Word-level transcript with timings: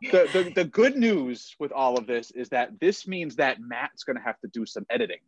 the, 0.00 0.28
the, 0.32 0.52
the 0.54 0.64
good 0.64 0.96
news 0.96 1.54
with 1.58 1.72
all 1.72 1.98
of 1.98 2.06
this 2.06 2.30
is 2.30 2.48
that 2.48 2.80
this 2.80 3.06
means 3.06 3.36
that 3.36 3.60
Matt's 3.60 4.02
going 4.02 4.16
to 4.16 4.22
have 4.22 4.40
to 4.40 4.48
do 4.48 4.64
some 4.64 4.86
editing. 4.88 5.18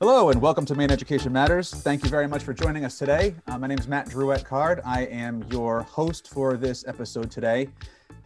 Hello 0.00 0.28
and 0.30 0.42
welcome 0.42 0.66
to 0.66 0.74
Maine 0.74 0.90
Education 0.90 1.32
Matters. 1.32 1.70
Thank 1.70 2.02
you 2.02 2.10
very 2.10 2.26
much 2.26 2.42
for 2.42 2.52
joining 2.52 2.84
us 2.84 2.98
today. 2.98 3.36
Uh, 3.46 3.56
my 3.56 3.68
name 3.68 3.78
is 3.78 3.86
Matt 3.86 4.08
Drouet 4.08 4.44
Card. 4.44 4.80
I 4.84 5.02
am 5.02 5.44
your 5.50 5.82
host 5.82 6.28
for 6.28 6.56
this 6.56 6.84
episode 6.86 7.30
today. 7.30 7.68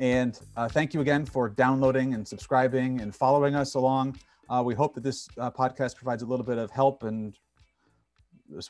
And 0.01 0.41
uh, 0.57 0.69
thank 0.69 0.95
you 0.95 1.03
again 1.03 1.27
for 1.27 1.51
downloading 1.51 2.15
and 2.15 2.27
subscribing 2.27 3.01
and 3.01 3.15
following 3.15 3.55
us 3.55 3.75
along 3.75 4.17
uh, 4.49 4.63
we 4.65 4.75
hope 4.75 4.95
that 4.95 5.03
this 5.03 5.29
uh, 5.39 5.51
podcast 5.51 5.97
provides 5.97 6.23
a 6.23 6.27
little 6.27 6.45
bit 6.45 6.59
of 6.59 6.71
help 6.71 7.03
and 7.03 7.39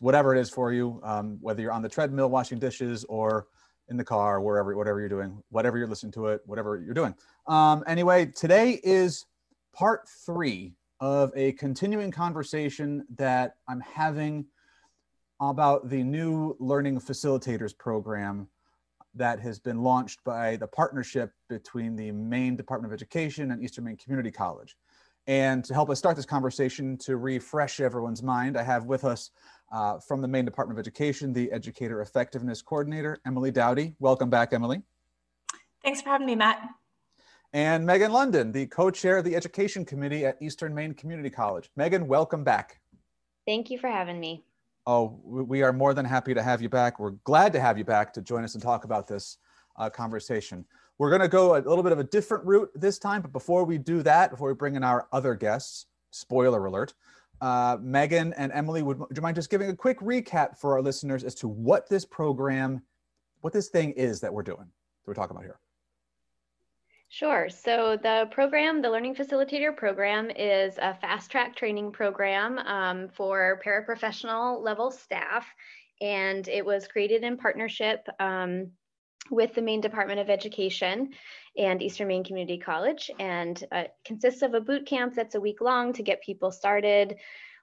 whatever 0.01 0.35
it 0.35 0.41
is 0.41 0.51
for 0.51 0.73
you, 0.73 1.01
um, 1.05 1.39
whether 1.41 1.63
you're 1.63 1.73
on 1.73 1.83
the 1.83 1.89
treadmill 1.89 2.29
washing 2.29 2.59
dishes 2.59 3.05
or 3.05 3.47
in 3.89 3.97
the 3.97 4.05
car, 4.05 4.41
wherever, 4.41 4.77
whatever 4.77 5.01
you're 5.01 5.09
doing, 5.09 5.43
whatever 5.51 5.79
you're 5.79 5.87
listening 5.87 6.13
to 6.13 6.27
it, 6.27 6.43
whatever 6.47 6.81
you're 6.85 6.95
doing. 6.95 7.15
Um, 7.47 7.85
anyway, 7.87 8.27
today 8.27 8.81
is 8.83 9.25
part 9.73 10.09
three 10.27 10.75
of 11.01 11.33
a 11.37 11.53
continuing 11.53 12.11
conversation 12.11 13.07
that 13.17 13.55
I'm 13.69 13.81
having 13.81 14.47
about 15.41 15.89
the 15.89 16.03
new 16.03 16.57
Learning 16.59 17.01
Facilitators 17.01 17.77
program 17.77 18.49
that 19.15 19.41
has 19.41 19.59
been 19.59 19.83
launched 19.83 20.23
by 20.25 20.57
the 20.57 20.67
partnership 20.67 21.33
between 21.49 21.97
the 21.97 22.11
Maine 22.11 22.57
Department 22.57 22.93
of 22.93 22.97
Education 22.97 23.53
and 23.53 23.63
Eastern 23.63 23.85
Maine 23.85 23.97
Community 23.97 24.31
College. 24.31 24.77
And 25.29 25.63
to 25.67 25.75
help 25.75 25.91
us 25.91 25.99
start 25.99 26.17
this 26.17 26.25
conversation, 26.25 26.97
to 26.99 27.19
refresh 27.19 27.81
everyone's 27.81 28.23
mind, 28.23 28.57
I 28.57 28.63
have 28.63 28.87
with 28.87 29.05
us 29.05 29.31
uh, 29.71 29.99
from 29.99 30.23
the 30.23 30.27
Maine 30.27 30.47
Department 30.47 30.79
of 30.79 30.83
Education, 30.83 31.35
the 31.35 31.53
Educator 31.53 32.01
Effectiveness 32.01 32.63
Coordinator, 32.63 33.21
Emily 33.27 33.51
Dowdy. 33.51 33.95
Welcome 33.99 34.31
back, 34.31 34.55
Emily. 34.55 34.81
Thanks 35.85 36.01
for 36.01 36.09
having 36.09 36.27
me, 36.27 36.35
Matt. 36.35 36.67
And 37.53 37.85
Megan 37.85 38.11
London, 38.11 38.53
the 38.53 38.67
co-chair 38.69 39.19
of 39.19 39.25
the 39.27 39.37
Education 39.37 39.85
Committee 39.85 40.25
at 40.25 40.41
Eastern 40.41 40.75
Maine 40.75 40.95
Community 40.95 41.29
College. 41.29 41.69
Megan, 41.77 42.09
welcome 42.09 42.43
back. 42.43 42.81
Thank 43.47 43.69
you 43.69 43.79
for 43.79 43.89
having 43.89 44.19
me. 44.19 44.47
Oh, 44.87 45.21
we 45.23 45.61
are 45.61 45.75
more 45.75 45.93
than 45.93 46.07
happy 46.07 46.33
to 46.33 46.43
have 46.43 46.63
you 46.63 46.71
back. 46.71 46.99
We're 46.99 47.17
glad 47.25 47.53
to 47.53 47.61
have 47.61 47.77
you 47.77 47.85
back 47.85 48.15
to 48.15 48.23
join 48.23 48.45
us 48.45 48.55
and 48.55 48.63
talk 48.63 48.85
about 48.85 49.07
this 49.07 49.37
uh, 49.77 49.91
conversation. 49.91 50.65
We're 50.99 51.11
going 51.11 51.23
to 51.23 51.29
go 51.29 51.57
a 51.57 51.59
little 51.59 51.85
bit 51.85 51.93
of 51.93 52.01
a 52.01 52.05
different 52.05 52.45
route 52.45 52.71
this 52.75 52.99
time, 52.99 53.23
but 53.23 53.33
before 53.33 53.65
we 53.65 53.79
do 53.79 54.03
that, 54.03 54.31
before 54.31 54.49
we 54.49 54.55
bring 54.55 54.75
in 54.75 54.83
our 54.83 55.07
other 55.13 55.35
guests, 55.37 55.87
spoiler 56.11 56.67
alert, 56.67 56.95
uh, 57.41 57.77
Megan 57.81 58.33
and 58.33 58.51
Emily, 58.53 58.83
would, 58.83 58.99
would 58.99 59.17
you 59.17 59.23
mind 59.23 59.37
just 59.37 59.49
giving 59.49 59.71
a 59.71 59.77
quick 59.77 60.01
recap 60.01 60.59
for 60.59 60.73
our 60.73 60.83
listeners 60.83 61.23
as 61.23 61.37
to 61.37 61.47
what 61.47 61.89
this 61.89 62.05
program, 62.05 62.83
what 63.43 63.53
this 63.53 63.69
thing 63.69 63.93
is 63.93 64.21
that 64.21 64.33
we're 64.33 64.43
doing, 64.43 64.59
that 64.59 65.07
we're 65.07 65.15
talking 65.15 65.37
about 65.37 65.45
here? 65.45 65.61
Sure. 67.11 67.49
So 67.49 67.97
the 68.03 68.29
program, 68.33 68.83
the 68.83 68.91
Learning 68.91 69.15
Facilitator 69.15 69.75
program, 69.75 70.31
is 70.31 70.77
a 70.79 70.95
fast 70.95 71.31
track 71.31 71.57
training 71.57 71.93
program 71.93 72.59
um, 72.59 73.09
for 73.09 73.61
paraprofessional 73.65 74.63
level 74.63 74.91
staff. 74.91 75.47
And 76.01 76.47
it 76.49 76.65
was 76.65 76.87
created 76.87 77.23
in 77.23 77.39
partnership 77.39 78.07
um, 78.21 78.73
with 79.31 79.55
the 79.55 79.63
Maine 79.63 79.81
Department 79.81 80.21
of 80.21 80.31
Education 80.31 81.11
and 81.57 81.83
Eastern 81.83 82.09
Maine 82.09 82.25
Community 82.25 82.59
College 82.59 83.11
and 83.19 83.63
uh, 83.73 83.85
consists 84.05 84.43
of 84.43 84.55
a 84.55 84.61
boot 84.61 84.87
camp 84.87 85.15
that's 85.15 85.35
a 85.35 85.41
week 85.41 85.61
long 85.61 85.93
to 85.93 86.03
get 86.03 86.23
people 86.23 86.51
started, 86.51 87.17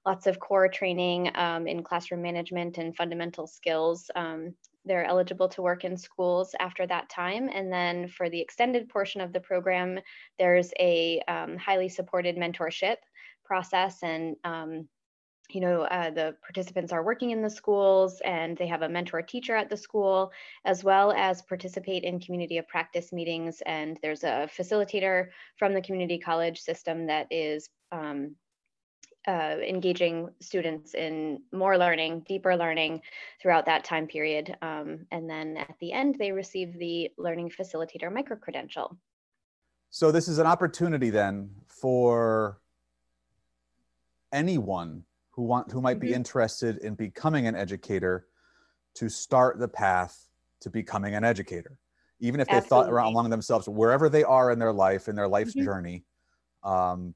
lots 0.06 0.28
of 0.28 0.40
core 0.40 0.68
training 0.68 1.32
um, 1.36 1.68
in 1.68 1.84
classroom 1.84 2.22
management 2.22 2.78
and 2.78 2.96
fundamental 2.96 3.48
skills. 3.48 4.10
Um, 4.16 4.54
they're 4.86 5.06
eligible 5.06 5.50
to 5.50 5.62
work 5.62 5.84
in 5.84 5.98
schools 5.98 6.54
after 6.60 6.86
that 6.86 7.10
time. 7.10 7.50
And 7.52 7.72
then 7.72 8.08
for 8.08 8.30
the 8.30 8.40
extended 8.40 8.88
portion 8.88 9.20
of 9.20 9.34
the 9.34 9.40
program, 9.40 10.00
there's 10.38 10.72
a 10.80 11.22
um, 11.28 11.58
highly 11.58 11.90
supported 11.90 12.38
mentorship 12.38 12.98
process 13.44 14.04
and 14.04 14.36
um, 14.44 14.88
you 15.50 15.62
know, 15.62 15.84
uh, 15.84 16.10
the 16.10 16.36
participants 16.42 16.92
are 16.92 17.04
working 17.04 17.32
in 17.32 17.42
the 17.42 17.50
schools 17.50 18.22
and 18.26 18.58
they 18.58 18.68
have 18.68 18.82
a 18.82 18.90
mentor 18.90 19.22
teacher 19.22 19.56
at 19.56 19.70
the 19.70 19.78
school, 19.78 20.32
as 20.66 20.84
well 20.84 21.12
as 21.12 21.42
participate 21.42 22.04
in 22.04 22.20
community 22.20 22.58
of 22.58 22.68
practice 22.68 23.12
meetings. 23.12 23.62
And 23.66 23.98
there's 24.02 24.24
a 24.24 24.50
facilitator 24.58 25.30
from 25.58 25.74
the 25.74 25.82
community 25.82 26.18
college 26.18 26.60
system 26.60 27.08
that 27.08 27.28
is 27.32 27.70
um, 27.92 28.36
uh, 29.28 29.58
engaging 29.68 30.30
students 30.40 30.94
in 30.94 31.42
more 31.52 31.78
learning, 31.78 32.24
deeper 32.28 32.56
learning 32.56 33.02
throughout 33.42 33.66
that 33.66 33.84
time 33.84 34.08
period. 34.08 34.56
Um, 34.62 35.06
and 35.12 35.30
then 35.30 35.58
at 35.58 35.76
the 35.80 35.92
end, 35.92 36.16
they 36.20 36.32
receive 36.32 36.78
the 36.78 37.12
learning 37.18 37.50
facilitator 37.50 38.12
micro 38.12 38.38
credential. 38.38 38.98
So 39.90 40.12
this 40.12 40.28
is 40.28 40.38
an 40.40 40.46
opportunity 40.46 41.10
then 41.10 41.50
for 41.68 42.60
anyone 44.32 45.06
who 45.36 45.44
want 45.44 45.72
who 45.72 45.82
might 45.82 46.00
be 46.00 46.08
mm-hmm. 46.08 46.16
interested 46.16 46.78
in 46.78 46.96
becoming 46.96 47.46
an 47.48 47.56
educator 47.56 48.26
to 48.96 49.10
start 49.10 49.60
the 49.60 49.68
path 49.68 50.28
to 50.62 50.70
becoming 50.70 51.14
an 51.14 51.24
educator 51.24 51.78
even 52.22 52.40
if 52.40 52.48
they 52.48 52.56
Absolutely. 52.56 52.86
thought 52.86 52.94
around 52.94 53.08
along 53.08 53.30
themselves 53.30 53.68
wherever 53.68 54.08
they 54.08 54.24
are 54.24 54.52
in 54.52 54.60
their 54.60 54.72
life 54.72 55.08
in 55.08 55.16
their 55.16 55.28
life's 55.28 55.54
mm-hmm. 55.54 55.66
journey 55.66 56.06
um, 56.64 57.14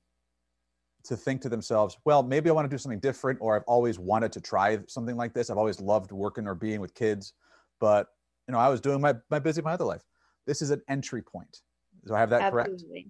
to 1.06 1.16
think 1.16 1.42
to 1.42 1.50
themselves 1.50 1.98
well 2.04 2.22
maybe 2.22 2.50
i 2.50 2.54
want 2.54 2.70
to 2.70 2.74
do 2.74 2.78
something 2.78 3.00
different 3.00 3.40
or 3.42 3.56
i've 3.56 3.64
always 3.64 3.98
wanted 3.98 4.32
to 4.34 4.42
try 4.42 4.78
something 4.88 5.16
like 5.16 5.34
this 5.34 5.50
i've 5.50 5.58
always 5.58 5.80
loved 5.80 6.12
working 6.12 6.46
or 6.46 6.54
being 6.54 6.82
with 6.82 6.94
kids 6.94 7.34
but 7.80 8.08
you 8.48 8.52
know 8.52 8.60
i 8.60 8.68
was 8.68 8.82
doing 8.82 9.00
my, 9.00 9.16
my 9.30 9.40
busy 9.40 9.62
my 9.62 9.74
other 9.74 9.86
life 9.86 10.04
this 10.46 10.62
is 10.62 10.72
an 10.72 10.82
entry 10.90 11.22
point 11.22 11.62
do 12.06 12.14
i 12.14 12.20
have 12.20 12.30
that 12.30 12.42
Absolutely. 12.42 13.04
correct 13.04 13.10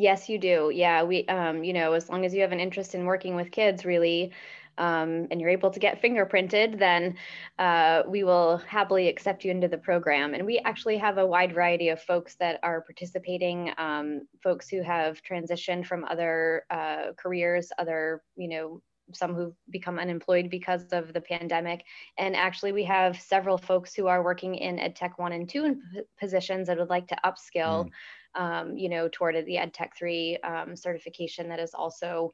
Yes, 0.00 0.30
you 0.30 0.38
do. 0.38 0.72
Yeah, 0.74 1.02
we, 1.02 1.26
um, 1.26 1.62
you 1.62 1.74
know, 1.74 1.92
as 1.92 2.08
long 2.08 2.24
as 2.24 2.32
you 2.32 2.40
have 2.40 2.52
an 2.52 2.60
interest 2.60 2.94
in 2.94 3.04
working 3.04 3.36
with 3.36 3.50
kids, 3.50 3.84
really, 3.84 4.32
um, 4.78 5.26
and 5.30 5.38
you're 5.38 5.50
able 5.50 5.70
to 5.70 5.78
get 5.78 6.00
fingerprinted, 6.00 6.78
then 6.78 7.16
uh, 7.58 8.04
we 8.08 8.24
will 8.24 8.56
happily 8.66 9.08
accept 9.08 9.44
you 9.44 9.50
into 9.50 9.68
the 9.68 9.76
program. 9.76 10.32
And 10.32 10.46
we 10.46 10.58
actually 10.60 10.96
have 10.96 11.18
a 11.18 11.26
wide 11.26 11.52
variety 11.52 11.90
of 11.90 12.00
folks 12.00 12.34
that 12.36 12.58
are 12.62 12.80
participating, 12.80 13.72
um, 13.76 14.22
folks 14.42 14.70
who 14.70 14.82
have 14.82 15.20
transitioned 15.22 15.84
from 15.84 16.06
other 16.06 16.64
uh, 16.70 17.12
careers, 17.18 17.70
other, 17.78 18.22
you 18.36 18.48
know, 18.48 18.80
some 19.12 19.34
who've 19.34 19.56
become 19.68 19.98
unemployed 19.98 20.48
because 20.48 20.84
of 20.92 21.12
the 21.12 21.20
pandemic. 21.20 21.84
And 22.16 22.34
actually, 22.34 22.72
we 22.72 22.84
have 22.84 23.20
several 23.20 23.58
folks 23.58 23.92
who 23.92 24.06
are 24.06 24.24
working 24.24 24.54
in 24.54 24.76
EdTech 24.76 25.18
1 25.18 25.32
and 25.32 25.46
2 25.46 25.76
positions 26.18 26.68
that 26.68 26.78
would 26.78 26.88
like 26.88 27.08
to 27.08 27.18
upskill. 27.22 27.84
Mm 27.84 27.90
um, 28.34 28.76
you 28.76 28.88
know, 28.88 29.08
toward 29.10 29.34
the 29.34 29.56
EdTech 29.56 29.90
3 29.96 30.38
um, 30.38 30.76
certification 30.76 31.48
that 31.48 31.60
is 31.60 31.74
also 31.74 32.32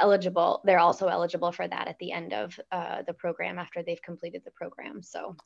eligible. 0.00 0.60
They're 0.64 0.78
also 0.78 1.08
eligible 1.08 1.52
for 1.52 1.66
that 1.68 1.88
at 1.88 1.98
the 1.98 2.12
end 2.12 2.32
of 2.32 2.58
uh, 2.72 3.02
the 3.06 3.12
program 3.12 3.58
after 3.58 3.82
they've 3.82 4.02
completed 4.02 4.42
the 4.44 4.50
program. 4.52 5.02
So 5.02 5.36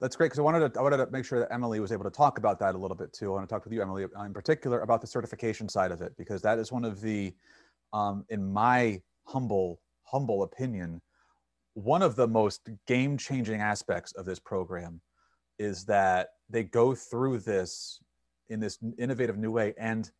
that's 0.00 0.16
great 0.16 0.26
because 0.26 0.38
I 0.38 0.42
wanted 0.42 0.72
to 0.72 0.78
I 0.78 0.82
wanted 0.82 0.98
to 0.98 1.10
make 1.10 1.24
sure 1.24 1.40
that 1.40 1.52
Emily 1.52 1.80
was 1.80 1.92
able 1.92 2.04
to 2.04 2.10
talk 2.10 2.38
about 2.38 2.58
that 2.60 2.74
a 2.74 2.78
little 2.78 2.96
bit 2.96 3.12
too. 3.12 3.32
I 3.32 3.34
want 3.36 3.48
to 3.48 3.52
talk 3.52 3.64
with 3.64 3.72
you, 3.72 3.82
Emily, 3.82 4.04
in 4.24 4.32
particular 4.32 4.80
about 4.80 5.00
the 5.00 5.06
certification 5.06 5.68
side 5.68 5.90
of 5.90 6.00
it 6.02 6.16
because 6.16 6.40
that 6.42 6.58
is 6.58 6.70
one 6.70 6.84
of 6.84 7.00
the, 7.00 7.34
um, 7.92 8.24
in 8.28 8.52
my 8.52 9.00
humble 9.24 9.80
humble 10.04 10.42
opinion, 10.42 11.02
one 11.74 12.02
of 12.02 12.16
the 12.16 12.26
most 12.26 12.68
game 12.86 13.18
changing 13.18 13.60
aspects 13.60 14.12
of 14.12 14.24
this 14.24 14.38
program 14.38 15.00
is 15.58 15.84
that 15.84 16.28
they 16.48 16.62
go 16.62 16.94
through 16.94 17.38
this 17.38 18.00
in 18.48 18.60
this 18.60 18.78
innovative 18.98 19.36
new 19.36 19.50
way 19.50 19.74
and 19.78 20.10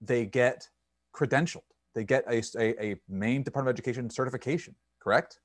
they 0.00 0.26
get 0.26 0.68
credentialed. 1.14 1.62
They 1.94 2.04
get 2.04 2.24
a, 2.28 2.42
a, 2.58 2.92
a 2.92 2.96
Maine 3.08 3.42
department 3.42 3.70
of 3.70 3.74
education 3.74 4.08
certification 4.10 4.74
correct? 5.00 5.38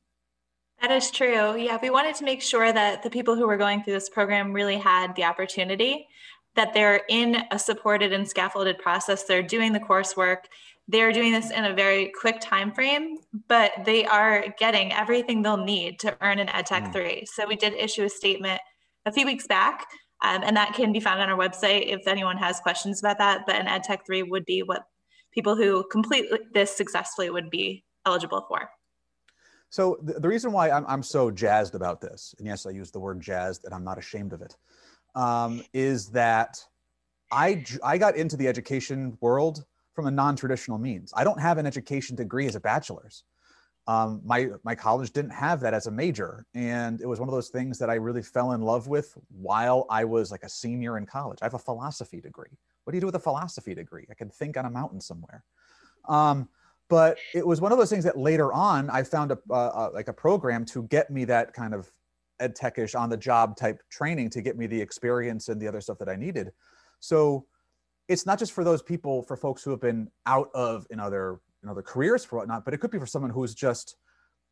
That 0.82 0.92
is 0.92 1.10
true. 1.10 1.56
Yeah 1.58 1.78
we 1.82 1.90
wanted 1.90 2.16
to 2.16 2.26
make 2.26 2.42
sure 2.42 2.72
that 2.72 3.04
the 3.04 3.10
people 3.10 3.36
who 3.36 3.48
were 3.48 3.58
going 3.58 3.84
through 3.84 3.94
this 3.94 4.10
program 4.10 4.54
really 4.54 4.78
had 4.78 5.16
the 5.16 5.24
opportunity 5.24 6.08
that 6.56 6.74
they're 6.74 7.02
in 7.10 7.44
a 7.52 7.60
supported 7.60 8.14
and 8.14 8.28
scaffolded 8.28 8.78
process. 8.78 9.24
They're 9.24 9.44
doing 9.44 9.74
the 9.74 9.80
coursework. 9.80 10.46
They're 10.88 11.12
doing 11.12 11.32
this 11.32 11.52
in 11.52 11.66
a 11.66 11.74
very 11.74 12.12
quick 12.20 12.38
time 12.40 12.72
frame 12.72 13.18
but 13.48 13.72
they 13.86 14.06
are 14.06 14.46
getting 14.60 14.94
everything 14.94 15.42
they'll 15.42 15.58
need 15.58 16.00
to 16.00 16.16
earn 16.22 16.40
an 16.40 16.48
edtech 16.48 16.88
mm. 16.88 16.94
3 16.94 17.26
so 17.26 17.48
we 17.48 17.56
did 17.56 17.74
issue 17.74 18.04
a 18.04 18.10
statement 18.10 18.62
a 19.06 19.12
few 19.12 19.26
weeks 19.26 19.48
back 19.48 19.88
um, 20.24 20.42
and 20.44 20.56
that 20.58 20.74
can 20.74 20.92
be 20.92 21.00
found 21.00 21.22
on 21.22 21.30
our 21.30 21.38
website 21.38 21.88
if 21.88 22.08
anyone 22.08 22.38
has 22.38 22.60
questions 22.60 23.02
about 23.02 23.18
that. 23.18 23.46
But 23.46 23.56
an 23.56 23.68
EdTech 23.68 24.06
3 24.06 24.24
would 24.24 24.46
be 24.46 24.64
what 24.64 24.86
people 25.34 25.56
who 25.56 25.86
complete 25.92 26.26
this 26.54 26.76
successfully 26.76 27.30
would 27.30 27.50
be 27.50 27.84
eligible 28.06 28.46
for. 28.48 28.70
So 29.70 29.98
the, 30.02 30.14
the 30.20 30.28
reason 30.28 30.52
why 30.52 30.70
I'm, 30.70 30.86
I'm 30.88 31.04
so 31.04 31.30
jazzed 31.30 31.76
about 31.76 32.00
this, 32.00 32.34
and 32.38 32.48
yes, 32.48 32.66
I 32.66 32.70
use 32.70 32.92
the 32.92 33.00
word 33.00 33.20
jazzed 33.20 33.66
and 33.66 33.74
I'm 33.74 33.84
not 33.84 33.98
ashamed 33.98 34.32
of 34.32 34.42
it, 34.42 34.56
um, 35.16 35.64
is 35.74 36.08
that 36.10 36.64
I, 37.32 37.66
I 37.84 37.98
got 37.98 38.16
into 38.16 38.38
the 38.38 38.48
education 38.48 39.18
world 39.20 39.66
from 39.94 40.08
a 40.08 40.12
non-traditional 40.12 40.78
means. 40.78 41.12
I 41.16 41.24
don't 41.24 41.42
have 41.42 41.58
an 41.58 41.66
education 41.66 42.16
degree 42.16 42.48
as 42.48 42.56
a 42.56 42.60
bachelor's. 42.60 43.24
Um, 43.88 44.22
my 44.26 44.50
my 44.64 44.74
college 44.74 45.12
didn't 45.12 45.32
have 45.32 45.60
that 45.62 45.74
as 45.74 45.88
a 45.88 45.92
major, 45.92 46.46
and 46.56 47.00
it 47.02 47.06
was 47.06 47.20
one 47.20 47.30
of 47.30 47.36
those 47.36 47.50
things 47.50 47.78
that 47.80 47.90
I 47.90 47.96
really 47.96 48.24
fell 48.24 48.54
in 48.54 48.62
love 48.62 48.88
with 48.88 49.16
while 49.30 49.86
I 49.90 50.06
was 50.06 50.32
like 50.32 50.44
a 50.44 50.50
senior 50.50 50.98
in 50.98 51.06
college. 51.06 51.40
I 51.42 51.46
have 51.46 51.54
a 51.54 51.60
philosophy 51.60 52.20
degree. 52.20 52.58
What 52.84 52.92
do 52.92 52.98
you 52.98 53.02
do 53.02 53.08
with 53.08 53.16
a 53.16 53.20
philosophy 53.20 53.76
degree? 53.76 54.06
I 54.10 54.16
can 54.16 54.30
think 54.30 54.58
on 54.58 54.66
a 54.66 54.70
mountain 54.70 55.02
somewhere. 55.02 55.44
Um, 56.08 56.50
but 56.88 57.18
it 57.34 57.46
was 57.46 57.62
one 57.62 57.72
of 57.72 57.78
those 57.78 57.90
things 57.90 58.04
that 58.04 58.18
later 58.18 58.54
on 58.54 58.90
I 58.90 59.04
found 59.04 59.32
a, 59.32 59.40
uh, 59.52 59.90
like 59.94 60.08
a 60.08 60.14
program 60.14 60.66
to 60.66 60.84
get 60.84 61.10
me 61.10 61.26
that 61.26 61.54
kind 61.54 61.74
of 61.74 61.92
ed 62.40 62.56
techish 62.56 63.00
on 63.00 63.10
the 63.10 63.18
job 63.18 63.56
type 63.56 63.82
training 63.90 64.30
to 64.32 64.42
get 64.42 64.58
me 64.58 64.68
the 64.68 64.80
experience 64.80 65.50
and 65.50 65.60
the 65.60 65.68
other 65.68 65.82
stuff 65.82 65.98
that 66.00 66.10
I 66.10 66.16
needed. 66.16 66.52
So 67.00 67.46
it's 68.08 68.26
not 68.26 68.38
just 68.38 68.52
for 68.52 68.64
those 68.64 68.82
people, 68.82 69.24
for 69.24 69.36
folks 69.36 69.64
who 69.64 69.72
have 69.72 69.82
been 69.82 70.10
out 70.26 70.50
of 70.54 70.86
in 70.90 71.00
other 71.66 71.72
in 71.72 71.72
other 71.72 71.82
careers 71.82 72.24
for 72.24 72.38
whatnot, 72.38 72.64
but 72.64 72.74
it 72.74 72.78
could 72.78 72.92
be 72.92 73.00
for 73.00 73.06
someone 73.06 73.32
who's 73.32 73.54
just 73.54 73.98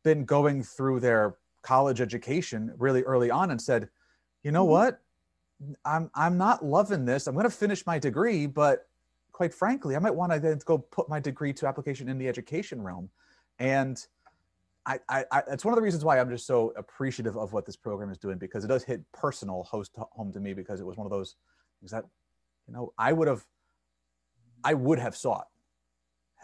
been 0.02 0.24
going 0.24 0.62
through 0.62 1.00
their 1.00 1.36
college 1.62 2.00
education 2.00 2.72
really 2.76 3.02
early 3.02 3.30
on 3.30 3.50
and 3.50 3.60
said, 3.60 3.88
you 4.42 4.52
know 4.52 4.64
mm-hmm. 4.64 4.72
what, 4.72 5.00
I'm 5.84 6.10
I'm 6.14 6.36
not 6.36 6.64
loving 6.64 7.04
this. 7.04 7.26
I'm 7.26 7.34
going 7.34 7.44
to 7.44 7.50
finish 7.50 7.86
my 7.86 7.98
degree, 7.98 8.46
but 8.46 8.86
quite 9.32 9.54
frankly, 9.54 9.96
I 9.96 9.98
might 9.98 10.14
want 10.14 10.32
to 10.32 10.40
then 10.40 10.58
go 10.64 10.78
put 10.78 11.08
my 11.08 11.20
degree 11.20 11.52
to 11.54 11.66
application 11.66 12.08
in 12.08 12.18
the 12.18 12.28
education 12.28 12.82
realm. 12.82 13.08
And 13.58 14.04
I, 14.84 14.98
I, 15.08 15.24
I, 15.30 15.42
it's 15.50 15.64
one 15.64 15.72
of 15.72 15.76
the 15.76 15.82
reasons 15.82 16.04
why 16.04 16.20
I'm 16.20 16.28
just 16.28 16.46
so 16.46 16.72
appreciative 16.76 17.36
of 17.36 17.52
what 17.52 17.64
this 17.64 17.76
program 17.76 18.10
is 18.10 18.18
doing 18.18 18.36
because 18.36 18.64
it 18.64 18.68
does 18.68 18.84
hit 18.84 19.00
personal 19.12 19.62
host 19.62 19.92
home 19.96 20.32
to 20.32 20.40
me 20.40 20.52
because 20.52 20.80
it 20.80 20.86
was 20.86 20.96
one 20.96 21.06
of 21.06 21.10
those 21.10 21.36
things 21.80 21.92
that, 21.92 22.04
you 22.66 22.74
know, 22.74 22.92
I 22.98 23.12
would 23.12 23.28
have, 23.28 23.44
I 24.62 24.74
would 24.74 24.98
have 24.98 25.16
sought 25.16 25.46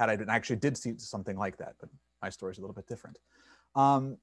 had 0.01 0.09
I 0.09 0.17
been, 0.17 0.31
actually 0.31 0.57
did 0.57 0.79
see 0.79 0.95
something 0.97 1.37
like 1.37 1.59
that, 1.59 1.75
but 1.79 1.91
my 2.23 2.31
story 2.31 2.53
is 2.53 2.59
a 2.59 2.63
little 2.63 2.75
bit 2.75 2.87
different. 2.87 3.19
Um, 3.75 4.17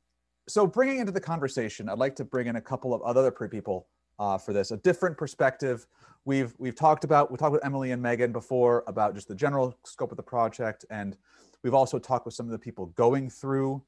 so 0.48 0.66
bringing 0.66 0.98
into 0.98 1.12
the 1.12 1.22
conversation, 1.22 1.88
I'd 1.88 2.00
like 2.00 2.16
to 2.16 2.26
bring 2.26 2.48
in 2.48 2.56
a 2.56 2.62
couple 2.62 2.96
of 2.96 3.02
other 3.04 3.30
people 3.32 3.88
uh, 4.18 4.40
for 4.40 4.54
this, 4.54 4.72
a 4.72 4.78
different 4.78 5.16
perspective. 5.18 5.86
We've 6.26 6.56
we've 6.58 6.76
talked 6.76 7.04
about 7.04 7.30
we 7.32 7.38
talked 7.38 7.52
with 7.52 7.64
Emily 7.64 7.92
and 7.92 8.02
Megan 8.02 8.32
before 8.32 8.84
about 8.88 9.14
just 9.14 9.28
the 9.28 9.36
general 9.36 9.78
scope 9.86 10.10
of 10.10 10.18
the 10.18 10.24
project, 10.24 10.84
and 10.90 11.16
we've 11.64 11.76
also 11.76 12.00
talked 12.00 12.26
with 12.26 12.34
some 12.34 12.48
of 12.48 12.52
the 12.52 12.60
people 12.60 12.88
going 12.88 13.30
through 13.30 13.84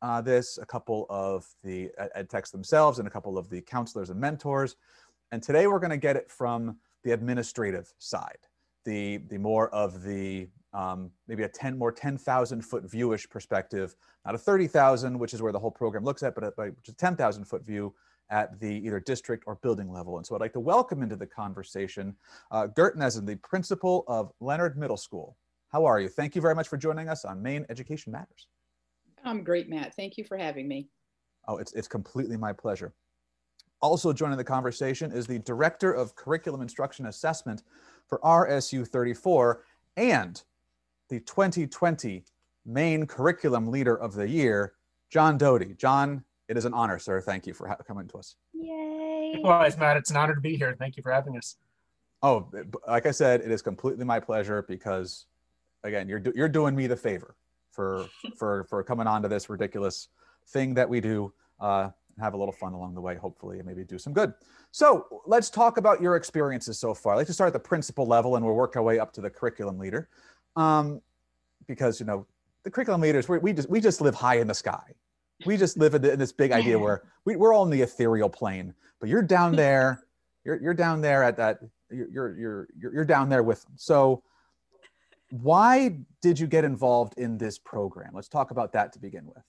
uh, 0.00 0.22
this, 0.22 0.58
a 0.60 0.66
couple 0.66 1.04
of 1.10 1.46
the 1.62 1.90
ed 2.14 2.30
techs 2.30 2.50
themselves, 2.50 2.98
and 2.98 3.06
a 3.06 3.10
couple 3.10 3.36
of 3.36 3.50
the 3.50 3.60
counselors 3.60 4.08
and 4.08 4.18
mentors. 4.18 4.76
And 5.30 5.42
today 5.42 5.66
we're 5.66 5.78
going 5.78 5.90
to 5.90 6.06
get 6.08 6.16
it 6.16 6.30
from 6.30 6.78
the 7.02 7.12
administrative 7.12 7.92
side, 7.98 8.42
the 8.86 9.18
the 9.28 9.38
more 9.38 9.68
of 9.74 10.02
the 10.02 10.48
um, 10.74 11.10
maybe 11.28 11.44
a 11.44 11.48
10 11.48 11.78
more 11.78 11.92
10,000 11.92 12.62
foot 12.62 12.90
viewish 12.90 13.28
perspective, 13.30 13.94
not 14.26 14.34
a 14.34 14.38
30,000, 14.38 15.18
which 15.18 15.32
is 15.32 15.40
where 15.40 15.52
the 15.52 15.58
whole 15.58 15.70
program 15.70 16.04
looks 16.04 16.22
at, 16.22 16.34
but 16.34 16.44
a, 16.44 16.52
but 16.56 16.68
a 16.88 16.92
10,000 16.92 17.44
foot 17.44 17.64
view 17.64 17.94
at 18.30 18.58
the 18.58 18.84
either 18.84 19.00
district 19.00 19.44
or 19.46 19.56
building 19.56 19.90
level. 19.90 20.16
And 20.16 20.26
so 20.26 20.34
I'd 20.34 20.40
like 20.40 20.52
to 20.54 20.60
welcome 20.60 21.02
into 21.02 21.16
the 21.16 21.26
conversation 21.26 22.16
uh, 22.50 22.66
Gert 22.66 22.98
Nesin, 22.98 23.26
the 23.26 23.36
principal 23.36 24.04
of 24.08 24.32
Leonard 24.40 24.76
Middle 24.76 24.96
School. 24.96 25.36
How 25.70 25.84
are 25.84 26.00
you? 26.00 26.08
Thank 26.08 26.34
you 26.34 26.42
very 26.42 26.54
much 26.54 26.68
for 26.68 26.76
joining 26.76 27.08
us 27.08 27.24
on 27.24 27.42
Maine 27.42 27.66
Education 27.68 28.12
Matters. 28.12 28.48
I'm 29.24 29.44
great, 29.44 29.68
Matt. 29.68 29.94
Thank 29.94 30.18
you 30.18 30.24
for 30.24 30.36
having 30.36 30.68
me. 30.68 30.88
Oh, 31.46 31.58
it's, 31.58 31.72
it's 31.72 31.88
completely 31.88 32.36
my 32.36 32.52
pleasure. 32.52 32.94
Also 33.80 34.12
joining 34.12 34.38
the 34.38 34.44
conversation 34.44 35.12
is 35.12 35.26
the 35.26 35.40
Director 35.40 35.92
of 35.92 36.14
Curriculum 36.14 36.62
Instruction 36.62 37.06
Assessment 37.06 37.62
for 38.06 38.18
RSU 38.20 38.86
34 38.86 39.62
and 39.96 40.42
the 41.14 41.20
2020 41.20 42.24
Maine 42.66 43.06
Curriculum 43.06 43.68
Leader 43.68 43.96
of 43.96 44.14
the 44.14 44.28
Year, 44.28 44.72
John 45.10 45.38
Doty. 45.38 45.74
John, 45.74 46.24
it 46.48 46.56
is 46.56 46.64
an 46.64 46.74
honor, 46.74 46.98
sir. 46.98 47.20
Thank 47.20 47.46
you 47.46 47.54
for 47.54 47.76
coming 47.86 48.08
to 48.08 48.18
us. 48.18 48.34
Yay. 48.52 49.34
Likewise, 49.34 49.78
Matt. 49.78 49.96
It's 49.96 50.10
an 50.10 50.16
honor 50.16 50.34
to 50.34 50.40
be 50.40 50.56
here. 50.56 50.74
Thank 50.76 50.96
you 50.96 51.04
for 51.04 51.12
having 51.12 51.36
us. 51.36 51.56
Oh, 52.22 52.50
like 52.88 53.06
I 53.06 53.12
said, 53.12 53.42
it 53.42 53.50
is 53.52 53.62
completely 53.62 54.04
my 54.04 54.18
pleasure 54.18 54.64
because, 54.66 55.26
again, 55.84 56.08
you're 56.08 56.22
you're 56.34 56.48
doing 56.48 56.74
me 56.74 56.88
the 56.88 56.96
favor 56.96 57.36
for 57.70 58.06
for 58.36 58.64
for 58.64 58.82
coming 58.82 59.06
on 59.06 59.22
to 59.22 59.28
this 59.28 59.48
ridiculous 59.48 60.08
thing 60.48 60.74
that 60.74 60.88
we 60.88 61.00
do. 61.00 61.32
Uh, 61.60 61.90
have 62.20 62.34
a 62.34 62.36
little 62.36 62.52
fun 62.52 62.72
along 62.72 62.94
the 62.94 63.00
way, 63.00 63.16
hopefully, 63.16 63.58
and 63.58 63.66
maybe 63.66 63.84
do 63.84 63.98
some 63.98 64.12
good. 64.12 64.32
So 64.70 65.22
let's 65.26 65.50
talk 65.50 65.78
about 65.78 66.00
your 66.00 66.16
experiences 66.16 66.78
so 66.78 66.94
far. 66.94 67.14
I'd 67.14 67.18
like 67.18 67.26
to 67.26 67.32
start 67.32 67.48
at 67.48 67.52
the 67.52 67.58
principal 67.60 68.06
level 68.06 68.36
and 68.36 68.44
we'll 68.44 68.54
work 68.54 68.76
our 68.76 68.82
way 68.82 68.98
up 68.98 69.12
to 69.14 69.20
the 69.20 69.30
curriculum 69.30 69.78
leader. 69.78 70.08
Um, 70.56 71.00
because, 71.66 71.98
you 71.98 72.06
know, 72.06 72.26
the 72.62 72.70
curriculum 72.70 73.00
leaders, 73.00 73.28
we, 73.28 73.38
we, 73.38 73.52
just, 73.52 73.68
we 73.68 73.80
just 73.80 74.00
live 74.00 74.14
high 74.14 74.36
in 74.36 74.46
the 74.46 74.54
sky 74.54 74.94
we 75.44 75.56
just 75.56 75.76
live 75.76 75.94
in, 75.94 76.02
the, 76.02 76.12
in 76.12 76.18
this 76.18 76.32
big 76.32 76.52
idea 76.52 76.78
where 76.78 77.02
we, 77.24 77.36
we're 77.36 77.52
all 77.52 77.64
in 77.64 77.70
the 77.70 77.82
ethereal 77.82 78.28
plane, 78.28 78.74
but 79.00 79.08
you're 79.08 79.22
down 79.22 79.56
there, 79.56 80.04
you're, 80.44 80.60
you're 80.60 80.74
down 80.74 81.00
there 81.00 81.22
at 81.22 81.36
that, 81.36 81.60
you're, 81.90 82.36
you're, 82.36 82.68
you're, 82.78 82.92
you're 82.92 83.04
down 83.04 83.28
there 83.28 83.42
with 83.42 83.62
them. 83.62 83.72
So 83.76 84.22
why 85.30 85.98
did 86.22 86.38
you 86.38 86.46
get 86.46 86.64
involved 86.64 87.14
in 87.18 87.38
this 87.38 87.58
program? 87.58 88.12
Let's 88.14 88.28
talk 88.28 88.50
about 88.50 88.72
that 88.72 88.92
to 88.92 88.98
begin 88.98 89.26
with. 89.26 89.42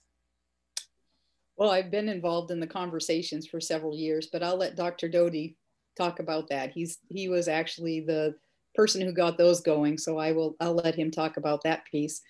Well, 1.56 1.70
I've 1.70 1.90
been 1.90 2.08
involved 2.08 2.50
in 2.50 2.60
the 2.60 2.66
conversations 2.66 3.46
for 3.46 3.60
several 3.60 3.96
years, 3.96 4.28
but 4.30 4.42
I'll 4.42 4.58
let 4.58 4.76
Dr. 4.76 5.08
Doty 5.08 5.56
talk 5.96 6.18
about 6.18 6.50
that. 6.50 6.72
He's 6.72 6.98
he 7.08 7.30
was 7.30 7.48
actually 7.48 8.00
the 8.00 8.34
person 8.76 9.00
who 9.00 9.12
got 9.12 9.38
those 9.38 9.60
going, 9.60 9.98
so 9.98 10.18
I 10.18 10.32
will 10.32 10.56
I'll 10.60 10.74
let 10.74 10.94
him 10.94 11.10
talk 11.10 11.36
about 11.36 11.62
that 11.64 11.84
piece. 11.90 12.20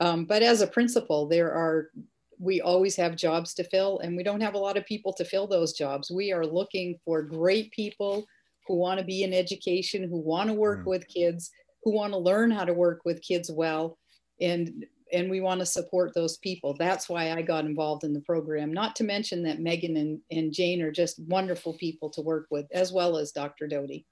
Um, 0.00 0.24
but 0.24 0.42
as 0.42 0.62
a 0.62 0.66
principal, 0.66 1.28
there 1.28 1.52
are 1.52 1.90
we 2.38 2.60
always 2.62 2.96
have 2.96 3.14
jobs 3.16 3.52
to 3.52 3.64
fill 3.64 3.98
and 3.98 4.16
we 4.16 4.22
don't 4.22 4.40
have 4.40 4.54
a 4.54 4.58
lot 4.58 4.78
of 4.78 4.86
people 4.86 5.12
to 5.12 5.26
fill 5.26 5.46
those 5.46 5.74
jobs. 5.74 6.10
We 6.10 6.32
are 6.32 6.46
looking 6.46 6.98
for 7.04 7.22
great 7.22 7.70
people 7.70 8.24
who 8.66 8.76
want 8.76 8.98
to 8.98 9.04
be 9.04 9.24
in 9.24 9.34
education, 9.34 10.08
who 10.08 10.18
want 10.18 10.48
to 10.48 10.54
work 10.54 10.80
mm. 10.80 10.86
with 10.86 11.06
kids, 11.06 11.50
who 11.82 11.92
want 11.92 12.14
to 12.14 12.18
learn 12.18 12.50
how 12.50 12.64
to 12.64 12.72
work 12.72 13.02
with 13.04 13.22
kids 13.22 13.50
well. 13.50 13.98
And 14.40 14.86
and 15.12 15.28
we 15.28 15.40
want 15.40 15.60
to 15.60 15.66
support 15.66 16.14
those 16.14 16.38
people. 16.38 16.74
That's 16.78 17.08
why 17.08 17.32
I 17.32 17.42
got 17.42 17.64
involved 17.64 18.04
in 18.04 18.12
the 18.12 18.20
program. 18.20 18.72
Not 18.72 18.94
to 18.96 19.04
mention 19.04 19.42
that 19.42 19.60
Megan 19.60 19.96
and, 19.96 20.20
and 20.30 20.52
Jane 20.52 20.80
are 20.82 20.92
just 20.92 21.20
wonderful 21.24 21.74
people 21.74 22.10
to 22.10 22.20
work 22.20 22.46
with, 22.50 22.66
as 22.72 22.92
well 22.92 23.16
as 23.16 23.32
Dr. 23.32 23.66
Doty. 23.66 24.06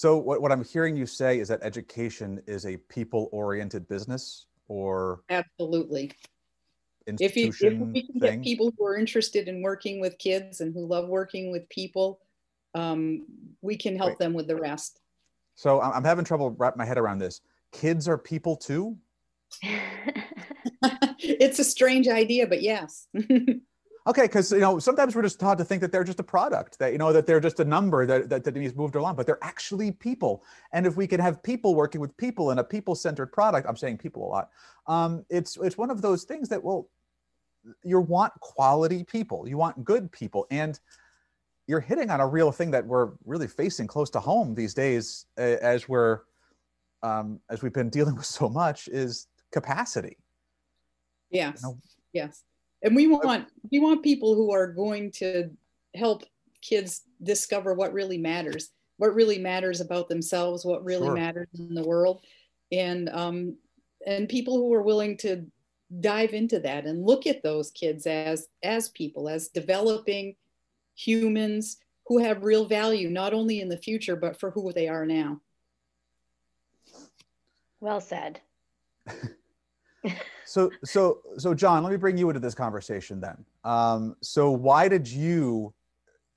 So 0.00 0.16
what, 0.16 0.40
what 0.40 0.50
I'm 0.50 0.64
hearing 0.64 0.96
you 0.96 1.04
say 1.04 1.40
is 1.40 1.48
that 1.48 1.58
education 1.60 2.40
is 2.46 2.64
a 2.64 2.78
people-oriented 2.78 3.86
business 3.86 4.46
or 4.66 5.20
absolutely 5.28 6.10
if, 7.06 7.36
you, 7.36 7.52
if 7.60 7.78
we 7.78 8.06
can 8.06 8.18
thing. 8.18 8.40
get 8.40 8.42
people 8.42 8.72
who 8.78 8.86
are 8.86 8.96
interested 8.96 9.46
in 9.46 9.60
working 9.60 10.00
with 10.00 10.16
kids 10.16 10.62
and 10.62 10.72
who 10.72 10.86
love 10.86 11.10
working 11.10 11.52
with 11.52 11.68
people, 11.68 12.18
um, 12.74 13.26
we 13.60 13.76
can 13.76 13.94
help 13.94 14.12
Wait. 14.12 14.18
them 14.20 14.32
with 14.32 14.46
the 14.46 14.56
rest. 14.56 15.02
So 15.54 15.82
I'm 15.82 16.04
having 16.04 16.24
trouble 16.24 16.52
wrap 16.52 16.78
my 16.78 16.86
head 16.86 16.96
around 16.96 17.18
this. 17.18 17.42
Kids 17.70 18.08
are 18.08 18.16
people 18.16 18.56
too? 18.56 18.96
it's 20.82 21.58
a 21.58 21.64
strange 21.64 22.08
idea, 22.08 22.46
but 22.46 22.62
yes. 22.62 23.06
okay, 24.06 24.22
because 24.22 24.52
you 24.52 24.58
know 24.58 24.78
sometimes 24.78 25.14
we're 25.14 25.22
just 25.22 25.40
taught 25.40 25.58
to 25.58 25.64
think 25.64 25.80
that 25.80 25.92
they're 25.92 26.04
just 26.04 26.20
a 26.20 26.24
product, 26.24 26.78
that 26.78 26.92
you 26.92 26.98
know 26.98 27.12
that 27.12 27.26
they're 27.26 27.40
just 27.40 27.60
a 27.60 27.64
number 27.64 28.06
that, 28.06 28.28
that, 28.28 28.44
that 28.44 28.54
needs 28.54 28.74
moved 28.74 28.94
along, 28.94 29.16
but 29.16 29.26
they're 29.26 29.42
actually 29.42 29.92
people. 29.92 30.44
And 30.72 30.86
if 30.86 30.96
we 30.96 31.06
can 31.06 31.20
have 31.20 31.42
people 31.42 31.74
working 31.74 32.00
with 32.00 32.16
people 32.16 32.50
in 32.50 32.58
a 32.58 32.64
people-centered 32.64 33.32
product, 33.32 33.68
I'm 33.68 33.76
saying 33.76 33.98
people 33.98 34.26
a 34.26 34.28
lot. 34.28 34.50
Um, 34.86 35.24
it's 35.28 35.56
it's 35.58 35.78
one 35.78 35.90
of 35.90 36.02
those 36.02 36.24
things 36.24 36.48
that 36.48 36.62
will 36.62 36.88
you 37.84 38.00
want 38.00 38.32
quality 38.40 39.04
people, 39.04 39.48
you 39.48 39.58
want 39.58 39.84
good 39.84 40.10
people, 40.10 40.46
and 40.50 40.78
you're 41.66 41.80
hitting 41.80 42.10
on 42.10 42.20
a 42.20 42.26
real 42.26 42.50
thing 42.50 42.70
that 42.72 42.84
we're 42.84 43.10
really 43.24 43.46
facing 43.46 43.86
close 43.86 44.10
to 44.10 44.20
home 44.20 44.54
these 44.54 44.74
days, 44.74 45.26
as 45.36 45.88
we're 45.88 46.20
um, 47.02 47.40
as 47.48 47.62
we've 47.62 47.72
been 47.72 47.90
dealing 47.90 48.16
with 48.16 48.26
so 48.26 48.48
much, 48.48 48.88
is 48.88 49.28
capacity. 49.52 50.16
Yes. 51.30 51.62
You 51.62 51.68
know? 51.68 51.78
Yes. 52.12 52.44
And 52.82 52.96
we 52.96 53.06
want 53.06 53.48
we 53.70 53.78
want 53.78 54.02
people 54.02 54.34
who 54.34 54.52
are 54.52 54.66
going 54.66 55.12
to 55.12 55.50
help 55.94 56.24
kids 56.62 57.02
discover 57.22 57.74
what 57.74 57.92
really 57.92 58.18
matters, 58.18 58.70
what 58.96 59.14
really 59.14 59.38
matters 59.38 59.80
about 59.80 60.08
themselves, 60.08 60.64
what 60.64 60.84
really 60.84 61.08
sure. 61.08 61.14
matters 61.14 61.48
in 61.58 61.74
the 61.74 61.86
world, 61.86 62.22
and 62.72 63.08
um, 63.10 63.56
and 64.06 64.28
people 64.28 64.56
who 64.56 64.72
are 64.72 64.82
willing 64.82 65.16
to 65.18 65.46
dive 66.00 66.32
into 66.34 66.60
that 66.60 66.86
and 66.86 67.04
look 67.04 67.26
at 67.26 67.42
those 67.42 67.70
kids 67.72 68.06
as 68.06 68.48
as 68.62 68.88
people 68.90 69.28
as 69.28 69.48
developing 69.48 70.36
humans 70.94 71.78
who 72.06 72.18
have 72.18 72.44
real 72.44 72.64
value 72.64 73.10
not 73.10 73.34
only 73.34 73.60
in 73.60 73.68
the 73.68 73.76
future 73.76 74.16
but 74.16 74.38
for 74.38 74.50
who 74.50 74.72
they 74.72 74.88
are 74.88 75.04
now. 75.04 75.40
Well 77.80 78.00
said 78.00 78.40
so 80.50 80.70
so 80.84 81.20
so 81.36 81.54
john 81.54 81.82
let 81.82 81.90
me 81.90 81.96
bring 81.96 82.16
you 82.16 82.28
into 82.28 82.40
this 82.40 82.54
conversation 82.54 83.20
then 83.20 83.44
um, 83.64 84.16
so 84.22 84.50
why 84.50 84.88
did 84.88 85.06
you 85.06 85.72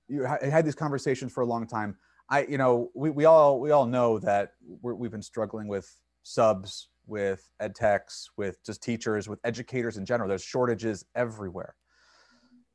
you 0.08 0.24
had 0.24 0.65
these 0.65 0.75
conversations 0.75 1.32
for 1.32 1.41
a 1.41 1.46
long 1.46 1.65
time 1.65 1.98
i 2.29 2.43
you 2.43 2.58
know 2.58 2.91
we, 2.93 3.10
we 3.10 3.25
all 3.25 3.60
we 3.60 3.72
all 3.72 3.86
know 3.86 4.20
that 4.20 4.53
we 4.82 5.05
have 5.05 5.12
been 5.12 5.22
struggling 5.22 5.67
with 5.67 5.96
subs 6.24 6.89
with 7.05 7.50
ed 7.60 7.75
techs, 7.75 8.29
with 8.38 8.63
just 8.63 8.82
teachers, 8.82 9.27
with 9.27 9.39
educators 9.43 9.98
in 9.98 10.05
general. 10.05 10.29
There's 10.29 10.43
shortages 10.43 11.05
everywhere. 11.15 11.75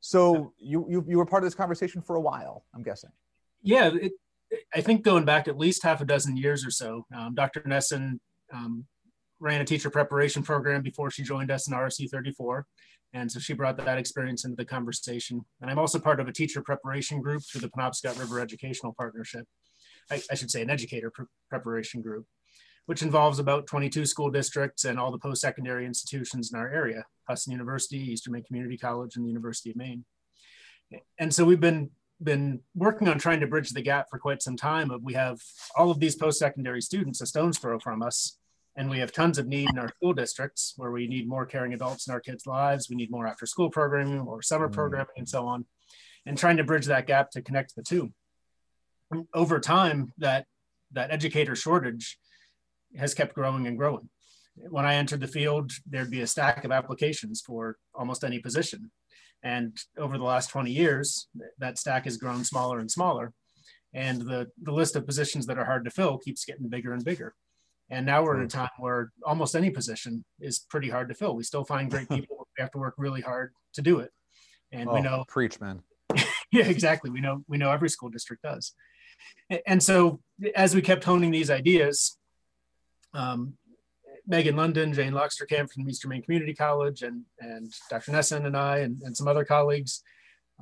So 0.01 0.53
you, 0.57 0.85
you, 0.89 1.05
you 1.07 1.17
were 1.17 1.25
part 1.25 1.43
of 1.43 1.47
this 1.47 1.55
conversation 1.55 2.01
for 2.01 2.15
a 2.15 2.21
while, 2.21 2.63
I'm 2.73 2.83
guessing. 2.83 3.09
Yeah, 3.61 3.91
it, 3.93 4.13
I 4.73 4.81
think 4.81 5.03
going 5.03 5.25
back 5.25 5.47
at 5.47 5.57
least 5.57 5.83
half 5.83 6.01
a 6.01 6.05
dozen 6.05 6.37
years 6.37 6.65
or 6.65 6.71
so, 6.71 7.05
um, 7.15 7.35
Dr. 7.35 7.61
Nesin 7.61 8.19
um, 8.53 8.85
ran 9.39 9.61
a 9.61 9.65
teacher 9.65 9.89
preparation 9.89 10.43
program 10.43 10.81
before 10.81 11.11
she 11.11 11.23
joined 11.23 11.51
us 11.51 11.67
in 11.67 11.73
RSU 11.73 12.09
34. 12.09 12.65
And 13.13 13.31
so 13.31 13.39
she 13.39 13.53
brought 13.53 13.77
that 13.77 13.97
experience 13.97 14.45
into 14.45 14.55
the 14.55 14.65
conversation. 14.65 15.43
And 15.61 15.71
I'm 15.71 15.79
also 15.79 15.99
part 15.99 16.19
of 16.19 16.27
a 16.27 16.31
teacher 16.31 16.61
preparation 16.61 17.21
group 17.21 17.41
through 17.43 17.61
the 17.61 17.69
Penobscot 17.69 18.19
River 18.19 18.39
Educational 18.39 18.93
Partnership. 18.93 19.45
I, 20.11 20.21
I 20.31 20.35
should 20.35 20.51
say 20.51 20.61
an 20.61 20.69
educator 20.69 21.09
pre 21.09 21.25
preparation 21.49 22.01
group, 22.01 22.25
which 22.85 23.01
involves 23.01 23.39
about 23.39 23.67
22 23.67 24.05
school 24.05 24.29
districts 24.29 24.85
and 24.85 24.99
all 24.99 25.11
the 25.11 25.17
post-secondary 25.17 25.85
institutions 25.85 26.51
in 26.53 26.59
our 26.59 26.69
area, 26.69 27.05
Husson 27.27 27.51
University, 27.51 27.97
Eastern 27.97 28.33
Maine 28.33 28.43
Community 28.43 28.77
College, 28.77 29.15
and 29.15 29.25
the 29.25 29.29
University 29.29 29.71
of 29.71 29.75
Maine. 29.75 30.05
And 31.19 31.33
so 31.33 31.45
we've 31.45 31.59
been 31.59 31.91
been 32.21 32.59
working 32.75 33.07
on 33.07 33.17
trying 33.17 33.39
to 33.39 33.47
bridge 33.47 33.69
the 33.69 33.81
gap 33.81 34.07
for 34.09 34.19
quite 34.19 34.41
some 34.41 34.57
time. 34.57 34.91
Of 34.91 35.01
we 35.03 35.13
have 35.13 35.39
all 35.77 35.89
of 35.89 35.99
these 35.99 36.15
post-secondary 36.15 36.81
students 36.81 37.21
a 37.21 37.25
stone's 37.25 37.57
throw 37.57 37.79
from 37.79 38.01
us, 38.01 38.38
and 38.79 38.89
we 38.89 38.99
have 38.99 39.11
tons 39.11 39.37
of 39.37 39.45
need 39.45 39.69
in 39.69 39.77
our 39.77 39.89
school 39.89 40.13
districts 40.13 40.73
where 40.77 40.89
we 40.89 41.05
need 41.05 41.27
more 41.27 41.45
caring 41.45 41.73
adults 41.73 42.07
in 42.07 42.13
our 42.13 42.21
kids' 42.21 42.47
lives. 42.47 42.89
We 42.89 42.95
need 42.95 43.11
more 43.11 43.27
after-school 43.27 43.71
programming, 43.71 44.21
or 44.21 44.41
summer 44.41 44.69
mm. 44.69 44.73
programming, 44.73 45.17
and 45.17 45.27
so 45.27 45.45
on. 45.45 45.65
And 46.25 46.37
trying 46.37 46.55
to 46.57 46.63
bridge 46.63 46.85
that 46.85 47.05
gap 47.05 47.29
to 47.31 47.41
connect 47.41 47.75
the 47.75 47.83
two. 47.83 48.13
Over 49.33 49.59
time, 49.59 50.13
that 50.19 50.45
that 50.93 51.11
educator 51.11 51.57
shortage 51.57 52.17
has 52.95 53.13
kept 53.13 53.35
growing 53.35 53.67
and 53.67 53.77
growing. 53.77 54.07
When 54.55 54.85
I 54.85 54.95
entered 54.95 55.19
the 55.19 55.27
field, 55.27 55.73
there'd 55.85 56.09
be 56.09 56.21
a 56.21 56.27
stack 56.27 56.63
of 56.63 56.71
applications 56.71 57.41
for 57.41 57.75
almost 57.93 58.23
any 58.23 58.39
position. 58.39 58.91
And 59.43 59.77
over 59.97 60.17
the 60.17 60.23
last 60.23 60.51
20 60.51 60.71
years, 60.71 61.27
that 61.57 61.77
stack 61.77 62.05
has 62.05 62.15
grown 62.15 62.45
smaller 62.45 62.79
and 62.79 62.89
smaller. 62.89 63.33
And 63.93 64.21
the, 64.21 64.47
the 64.61 64.71
list 64.71 64.95
of 64.95 65.05
positions 65.05 65.47
that 65.47 65.57
are 65.57 65.65
hard 65.65 65.83
to 65.83 65.91
fill 65.91 66.17
keeps 66.17 66.45
getting 66.45 66.69
bigger 66.69 66.93
and 66.93 67.03
bigger. 67.03 67.35
And 67.89 68.05
now 68.05 68.23
we're 68.23 68.39
at 68.39 68.45
a 68.45 68.47
time 68.47 68.69
where 68.77 69.11
almost 69.23 69.55
any 69.55 69.69
position 69.69 70.23
is 70.39 70.59
pretty 70.59 70.89
hard 70.89 71.09
to 71.09 71.15
fill. 71.15 71.35
We 71.35 71.43
still 71.43 71.65
find 71.65 71.89
great 71.89 72.09
people. 72.09 72.47
we 72.57 72.61
have 72.61 72.71
to 72.71 72.77
work 72.77 72.95
really 72.97 73.21
hard 73.21 73.53
to 73.73 73.81
do 73.81 73.99
it. 73.99 74.11
And 74.71 74.87
oh, 74.89 74.93
we 74.93 75.01
know 75.01 75.25
preach, 75.27 75.59
man. 75.59 75.81
yeah, 76.51 76.65
exactly. 76.65 77.09
We 77.09 77.21
know 77.21 77.43
we 77.47 77.57
know 77.57 77.71
every 77.71 77.89
school 77.89 78.09
district 78.09 78.43
does. 78.43 78.73
And 79.65 79.81
so 79.81 80.21
as 80.55 80.75
we 80.75 80.81
kept 80.81 81.03
honing 81.03 81.31
these 81.31 81.49
ideas, 81.49 82.17
um, 83.13 83.53
Megan 84.27 84.55
London, 84.55 84.93
Jane 84.93 85.13
Loxterkamp 85.13 85.71
from 85.71 85.89
Eastern 85.89 86.09
Maine 86.09 86.21
Community 86.21 86.53
College, 86.53 87.01
and, 87.01 87.23
and 87.39 87.73
Dr. 87.89 88.11
Nesin 88.11 88.45
and 88.45 88.55
I, 88.55 88.79
and, 88.79 89.01
and 89.01 89.17
some 89.17 89.27
other 89.27 89.43
colleagues, 89.43 90.03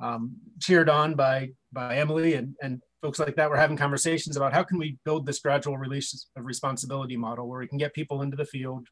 um, 0.02 0.36
cheered 0.58 0.88
on 0.88 1.14
by, 1.14 1.50
by 1.70 1.96
Emily 1.96 2.34
and, 2.34 2.56
and 2.62 2.82
folks 3.00 3.18
like 3.18 3.36
that, 3.36 3.50
were 3.50 3.56
having 3.56 3.76
conversations 3.76 4.36
about 4.36 4.52
how 4.52 4.62
can 4.62 4.78
we 4.78 4.98
build 5.04 5.26
this 5.26 5.38
gradual 5.40 5.78
release 5.78 6.26
of 6.36 6.44
responsibility 6.44 7.16
model 7.16 7.48
where 7.48 7.60
we 7.60 7.68
can 7.68 7.78
get 7.78 7.94
people 7.94 8.22
into 8.22 8.36
the 8.36 8.44
field, 8.44 8.88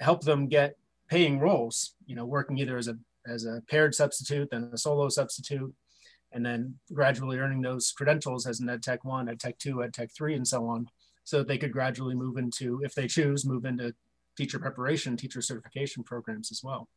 help 0.00 0.22
them 0.22 0.48
get 0.48 0.76
paying 1.08 1.38
roles, 1.38 1.94
you 2.06 2.16
know, 2.16 2.24
working 2.24 2.58
either 2.58 2.76
as 2.76 2.88
a, 2.88 2.96
as 3.26 3.44
a 3.44 3.62
paired 3.68 3.94
substitute, 3.94 4.48
then 4.50 4.70
a 4.72 4.78
solo 4.78 5.08
substitute, 5.08 5.72
and 6.32 6.44
then 6.44 6.74
gradually 6.92 7.38
earning 7.38 7.62
those 7.62 7.92
credentials 7.92 8.46
as 8.46 8.60
an 8.60 8.68
Ed 8.68 8.82
Tech 8.82 9.04
1, 9.04 9.28
Ed 9.28 9.40
Tech 9.40 9.58
2, 9.58 9.82
Ed 9.82 9.92
Tech 9.92 10.10
3, 10.14 10.34
and 10.34 10.46
so 10.46 10.66
on 10.66 10.88
so 11.24 11.38
that 11.38 11.48
they 11.48 11.58
could 11.58 11.72
gradually 11.72 12.14
move 12.14 12.36
into, 12.38 12.80
if 12.84 12.94
they 12.94 13.08
choose, 13.08 13.44
move 13.44 13.64
into 13.64 13.92
teacher 14.36 14.58
preparation, 14.58 15.16
teacher 15.16 15.42
certification 15.42 16.04
programs 16.04 16.52
as 16.52 16.62
well. 16.62 16.88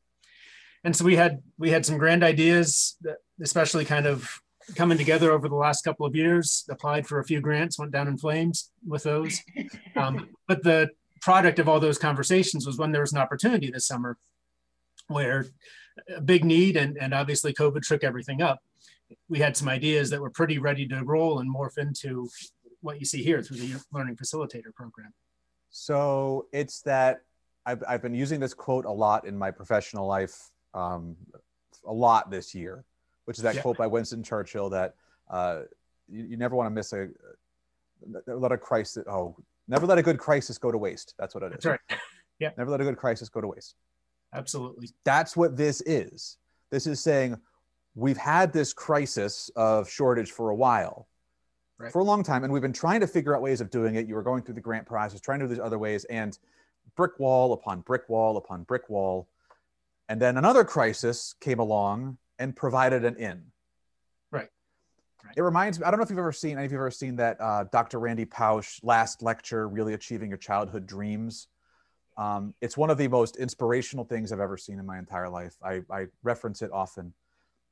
And 0.84 0.96
so 0.96 1.04
we 1.04 1.16
had 1.16 1.42
we 1.58 1.72
had 1.72 1.86
some 1.86 1.98
grand 1.98 2.24
ideas, 2.24 2.96
that 3.02 3.18
especially 3.42 3.86
kind 3.86 4.06
of 4.06 4.42
coming 4.76 4.98
together 4.98 5.32
over 5.32 5.48
the 5.48 5.56
last 5.56 5.84
couple 5.84 6.06
of 6.06 6.16
years. 6.16 6.66
Applied 6.70 7.08
for 7.08 7.20
a 7.20 7.24
few 7.24 7.42
grants, 7.42 7.80
went 7.80 7.92
down 7.92 8.08
in 8.08 8.18
flames 8.18 8.72
with 8.86 9.04
those. 9.04 9.42
Um, 9.96 10.30
but 10.48 10.64
the 10.64 10.92
product 11.20 11.60
of 11.60 11.68
all 11.68 11.82
those 11.82 11.98
conversations 11.98 12.66
was 12.66 12.78
when 12.78 12.94
there 12.94 13.02
was 13.02 13.12
an 13.12 13.18
opportunity 13.18 13.70
this 13.70 13.86
summer, 13.86 14.18
where 15.08 15.48
a 16.16 16.22
big 16.22 16.46
need 16.46 16.78
and, 16.78 16.98
and 16.98 17.14
obviously 17.14 17.54
COVID 17.54 17.84
shook 17.84 18.04
everything 18.04 18.42
up. 18.42 18.60
We 19.28 19.40
had 19.40 19.58
some 19.58 19.68
ideas 19.68 20.10
that 20.12 20.22
were 20.22 20.30
pretty 20.30 20.58
ready 20.58 20.88
to 20.88 21.04
roll 21.04 21.40
and 21.40 21.54
morph 21.54 21.78
into 21.78 22.30
what 22.82 23.00
you 23.00 23.06
see 23.06 23.24
here 23.24 23.42
through 23.42 23.58
the 23.58 23.84
Learning 23.92 24.16
Facilitator 24.16 24.74
Program. 24.74 25.14
So 25.70 26.48
it's 26.54 26.82
that 26.82 27.22
I've, 27.66 27.84
I've 27.88 28.02
been 28.02 28.16
using 28.16 28.40
this 28.40 28.54
quote 28.54 28.86
a 28.86 28.92
lot 28.92 29.26
in 29.26 29.38
my 29.38 29.52
professional 29.52 30.08
life, 30.08 30.50
um, 30.74 31.16
a 31.86 31.94
lot 31.94 32.32
this 32.32 32.56
year, 32.56 32.86
which 33.30 33.38
is 33.38 33.44
that 33.44 33.54
yeah. 33.54 33.62
quote 33.62 33.78
by 33.78 33.86
Winston 33.86 34.24
Churchill 34.24 34.72
that 34.72 34.96
uh, 35.30 35.60
you, 36.08 36.24
you, 36.30 36.36
never 36.36 36.56
want 36.56 36.66
to 36.66 36.72
miss 36.72 36.94
a, 36.94 37.10
let 38.26 38.52
a 38.52 38.58
crisis, 38.58 39.06
oh, 39.08 39.36
never 39.68 39.86
let 39.86 40.00
a 40.00 40.02
good 40.02 40.18
crisis 40.18 40.58
go 40.58 40.72
to 40.72 40.80
waste. 40.80 41.14
That's 41.20 41.36
what 41.36 41.44
it 41.44 41.54
is. 41.54 41.64
That's 41.64 41.66
right. 41.68 42.00
Yeah. 42.40 42.52
Never 42.58 42.72
let 42.72 42.82
a 42.82 42.86
good 42.86 42.98
crisis 42.98 43.30
go 43.30 43.40
to 43.40 43.48
waste. 43.48 43.76
Absolutely. 44.34 44.90
That's 45.04 45.38
what 45.38 45.58
this 45.58 45.82
is. 45.82 46.38
This 46.72 46.88
is 46.88 47.00
saying 47.00 47.38
we've 47.94 48.18
had 48.18 48.52
this 48.52 48.74
crisis 48.74 49.52
of 49.56 49.88
shortage 49.88 50.32
for 50.32 50.50
a 50.50 50.56
while 50.56 51.08
right. 51.78 51.92
for 51.92 52.00
a 52.00 52.04
long 52.04 52.24
time, 52.24 52.44
and 52.44 52.52
we've 52.52 52.64
been 52.64 52.74
trying 52.74 53.02
to 53.02 53.08
figure 53.08 53.36
out 53.36 53.44
ways 53.44 53.62
of 53.62 53.70
doing 53.70 53.94
it. 53.94 54.08
You 54.08 54.16
were 54.16 54.24
going 54.24 54.42
through 54.42 54.56
the 54.56 54.62
grant 54.62 54.88
process, 54.88 55.22
trying 55.22 55.40
to 55.42 55.46
do 55.46 55.50
these 55.50 55.60
other 55.60 55.78
ways, 55.78 56.06
and 56.06 56.40
brick 56.96 57.20
wall 57.20 57.54
upon 57.54 57.82
brick 57.82 58.10
wall 58.10 58.38
upon 58.38 58.64
brick 58.64 58.90
wall. 58.90 59.28
And 60.08 60.20
then 60.20 60.38
another 60.38 60.64
crisis 60.64 61.36
came 61.40 61.60
along 61.60 62.18
and 62.40 62.56
provided 62.56 63.06
an 63.06 63.16
in. 63.18 63.44
Right. 64.32 64.48
right. 65.24 65.34
It 65.38 65.42
reminds 65.42 65.80
me, 65.80 65.86
I 65.86 65.92
don't 65.92 66.00
know 66.00 66.04
if 66.04 66.10
you've 66.10 66.18
ever 66.18 66.32
seen, 66.32 66.58
any 66.58 66.66
of 66.66 66.72
you 66.72 66.78
have 66.78 66.84
ever 66.84 66.92
seen 66.92 67.18
that 67.18 67.40
uh, 67.40 67.66
Dr. 67.72 68.00
Randy 68.00 68.26
Pausch 68.26 68.80
last 68.82 69.22
lecture, 69.22 69.68
Really 69.68 69.94
Achieving 69.94 70.30
Your 70.30 70.38
Childhood 70.38 70.88
Dreams. 70.88 71.48
Um, 72.18 72.54
it's 72.62 72.76
one 72.76 72.90
of 72.90 72.98
the 72.98 73.08
most 73.08 73.38
inspirational 73.38 74.06
things 74.06 74.32
I've 74.32 74.40
ever 74.40 74.58
seen 74.58 74.80
in 74.80 74.86
my 74.86 74.98
entire 74.98 75.30
life. 75.30 75.56
I, 75.64 75.82
I 75.92 76.08
reference 76.24 76.62
it 76.62 76.72
often. 76.72 77.14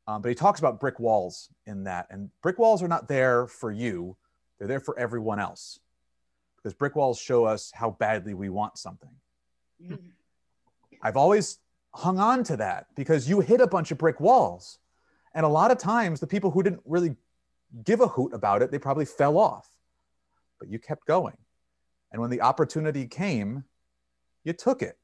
Um, 0.07 0.21
but 0.21 0.29
he 0.29 0.35
talks 0.35 0.59
about 0.59 0.79
brick 0.79 0.99
walls 0.99 1.49
in 1.65 1.83
that. 1.83 2.07
And 2.09 2.29
brick 2.41 2.59
walls 2.59 2.81
are 2.81 2.87
not 2.87 3.07
there 3.07 3.47
for 3.47 3.71
you, 3.71 4.15
they're 4.57 4.67
there 4.67 4.79
for 4.79 4.97
everyone 4.99 5.39
else. 5.39 5.79
Because 6.55 6.73
brick 6.73 6.95
walls 6.95 7.19
show 7.19 7.45
us 7.45 7.71
how 7.73 7.91
badly 7.91 8.33
we 8.33 8.49
want 8.49 8.77
something. 8.77 9.11
Mm-hmm. 9.81 9.95
I've 11.01 11.17
always 11.17 11.59
hung 11.97 12.19
on 12.19 12.43
to 12.43 12.55
that 12.55 12.85
because 12.95 13.27
you 13.27 13.39
hit 13.39 13.59
a 13.59 13.65
bunch 13.65 13.89
of 13.89 13.97
brick 13.97 14.19
walls. 14.19 14.77
And 15.33 15.43
a 15.43 15.49
lot 15.49 15.71
of 15.71 15.79
times, 15.79 16.19
the 16.19 16.27
people 16.27 16.51
who 16.51 16.61
didn't 16.61 16.81
really 16.85 17.15
give 17.83 18.01
a 18.01 18.07
hoot 18.07 18.33
about 18.33 18.61
it, 18.61 18.69
they 18.71 18.77
probably 18.77 19.05
fell 19.05 19.37
off. 19.37 19.67
But 20.59 20.69
you 20.69 20.77
kept 20.77 21.07
going. 21.07 21.37
And 22.11 22.21
when 22.21 22.29
the 22.29 22.41
opportunity 22.41 23.07
came, 23.07 23.63
you 24.43 24.53
took 24.53 24.83
it. 24.83 24.97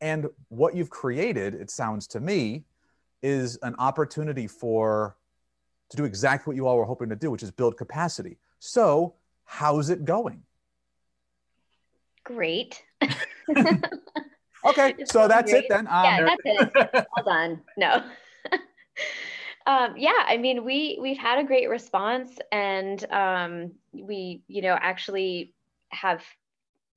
And 0.00 0.28
what 0.48 0.74
you've 0.74 0.90
created, 0.90 1.54
it 1.54 1.70
sounds 1.70 2.06
to 2.08 2.20
me, 2.20 2.64
is 3.22 3.58
an 3.62 3.74
opportunity 3.78 4.46
for 4.46 5.16
to 5.90 5.96
do 5.96 6.04
exactly 6.04 6.52
what 6.52 6.56
you 6.56 6.66
all 6.66 6.78
were 6.78 6.84
hoping 6.84 7.10
to 7.10 7.16
do, 7.16 7.30
which 7.30 7.42
is 7.42 7.50
build 7.50 7.76
capacity. 7.76 8.38
So, 8.60 9.14
how's 9.44 9.90
it 9.90 10.06
going? 10.06 10.42
Great. 12.24 12.82
okay, 14.64 14.94
so 15.04 15.28
that's 15.28 15.52
it 15.52 15.66
then. 15.68 15.86
Um, 15.86 16.04
yeah, 16.04 16.28
that's 16.44 16.74
it. 16.94 17.06
All 17.16 17.24
done. 17.24 17.60
No. 17.76 18.02
Um, 19.68 19.98
yeah, 19.98 20.24
I 20.26 20.38
mean, 20.38 20.64
we 20.64 20.98
we've 20.98 21.18
had 21.18 21.38
a 21.38 21.46
great 21.46 21.68
response, 21.68 22.38
and 22.50 23.04
um, 23.12 23.72
we, 23.92 24.40
you 24.48 24.62
know, 24.62 24.74
actually 24.80 25.52
have 25.90 26.24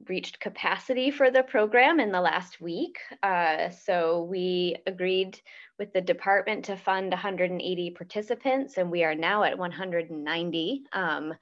reached 0.08 0.39
capacity 0.39 1.12
for 1.12 1.30
the 1.30 1.44
program 1.44 2.00
in 2.00 2.13
the 2.13 2.22
last 2.22 2.62
week. 2.62 2.98
Uh, 3.22 3.70
so 3.70 4.24
we 4.24 4.77
agreed 4.88 5.39
with 5.77 5.91
the 5.91 6.00
department 6.00 6.65
to 6.65 6.77
fund 6.77 7.12
180 7.12 7.89
participants, 7.91 8.77
and 8.77 8.89
we 8.89 9.03
are 9.03 9.15
now 9.15 9.44
at 9.44 9.58
190. 9.58 10.84
Um, 10.94 11.34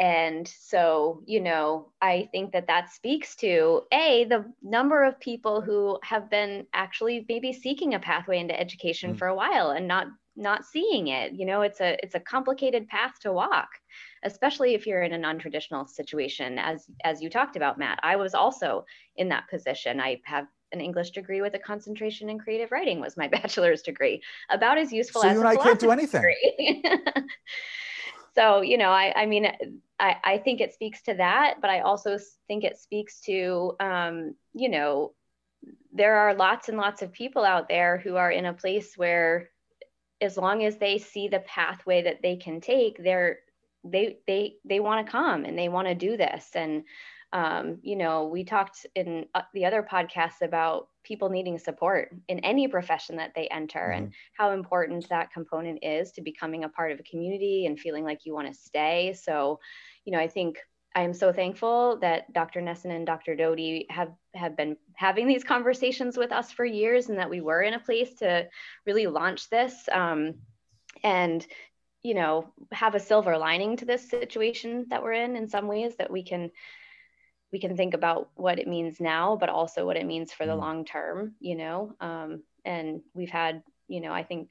and 0.00 0.48
so, 0.48 1.22
you 1.26 1.40
know, 1.40 1.92
I 2.00 2.30
think 2.32 2.52
that 2.52 2.66
that 2.68 2.90
speaks 2.90 3.36
to 3.36 3.82
A, 3.92 4.24
the 4.24 4.50
number 4.62 5.04
of 5.04 5.20
people 5.20 5.60
who 5.60 5.98
have 6.02 6.30
been 6.30 6.66
actually 6.72 7.26
maybe 7.28 7.52
seeking 7.52 7.92
a 7.92 8.00
pathway 8.00 8.38
into 8.38 8.58
education 8.58 9.14
mm. 9.14 9.18
for 9.18 9.28
a 9.28 9.34
while 9.34 9.70
and 9.70 9.86
not 9.86 10.06
not 10.36 10.64
seeing 10.64 11.08
it. 11.08 11.34
You 11.34 11.44
know, 11.44 11.60
it's 11.60 11.82
a 11.82 11.98
it's 12.02 12.14
a 12.14 12.20
complicated 12.20 12.88
path 12.88 13.20
to 13.20 13.32
walk 13.32 13.68
especially 14.22 14.74
if 14.74 14.86
you're 14.86 15.02
in 15.02 15.12
a 15.12 15.18
non-traditional 15.18 15.86
situation 15.86 16.58
as 16.58 16.86
as 17.04 17.22
you 17.22 17.30
talked 17.30 17.56
about 17.56 17.78
matt 17.78 17.98
i 18.02 18.16
was 18.16 18.34
also 18.34 18.84
in 19.16 19.28
that 19.28 19.48
position 19.48 19.98
i 19.98 20.20
have 20.24 20.46
an 20.72 20.80
english 20.80 21.10
degree 21.10 21.40
with 21.40 21.54
a 21.54 21.58
concentration 21.58 22.28
in 22.28 22.38
creative 22.38 22.70
writing 22.70 23.00
was 23.00 23.16
my 23.16 23.28
bachelor's 23.32 23.82
degree 23.82 24.22
about 24.50 24.78
as 24.78 24.92
useful 24.92 25.22
so 25.22 25.28
as 25.28 25.34
you 25.34 25.40
and 25.40 25.48
i 25.48 25.56
can't 25.56 25.80
do 25.80 25.90
anything 25.90 26.22
so 28.34 28.60
you 28.60 28.78
know 28.78 28.90
i 28.90 29.12
i 29.16 29.26
mean 29.26 29.46
i 29.98 30.16
i 30.24 30.38
think 30.38 30.60
it 30.60 30.72
speaks 30.72 31.02
to 31.02 31.14
that 31.14 31.56
but 31.60 31.70
i 31.70 31.80
also 31.80 32.18
think 32.48 32.64
it 32.64 32.78
speaks 32.78 33.20
to 33.20 33.74
um 33.80 34.34
you 34.54 34.68
know 34.68 35.12
there 35.92 36.16
are 36.16 36.34
lots 36.34 36.68
and 36.68 36.78
lots 36.78 37.02
of 37.02 37.12
people 37.12 37.44
out 37.44 37.68
there 37.68 37.98
who 37.98 38.16
are 38.16 38.30
in 38.30 38.46
a 38.46 38.54
place 38.54 38.96
where 38.96 39.50
as 40.20 40.36
long 40.36 40.64
as 40.64 40.76
they 40.76 40.98
see 40.98 41.28
the 41.28 41.40
pathway 41.40 42.02
that 42.02 42.22
they 42.22 42.36
can 42.36 42.60
take 42.60 43.02
they're 43.02 43.38
they 43.84 44.18
they 44.26 44.54
they 44.64 44.80
want 44.80 45.04
to 45.04 45.10
come 45.10 45.44
and 45.44 45.58
they 45.58 45.68
want 45.68 45.88
to 45.88 45.94
do 45.94 46.16
this. 46.16 46.50
And 46.54 46.84
um, 47.32 47.78
you 47.82 47.96
know 47.96 48.26
we 48.26 48.44
talked 48.44 48.86
in 48.94 49.26
uh, 49.34 49.42
the 49.54 49.64
other 49.64 49.82
podcasts 49.82 50.42
about 50.42 50.88
people 51.04 51.28
needing 51.28 51.58
support 51.58 52.14
in 52.28 52.40
any 52.40 52.68
profession 52.68 53.16
that 53.16 53.32
they 53.34 53.46
enter 53.48 53.78
mm-hmm. 53.78 54.04
and 54.04 54.14
how 54.36 54.52
important 54.52 55.08
that 55.08 55.32
component 55.32 55.78
is 55.82 56.12
to 56.12 56.20
becoming 56.20 56.64
a 56.64 56.68
part 56.68 56.92
of 56.92 57.00
a 57.00 57.04
community 57.04 57.66
and 57.66 57.78
feeling 57.78 58.04
like 58.04 58.26
you 58.26 58.34
want 58.34 58.48
to 58.48 58.54
stay 58.54 59.12
so 59.12 59.58
you 60.04 60.12
know 60.12 60.18
i 60.18 60.28
think 60.28 60.58
I 60.94 61.02
am 61.02 61.14
so 61.14 61.32
thankful 61.32 61.98
that 62.00 62.32
Dr. 62.32 62.60
Nesin 62.60 62.90
and 62.90 63.06
Dr. 63.06 63.36
Doty 63.36 63.86
have, 63.90 64.12
have 64.34 64.56
been 64.56 64.76
having 64.94 65.28
these 65.28 65.44
conversations 65.44 66.16
with 66.16 66.32
us 66.32 66.50
for 66.50 66.64
years 66.64 67.08
and 67.08 67.18
that 67.18 67.30
we 67.30 67.40
were 67.40 67.62
in 67.62 67.74
a 67.74 67.80
place 67.80 68.12
to 68.14 68.48
really 68.86 69.06
launch 69.06 69.48
this 69.50 69.88
um, 69.92 70.34
and, 71.04 71.46
you 72.02 72.14
know, 72.14 72.52
have 72.72 72.96
a 72.96 73.00
silver 73.00 73.38
lining 73.38 73.76
to 73.76 73.84
this 73.84 74.10
situation 74.10 74.86
that 74.90 75.02
we're 75.02 75.12
in 75.12 75.36
in 75.36 75.48
some 75.48 75.68
ways 75.68 75.94
that 75.96 76.10
we 76.10 76.24
can 76.24 76.50
we 77.52 77.60
can 77.60 77.76
think 77.76 77.94
about 77.94 78.30
what 78.34 78.58
it 78.58 78.68
means 78.68 79.00
now, 79.00 79.36
but 79.36 79.48
also 79.48 79.86
what 79.86 79.96
it 79.96 80.06
means 80.06 80.32
for 80.32 80.46
the 80.46 80.52
mm. 80.52 80.60
long 80.60 80.84
term, 80.84 81.34
you 81.40 81.56
know. 81.56 81.94
Um, 82.00 82.42
and 82.64 83.00
we've 83.14 83.30
had, 83.30 83.62
you 83.88 84.00
know, 84.00 84.12
I 84.12 84.22
think 84.22 84.50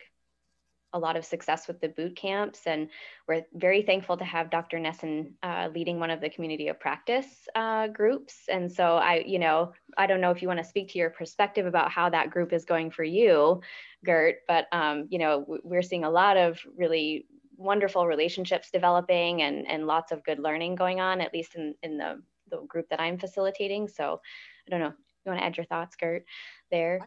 a 0.93 0.99
lot 0.99 1.15
of 1.15 1.25
success 1.25 1.67
with 1.67 1.79
the 1.81 1.89
boot 1.89 2.15
camps 2.15 2.61
and 2.65 2.89
we're 3.27 3.45
very 3.53 3.83
thankful 3.83 4.17
to 4.17 4.23
have 4.23 4.49
dr 4.49 4.77
Nesin 4.77 5.33
uh, 5.43 5.69
leading 5.73 5.99
one 5.99 6.09
of 6.09 6.21
the 6.21 6.29
community 6.29 6.67
of 6.67 6.79
practice 6.79 7.47
uh, 7.55 7.87
groups 7.87 8.45
and 8.49 8.71
so 8.71 8.95
i 8.95 9.23
you 9.25 9.39
know 9.39 9.71
i 9.97 10.07
don't 10.07 10.21
know 10.21 10.31
if 10.31 10.41
you 10.41 10.47
want 10.47 10.59
to 10.59 10.65
speak 10.65 10.89
to 10.89 10.97
your 10.97 11.11
perspective 11.11 11.65
about 11.65 11.91
how 11.91 12.09
that 12.09 12.31
group 12.31 12.53
is 12.53 12.65
going 12.65 12.89
for 12.89 13.03
you 13.03 13.61
gert 14.03 14.37
but 14.47 14.65
um, 14.71 15.07
you 15.09 15.19
know 15.19 15.45
we're 15.63 15.83
seeing 15.83 16.05
a 16.05 16.09
lot 16.09 16.37
of 16.37 16.59
really 16.75 17.25
wonderful 17.57 18.07
relationships 18.07 18.71
developing 18.71 19.41
and 19.41 19.67
and 19.67 19.85
lots 19.85 20.11
of 20.11 20.23
good 20.23 20.39
learning 20.39 20.75
going 20.75 20.99
on 20.99 21.21
at 21.21 21.33
least 21.33 21.55
in 21.55 21.75
in 21.83 21.97
the 21.97 22.19
the 22.49 22.61
group 22.67 22.87
that 22.89 22.99
i'm 22.99 23.17
facilitating 23.17 23.87
so 23.87 24.19
i 24.67 24.71
don't 24.71 24.79
know 24.79 24.93
you 25.25 25.31
want 25.31 25.39
to 25.39 25.45
add 25.45 25.57
your 25.57 25.65
thoughts 25.65 25.95
gert 25.95 26.25
there 26.71 26.99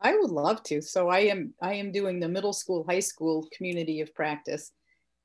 I 0.00 0.14
would 0.16 0.30
love 0.30 0.62
to. 0.64 0.82
So 0.82 1.08
I 1.08 1.20
am 1.20 1.54
I 1.60 1.74
am 1.74 1.92
doing 1.92 2.20
the 2.20 2.28
middle 2.28 2.52
school, 2.52 2.84
high 2.86 3.00
school 3.00 3.48
community 3.56 4.00
of 4.00 4.14
practice, 4.14 4.72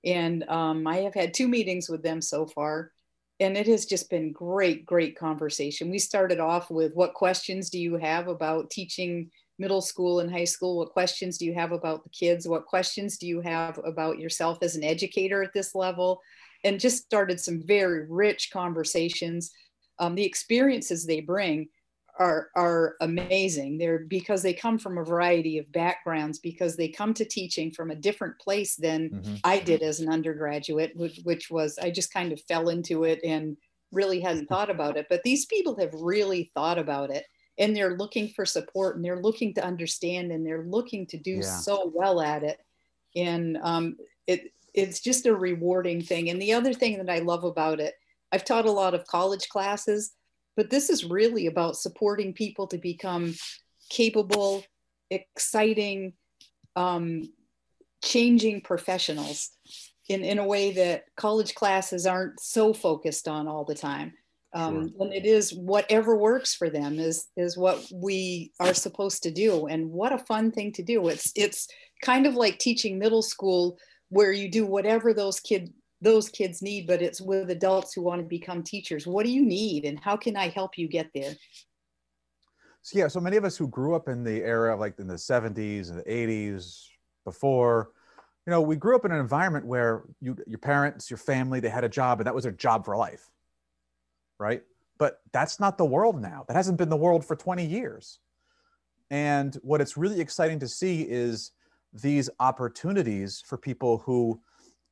and 0.05 0.47
um, 0.49 0.87
I 0.87 0.97
have 0.97 1.13
had 1.13 1.33
two 1.33 1.47
meetings 1.47 1.89
with 1.89 2.03
them 2.03 2.21
so 2.21 2.45
far, 2.45 2.91
and 3.39 3.57
it 3.57 3.67
has 3.67 3.85
just 3.85 4.09
been 4.09 4.31
great, 4.31 4.85
great 4.85 5.17
conversation. 5.17 5.89
We 5.89 5.99
started 5.99 6.39
off 6.39 6.71
with 6.71 6.93
what 6.93 7.13
questions 7.13 7.69
do 7.69 7.79
you 7.79 7.97
have 7.97 8.27
about 8.27 8.69
teaching 8.69 9.29
middle 9.59 9.81
school 9.81 10.21
and 10.21 10.31
high 10.31 10.45
school? 10.45 10.77
What 10.77 10.91
questions 10.91 11.37
do 11.37 11.45
you 11.45 11.53
have 11.53 11.71
about 11.71 12.03
the 12.03 12.09
kids? 12.09 12.47
What 12.47 12.65
questions 12.65 13.17
do 13.17 13.27
you 13.27 13.41
have 13.41 13.79
about 13.85 14.19
yourself 14.19 14.59
as 14.61 14.75
an 14.75 14.83
educator 14.83 15.43
at 15.43 15.53
this 15.53 15.75
level? 15.75 16.21
And 16.63 16.79
just 16.79 17.03
started 17.03 17.39
some 17.39 17.63
very 17.65 18.05
rich 18.07 18.49
conversations. 18.51 19.51
Um, 19.99 20.15
the 20.15 20.25
experiences 20.25 21.05
they 21.05 21.21
bring 21.21 21.69
are 22.19 22.49
are 22.55 22.95
amazing. 23.01 23.77
They're 23.77 23.99
because 23.99 24.43
they 24.43 24.53
come 24.53 24.77
from 24.77 24.97
a 24.97 25.03
variety 25.03 25.57
of 25.57 25.71
backgrounds 25.71 26.39
because 26.39 26.75
they 26.75 26.89
come 26.89 27.13
to 27.15 27.25
teaching 27.25 27.71
from 27.71 27.89
a 27.89 27.95
different 27.95 28.37
place 28.39 28.75
than 28.75 29.09
mm-hmm. 29.09 29.35
I 29.43 29.59
did 29.59 29.81
as 29.81 29.99
an 29.99 30.09
undergraduate, 30.09 30.95
which, 30.95 31.19
which 31.23 31.49
was 31.49 31.79
I 31.79 31.89
just 31.89 32.13
kind 32.13 32.31
of 32.31 32.41
fell 32.41 32.69
into 32.69 33.05
it 33.05 33.19
and 33.23 33.57
really 33.91 34.19
hadn't 34.19 34.47
thought 34.47 34.69
about 34.69 34.97
it. 34.97 35.07
But 35.09 35.23
these 35.23 35.45
people 35.45 35.77
have 35.79 35.93
really 35.93 36.51
thought 36.53 36.77
about 36.77 37.09
it 37.09 37.25
and 37.57 37.75
they're 37.75 37.97
looking 37.97 38.29
for 38.29 38.45
support 38.45 38.95
and 38.95 39.03
they're 39.03 39.21
looking 39.21 39.53
to 39.55 39.63
understand 39.63 40.31
and 40.31 40.45
they're 40.45 40.65
looking 40.65 41.05
to 41.07 41.17
do 41.17 41.35
yeah. 41.35 41.41
so 41.41 41.91
well 41.93 42.21
at 42.21 42.43
it. 42.43 42.59
And 43.15 43.57
um, 43.61 43.97
it 44.27 44.53
it's 44.73 45.01
just 45.01 45.25
a 45.25 45.35
rewarding 45.35 46.01
thing. 46.01 46.29
And 46.29 46.41
the 46.41 46.53
other 46.53 46.73
thing 46.73 46.97
that 46.97 47.09
I 47.09 47.19
love 47.19 47.43
about 47.43 47.79
it, 47.79 47.93
I've 48.31 48.45
taught 48.45 48.65
a 48.65 48.71
lot 48.71 48.93
of 48.93 49.05
college 49.07 49.49
classes 49.49 50.13
but 50.55 50.69
this 50.69 50.89
is 50.89 51.05
really 51.05 51.47
about 51.47 51.77
supporting 51.77 52.33
people 52.33 52.67
to 52.67 52.77
become 52.77 53.33
capable, 53.89 54.63
exciting, 55.09 56.13
um, 56.75 57.23
changing 58.03 58.61
professionals 58.61 59.51
in, 60.09 60.23
in 60.23 60.39
a 60.39 60.45
way 60.45 60.71
that 60.73 61.05
college 61.15 61.55
classes 61.55 62.05
aren't 62.05 62.39
so 62.39 62.73
focused 62.73 63.27
on 63.27 63.47
all 63.47 63.63
the 63.63 63.75
time. 63.75 64.13
Um, 64.53 64.89
sure. 64.89 65.05
And 65.05 65.13
it 65.13 65.25
is 65.25 65.53
whatever 65.53 66.17
works 66.17 66.53
for 66.53 66.69
them 66.69 66.99
is 66.99 67.27
is 67.37 67.57
what 67.57 67.81
we 67.93 68.51
are 68.59 68.73
supposed 68.73 69.23
to 69.23 69.31
do. 69.31 69.67
And 69.67 69.89
what 69.89 70.11
a 70.11 70.17
fun 70.17 70.51
thing 70.51 70.73
to 70.73 70.83
do! 70.83 71.07
It's 71.07 71.31
it's 71.37 71.69
kind 72.03 72.25
of 72.25 72.35
like 72.35 72.59
teaching 72.59 72.99
middle 72.99 73.21
school 73.21 73.77
where 74.11 74.33
you 74.33 74.49
do 74.49 74.65
whatever 74.65 75.13
those 75.13 75.39
kids 75.39 75.71
those 76.03 76.29
kids 76.29 76.63
need, 76.63 76.87
but 76.87 76.99
it's 76.99 77.21
with 77.21 77.51
adults 77.51 77.93
who 77.93 78.01
want 78.01 78.19
to 78.19 78.27
become 78.27 78.63
teachers. 78.63 79.05
What 79.05 79.23
do 79.23 79.31
you 79.31 79.45
need 79.45 79.85
and 79.85 79.99
how 79.99 80.17
can 80.17 80.35
I 80.35 80.49
help 80.49 80.75
you 80.75 80.87
get 80.87 81.11
there? 81.13 81.35
So 82.81 82.97
yeah, 82.97 83.07
so 83.07 83.19
many 83.19 83.37
of 83.37 83.45
us 83.45 83.55
who 83.55 83.67
grew 83.67 83.95
up 83.95 84.07
in 84.07 84.23
the 84.23 84.41
era 84.41 84.75
like 84.75 84.97
in 84.97 85.05
the 85.05 85.13
70s 85.13 85.91
and 85.91 85.99
the 85.99 86.03
80s 86.03 86.87
before, 87.23 87.91
you 88.47 88.51
know, 88.51 88.61
we 88.61 88.75
grew 88.75 88.95
up 88.95 89.05
in 89.05 89.11
an 89.11 89.19
environment 89.19 89.67
where 89.67 90.05
you 90.19 90.35
your 90.47 90.57
parents, 90.57 91.11
your 91.11 91.19
family, 91.19 91.59
they 91.59 91.69
had 91.69 91.83
a 91.83 91.89
job 91.89 92.19
and 92.19 92.25
that 92.25 92.33
was 92.33 92.45
their 92.45 92.51
job 92.51 92.83
for 92.83 92.97
life. 92.97 93.29
Right? 94.39 94.63
But 94.97 95.21
that's 95.31 95.59
not 95.59 95.77
the 95.77 95.85
world 95.85 96.19
now. 96.19 96.45
That 96.47 96.55
hasn't 96.55 96.79
been 96.79 96.89
the 96.89 96.97
world 96.97 97.23
for 97.23 97.35
20 97.35 97.63
years. 97.63 98.17
And 99.11 99.53
what 99.61 99.81
it's 99.81 99.97
really 99.97 100.19
exciting 100.19 100.57
to 100.59 100.67
see 100.67 101.03
is 101.03 101.51
these 101.93 102.29
opportunities 102.39 103.43
for 103.45 103.57
people 103.57 103.99
who 103.99 104.39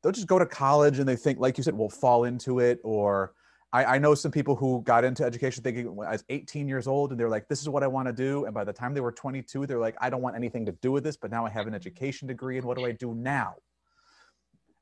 they'll 0.02 0.12
just 0.12 0.28
go 0.28 0.40
to 0.40 0.46
college 0.46 1.00
and 1.00 1.08
they 1.08 1.16
think, 1.16 1.40
like 1.40 1.58
you 1.58 1.64
said, 1.64 1.76
we'll 1.76 1.90
fall 1.90 2.26
into 2.26 2.60
it. 2.60 2.80
Or 2.84 3.34
I, 3.72 3.86
I 3.86 3.98
know 3.98 4.16
some 4.16 4.32
people 4.32 4.56
who 4.56 4.82
got 4.84 5.04
into 5.04 5.24
education 5.24 5.64
thinking 5.64 5.88
I 5.88 6.12
was 6.12 6.24
18 6.30 6.68
years 6.68 6.88
old 6.88 7.12
and 7.12 7.20
they're 7.20 7.30
like, 7.30 7.48
this 7.48 7.62
is 7.62 7.70
what 7.70 7.84
I 7.84 7.88
want 7.88 8.08
to 8.08 8.14
do. 8.14 8.46
And 8.46 8.54
by 8.54 8.64
the 8.64 8.74
time 8.74 8.94
they 8.94 9.02
were 9.02 9.12
22, 9.12 9.66
they're 9.66 9.80
like, 9.80 9.96
I 10.00 10.10
don't 10.10 10.22
want 10.22 10.36
anything 10.36 10.66
to 10.66 10.72
do 10.74 10.92
with 10.92 11.04
this, 11.04 11.18
but 11.18 11.32
now 11.32 11.46
I 11.46 11.50
have 11.50 11.68
an 11.68 11.74
education 11.74 12.28
degree. 12.28 12.58
And 12.58 12.66
what 12.66 12.78
do 12.78 12.86
I 12.86 12.92
do 12.92 13.14
now? 13.14 13.56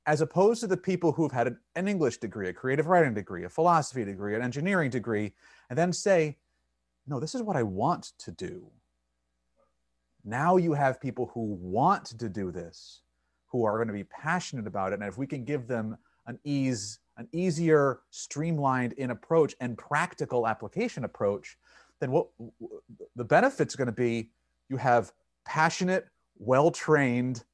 As 0.06 0.22
opposed 0.22 0.62
to 0.62 0.68
the 0.68 0.78
people 0.78 1.12
who've 1.12 1.32
had 1.32 1.58
an 1.76 1.88
English 1.88 2.20
degree, 2.20 2.48
a 2.48 2.54
creative 2.54 2.88
writing 2.88 3.14
degree, 3.14 3.44
a 3.44 3.50
philosophy 3.50 4.06
degree, 4.06 4.36
an 4.36 4.42
engineering 4.42 4.90
degree, 4.90 5.34
and 5.70 5.78
then 5.78 5.92
say, 5.92 6.38
no, 7.06 7.20
this 7.20 7.36
is 7.36 7.42
what 7.42 7.58
I 7.58 7.64
want 7.64 8.14
to 8.20 8.32
do. 8.32 8.72
Now 10.28 10.58
you 10.58 10.74
have 10.74 11.00
people 11.00 11.32
who 11.34 11.58
want 11.62 12.04
to 12.20 12.28
do 12.28 12.52
this 12.52 13.02
who 13.48 13.64
are 13.64 13.78
going 13.78 13.88
to 13.88 13.94
be 13.94 14.04
passionate 14.04 14.68
about 14.68 14.92
it. 14.92 15.00
And 15.00 15.08
if 15.08 15.18
we 15.18 15.26
can 15.26 15.46
give 15.46 15.68
them 15.68 15.98
an 16.26 16.38
ease, 16.44 17.00
an 17.16 17.30
easier, 17.32 18.02
streamlined 18.10 18.92
in 18.94 19.12
approach 19.12 19.56
and 19.62 19.78
practical 19.78 20.46
application 20.46 21.06
approach, 21.06 21.58
then 22.02 22.12
what 22.12 22.28
the 23.16 23.24
benefits 23.24 23.74
are 23.74 23.78
going 23.78 23.86
to 23.86 23.94
be 23.94 24.30
you 24.68 24.76
have 24.76 25.14
passionate, 25.46 26.08
well-trained 26.38 27.46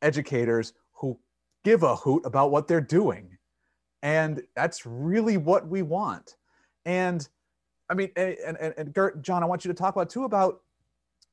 educators 0.00 0.72
who 0.94 1.18
give 1.62 1.82
a 1.82 1.94
hoot 1.94 2.24
about 2.24 2.50
what 2.50 2.68
they're 2.68 2.80
doing. 2.80 3.36
And 4.02 4.42
that's 4.56 4.86
really 4.86 5.36
what 5.36 5.68
we 5.68 5.82
want. 5.82 6.36
And 6.86 7.28
I 7.90 7.94
mean, 7.94 8.10
and, 8.16 8.56
and, 8.58 8.74
and 8.78 8.94
Gert, 8.94 9.20
John, 9.20 9.42
I 9.42 9.46
want 9.46 9.66
you 9.66 9.70
to 9.70 9.76
talk 9.76 9.94
about 9.94 10.08
too 10.08 10.24
about 10.24 10.62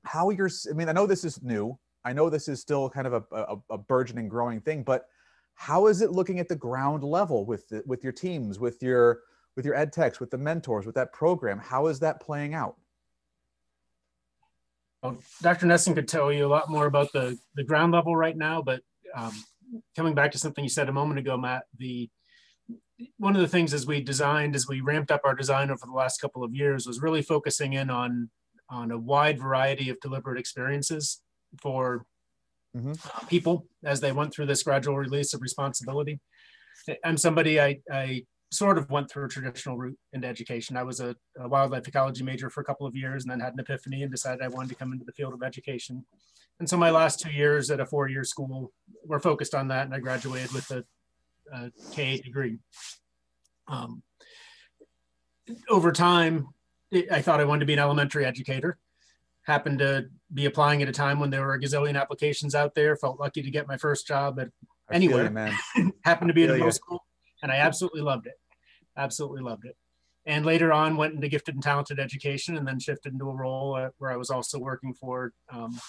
how 0.06 0.30
you're, 0.30 0.50
I 0.70 0.74
mean, 0.74 0.90
I 0.90 0.92
know 0.92 1.08
this 1.08 1.24
is 1.24 1.42
new, 1.44 1.78
I 2.04 2.14
know 2.14 2.30
this 2.30 2.48
is 2.48 2.62
still 2.62 2.90
kind 2.90 3.08
of 3.08 3.14
a, 3.14 3.24
a, 3.36 3.58
a 3.72 3.78
burgeoning, 3.78 4.30
growing 4.30 4.62
thing, 4.62 4.84
but 4.84 5.08
how 5.56 5.88
is 5.88 6.02
it 6.02 6.12
looking 6.12 6.40
at 6.40 6.48
the 6.48 6.56
ground 6.56 7.04
level 7.04 7.46
with 7.46 7.68
the, 7.70 7.82
with 7.86 8.04
your 8.04 8.14
teams, 8.14 8.60
with 8.60 8.82
your 8.84 9.22
with 9.56 9.66
your 9.66 9.74
ed 9.74 9.94
techs, 9.94 10.20
with 10.20 10.30
the 10.30 10.38
mentors, 10.38 10.86
with 10.86 10.96
that 10.96 11.14
program? 11.14 11.58
How 11.58 11.88
is 11.88 12.00
that 12.02 12.22
playing 12.22 12.54
out? 12.54 12.76
Well, 15.02 15.18
Dr. 15.42 15.66
Nesin 15.66 15.96
could 15.96 16.10
tell 16.10 16.32
you 16.32 16.46
a 16.46 16.50
lot 16.50 16.70
more 16.70 16.86
about 16.86 17.12
the 17.14 17.38
the 17.56 17.64
ground 17.64 17.94
level 17.94 18.16
right 18.16 18.36
now, 18.36 18.62
but 18.62 18.82
um, 19.16 19.32
coming 19.96 20.14
back 20.14 20.32
to 20.32 20.38
something 20.38 20.64
you 20.64 20.70
said 20.70 20.90
a 20.90 20.94
moment 20.94 21.20
ago, 21.20 21.38
Matt, 21.38 21.64
the 21.78 22.10
one 23.18 23.36
of 23.36 23.42
the 23.42 23.48
things 23.48 23.74
as 23.74 23.88
we 23.88 24.02
designed, 24.02 24.56
as 24.56 24.68
we 24.68 24.82
ramped 24.82 25.12
up 25.12 25.22
our 25.26 25.36
design 25.36 25.70
over 25.70 25.86
the 25.86 25.92
last 25.92 26.22
couple 26.22 26.44
of 26.44 26.54
years, 26.54 26.86
was 26.86 27.02
really 27.02 27.22
focusing 27.22 27.74
in 27.74 27.90
on 27.90 28.30
on 28.70 28.92
a 28.92 28.98
wide 28.98 29.40
variety 29.40 29.90
of 29.90 30.00
deliberate 30.00 30.40
experiences 30.40 31.22
for 31.62 32.06
mm-hmm. 32.76 32.92
uh, 32.92 33.26
people 33.28 33.68
as 33.84 34.02
they 34.02 34.12
went 34.12 34.34
through 34.34 34.48
this 34.48 34.64
gradual 34.64 34.98
release 34.98 35.34
of 35.34 35.42
responsibility. 35.42 36.20
I'm 37.04 37.18
somebody 37.18 37.60
I, 37.60 37.80
I 37.92 38.26
sort 38.52 38.78
of 38.78 38.90
went 38.90 39.10
through 39.10 39.26
a 39.26 39.30
traditional 39.30 39.78
route 39.78 39.98
into 40.14 40.28
education. 40.28 40.78
I 40.78 40.84
was 40.84 41.00
a, 41.00 41.16
a, 41.40 41.48
wildlife 41.48 41.88
ecology 41.88 42.24
major 42.24 42.50
for 42.50 42.62
a 42.62 42.66
couple 42.66 42.86
of 42.86 42.96
years 42.96 43.24
and 43.24 43.32
then 43.32 43.40
had 43.40 43.54
an 43.54 43.60
epiphany 43.60 44.04
and 44.04 44.12
decided 44.12 44.42
I 44.42 44.50
wanted 44.50 44.70
to 44.70 44.76
come 44.76 44.94
into 44.94 45.06
the 45.06 45.14
field 45.14 45.34
of 45.34 45.42
education. 45.42 46.06
And 46.60 46.70
so 46.70 46.78
my 46.78 46.92
last 46.92 47.20
two 47.20 47.32
years 47.32 47.72
at 47.72 47.80
a 47.80 47.86
four-year 47.86 48.24
school 48.24 48.72
were 49.06 49.20
focused 49.20 49.54
on 49.54 49.68
that, 49.70 49.86
and 49.86 49.94
I 49.94 50.00
graduated 50.00 50.54
with 50.54 50.70
a 50.72 50.86
a 51.52 51.72
K 51.92 52.18
degree. 52.18 52.58
Um, 53.68 54.04
over 55.70 55.92
time, 55.92 56.48
I 57.12 57.22
thought 57.22 57.40
I 57.40 57.46
wanted 57.46 57.62
to 57.62 57.66
be 57.66 57.74
an 57.74 57.80
elementary 57.80 58.26
educator. 58.26 58.78
Happened 59.44 59.80
to 59.80 60.06
be 60.34 60.46
applying 60.46 60.82
at 60.82 60.90
a 60.90 60.92
time 60.92 61.20
when 61.20 61.30
there 61.30 61.42
were 61.42 61.54
a 61.54 61.60
gazillion 61.60 62.00
applications 62.00 62.56
out 62.56 62.74
there. 62.74 62.96
Felt 62.96 63.20
lucky 63.20 63.42
to 63.42 63.52
get 63.52 63.68
my 63.68 63.78
first 63.78 64.08
job 64.08 64.40
at 64.40 64.50
anywhere. 64.92 65.58
You, 65.76 65.94
Happened 66.04 66.30
to 66.30 66.34
be 66.34 66.44
in 66.44 66.50
a 66.50 66.54
middle 66.54 66.72
school, 66.72 67.04
and 67.44 67.52
I 67.52 67.58
absolutely 67.58 68.02
loved 68.02 68.28
it. 68.28 68.34
Absolutely 68.98 69.42
loved 69.42 69.66
it. 69.66 69.76
And 70.26 70.46
later 70.46 70.74
on, 70.74 70.98
went 70.98 71.14
into 71.14 71.28
gifted 71.28 71.54
and 71.54 71.64
talented 71.64 72.00
education, 72.00 72.58
and 72.58 72.68
then 72.68 72.80
shifted 72.80 73.14
into 73.14 73.30
a 73.30 73.36
role 73.36 73.76
uh, 73.76 73.90
where 74.00 74.12
I 74.12 74.18
was 74.18 74.32
also 74.32 74.58
working 74.58 74.94
for 74.94 75.34
um, 75.52 75.80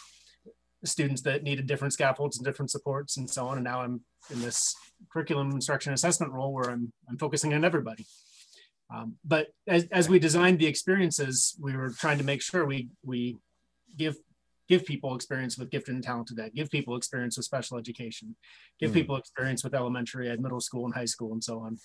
students 0.85 1.23
that 1.23 1.42
needed 1.42 1.66
different 1.66 1.92
scaffolds 1.92 2.37
and 2.37 2.45
different 2.45 2.71
supports 2.71 3.16
and 3.16 3.29
so 3.29 3.47
on. 3.47 3.57
And 3.57 3.64
now 3.64 3.81
I'm 3.81 4.03
in 4.31 4.40
this 4.40 4.75
curriculum 5.11 5.51
instruction 5.51 5.92
assessment 5.92 6.33
role 6.33 6.53
where 6.53 6.71
I'm, 6.71 6.92
I'm 7.09 7.19
focusing 7.19 7.55
on 7.55 7.64
everybody. 7.64 8.07
Um, 8.94 9.16
but 9.25 9.49
as, 9.66 9.85
as 9.90 10.09
we 10.09 10.18
designed 10.18 10.59
the 10.59 10.66
experiences, 10.66 11.57
we 11.61 11.77
were 11.77 11.90
trying 11.90 12.18
to 12.18 12.25
make 12.25 12.40
sure 12.40 12.64
we, 12.64 12.88
we 13.05 13.37
give, 13.96 14.16
give 14.68 14.85
people 14.85 15.14
experience 15.14 15.59
with 15.59 15.70
gifted 15.70 15.94
and 15.94 16.05
talented 16.05 16.38
ed, 16.38 16.53
give 16.55 16.70
people 16.70 16.96
experience 16.96 17.37
with 17.37 17.46
special 17.46 17.79
education, 17.79 18.37
give 18.79 18.92
mm. 18.92 18.94
people 18.94 19.16
experience 19.16 19.64
with 19.64 19.75
elementary 19.75 20.29
ed, 20.29 20.40
middle 20.40 20.61
school 20.61 20.85
and 20.85 20.94
high 20.94 21.05
school 21.05 21.33
and 21.33 21.42
so 21.42 21.61
on. 21.61 21.79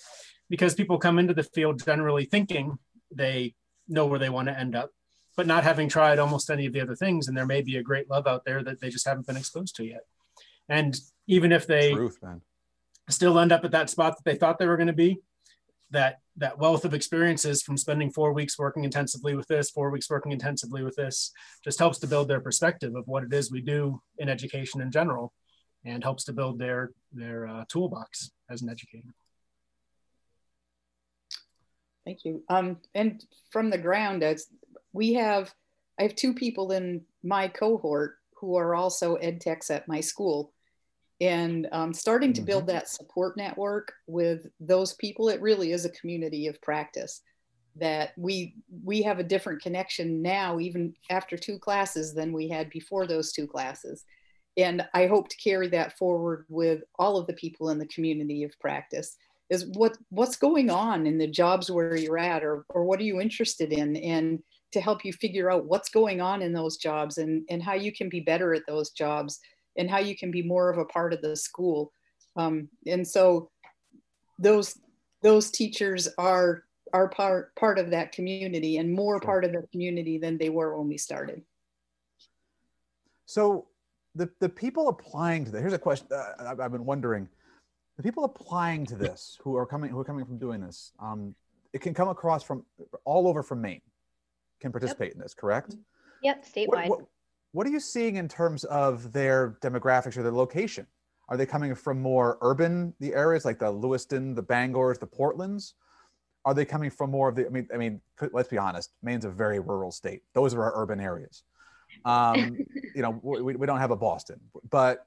Because 0.50 0.76
people 0.76 1.00
come 1.00 1.18
into 1.18 1.34
the 1.34 1.44
field 1.44 1.84
generally 1.84 2.26
thinking 2.26 2.78
they 3.14 3.56
know 3.88 4.06
where 4.06 4.20
they 4.20 4.30
want 4.30 4.48
to 4.48 4.58
end 4.58 4.76
up 4.76 4.92
but 5.38 5.48
not 5.48 5.64
having 5.64 5.90
tried 5.90 6.20
almost 6.20 6.50
any 6.50 6.66
of 6.66 6.74
the 6.74 6.82
other 6.82 6.96
things. 6.96 7.28
And 7.28 7.38
there 7.38 7.46
may 7.46 7.62
be 7.62 7.78
a 7.78 7.84
great 7.84 8.10
love 8.10 8.28
out 8.28 8.44
there 8.46 8.64
that 8.64 8.80
they 8.80 8.90
just 8.90 9.08
haven't 9.08 9.28
been 9.28 9.38
exposed 9.38 9.76
to 9.78 9.86
yet. 9.86 10.06
And 10.70 10.98
even 11.28 11.52
if 11.52 11.68
they 11.68 11.94
Truth, 11.94 12.20
still 13.10 13.40
end 13.40 13.52
up 13.52 13.66
at 13.66 13.72
that 13.72 13.90
spot 13.90 14.18
that 14.18 14.30
they 14.30 14.38
thought 14.38 14.60
they 14.60 14.68
were 14.68 14.78
going 14.78 14.88
to 14.88 14.94
be, 14.94 15.20
that 15.92 16.20
that 16.38 16.58
wealth 16.58 16.86
of 16.86 16.94
experiences 16.94 17.62
from 17.62 17.78
spending 17.78 18.10
four 18.10 18.34
weeks 18.34 18.58
working 18.58 18.84
intensively 18.84 19.36
with 19.36 19.48
this, 19.48 19.70
four 19.70 19.92
weeks 19.92 20.10
working 20.10 20.32
intensively 20.32 20.84
with 20.84 20.96
this, 20.96 21.32
just 21.64 21.78
helps 21.78 22.00
to 22.00 22.08
build 22.08 22.28
their 22.28 22.40
perspective 22.40 22.96
of 22.96 23.08
what 23.08 23.24
it 23.24 23.34
is 23.34 23.52
we 23.52 23.62
do 23.62 24.02
in 24.18 24.30
education 24.30 24.82
in 24.82 24.92
general, 24.92 25.34
and 25.86 26.04
helps 26.04 26.24
to 26.26 26.34
build 26.34 26.58
their 26.58 26.92
their 27.12 27.48
uh, 27.48 27.66
toolbox 27.68 28.32
as 28.50 28.62
an 28.62 28.70
educator. 28.70 29.14
Thank 32.06 32.26
you. 32.26 32.44
Um, 32.50 32.78
and 32.96 33.24
from 33.52 33.70
the 33.70 33.78
ground, 33.78 34.24
as 34.24 34.48
we 34.92 35.14
have, 35.14 35.54
I 36.00 36.04
have 36.04 36.16
two 36.16 36.34
people 36.34 36.72
in 36.72 37.02
my 37.24 37.48
cohort 37.48 38.18
who 38.36 38.56
are 38.56 38.74
also 38.74 39.16
ed 39.16 39.40
techs 39.40 39.70
at 39.70 39.88
my 39.88 40.02
school. 40.02 40.52
And 41.22 41.68
um, 41.72 41.94
starting 41.94 42.34
to 42.34 42.42
build 42.42 42.64
mm-hmm. 42.64 42.74
that 42.74 42.90
support 42.90 43.38
network 43.38 43.94
with 44.08 44.48
those 44.60 44.96
people, 44.96 45.30
it 45.30 45.40
really 45.40 45.72
is 45.72 45.86
a 45.86 45.90
community 45.92 46.48
of 46.48 46.62
practice 46.62 47.22
that 47.76 48.12
we 48.18 48.56
we 48.84 49.02
have 49.02 49.20
a 49.20 49.24
different 49.24 49.62
connection 49.62 50.22
now 50.22 50.60
even 50.60 50.94
after 51.10 51.38
two 51.38 51.58
classes 51.58 52.14
than 52.14 52.34
we 52.34 52.50
had 52.50 52.70
before 52.70 53.08
those 53.08 53.32
two 53.32 53.48
classes 53.48 54.04
and 54.58 54.86
i 54.94 55.08
hope 55.08 55.30
to 55.30 55.38
carry 55.38 55.70
that 55.70 55.98
forward 55.98 56.46
with 56.50 56.82
all 57.00 57.18
of 57.18 57.28
the 57.28 57.34
people 57.34 57.70
in 57.70 57.80
the 57.80 57.88
community 57.88 58.44
of 58.44 58.52
practice 58.60 59.16
is 59.50 59.66
what 59.68 59.98
what's 60.10 60.36
going 60.36 60.70
on 60.70 61.08
in 61.08 61.18
the 61.18 61.28
jobs 61.28 61.72
where 61.72 61.96
you're 61.96 62.18
at 62.18 62.44
or, 62.44 62.66
or 62.70 62.84
what 62.84 63.00
are 63.00 63.04
you 63.04 63.22
interested 63.22 63.72
in 63.72 63.96
and 63.98 64.44
to 64.72 64.82
help 64.82 65.04
you 65.04 65.14
figure 65.14 65.52
out 65.52 65.66
what's 65.66 65.90
going 65.90 66.22
on 66.22 66.42
in 66.42 66.54
those 66.54 66.78
jobs 66.78 67.18
and, 67.18 67.44
and 67.50 67.62
how 67.62 67.74
you 67.74 67.92
can 67.92 68.08
be 68.08 68.22
better 68.22 68.54
at 68.54 68.64
those 68.68 68.92
jobs 68.92 69.40
and 69.78 69.90
how 69.90 70.00
you 70.00 70.16
can 70.16 70.32
be 70.32 70.42
more 70.42 70.70
of 70.70 70.78
a 70.78 70.86
part 70.86 71.14
of 71.14 71.22
the 71.22 71.36
school. 71.36 71.92
Um, 72.36 72.70
and 72.88 73.08
so 73.08 73.50
those 74.40 74.78
those 75.22 75.52
teachers 75.52 76.08
are 76.18 76.64
are 76.94 77.10
part 77.10 77.56
part 77.56 77.80
of 77.80 77.90
that 77.92 78.12
community 78.12 78.78
and 78.78 78.92
more 78.92 79.16
sure. 79.16 79.26
part 79.26 79.46
of 79.46 79.52
the 79.52 79.66
community 79.72 80.18
than 80.18 80.38
they 80.38 80.50
were 80.50 80.78
when 80.78 80.88
we 80.88 80.98
started. 80.98 81.42
So 83.26 83.68
the 84.16 84.30
the 84.40 84.50
people 84.50 84.90
applying 84.90 85.46
to 85.46 85.52
this, 85.52 85.62
here's 85.62 85.74
a 85.74 85.80
question 85.80 86.08
uh, 86.12 86.56
I've 86.60 86.72
been 86.72 86.86
wondering. 86.86 87.28
The 87.98 88.04
people 88.04 88.24
applying 88.24 88.86
to 88.88 88.96
this 88.96 89.38
who 89.42 89.56
are 89.56 89.66
coming 89.66 89.92
who 89.92 90.00
are 90.00 90.06
coming 90.06 90.26
from 90.26 90.38
doing 90.38 90.62
this, 90.62 90.92
um, 91.00 91.36
it 91.74 91.82
can 91.82 91.94
come 91.94 92.10
across 92.10 92.44
from 92.44 92.66
all 93.06 93.28
over 93.28 93.44
from 93.44 93.62
Maine 93.62 93.82
can 94.62 94.72
participate 94.72 95.10
yep. 95.10 95.16
in 95.16 95.22
this, 95.22 95.34
correct? 95.34 95.76
Yep, 96.24 96.46
statewide. 96.46 96.68
What, 96.68 96.90
what, 96.90 97.06
what, 97.52 97.68
are 97.68 97.70
you 97.70 97.80
seeing 97.80 98.16
in 98.16 98.28
terms 98.28 98.64
of 98.66 99.12
their 99.12 99.58
demographics 99.62 100.18
or 100.18 100.24
their 100.24 100.32
location? 100.32 100.88
Are 101.30 101.38
they 101.38 101.46
coming 101.46 101.74
from 101.76 102.02
more 102.02 102.38
urban 102.42 102.94
the 103.00 103.14
areas 103.14 103.46
like 103.46 103.60
the 103.60 103.72
Lewiston, 103.72 104.36
the 104.36 104.42
Bangors, 104.42 105.00
the 105.00 105.08
Portlands? 105.08 105.74
Are 106.44 106.54
they 106.54 106.66
coming 106.66 106.90
from 106.90 107.12
more 107.12 107.30
of 107.30 107.36
the? 107.36 107.46
I 107.46 107.50
mean, 107.50 107.68
I 107.74 107.78
mean, 107.78 108.02
let's 108.34 108.50
be 108.50 108.58
honest. 108.58 108.92
Maine's 109.04 109.26
a 109.26 109.30
very 109.30 109.60
rural 109.60 109.92
state. 109.92 110.24
Those 110.34 110.54
are 110.54 110.64
our 110.64 110.82
urban 110.82 111.00
areas. 111.00 111.44
Um, 112.04 112.58
you 112.96 113.02
know, 113.02 113.20
we, 113.22 113.56
we 113.56 113.68
don't 113.68 113.78
have 113.80 113.92
a 113.92 113.96
Boston, 113.96 114.40
but 114.70 115.06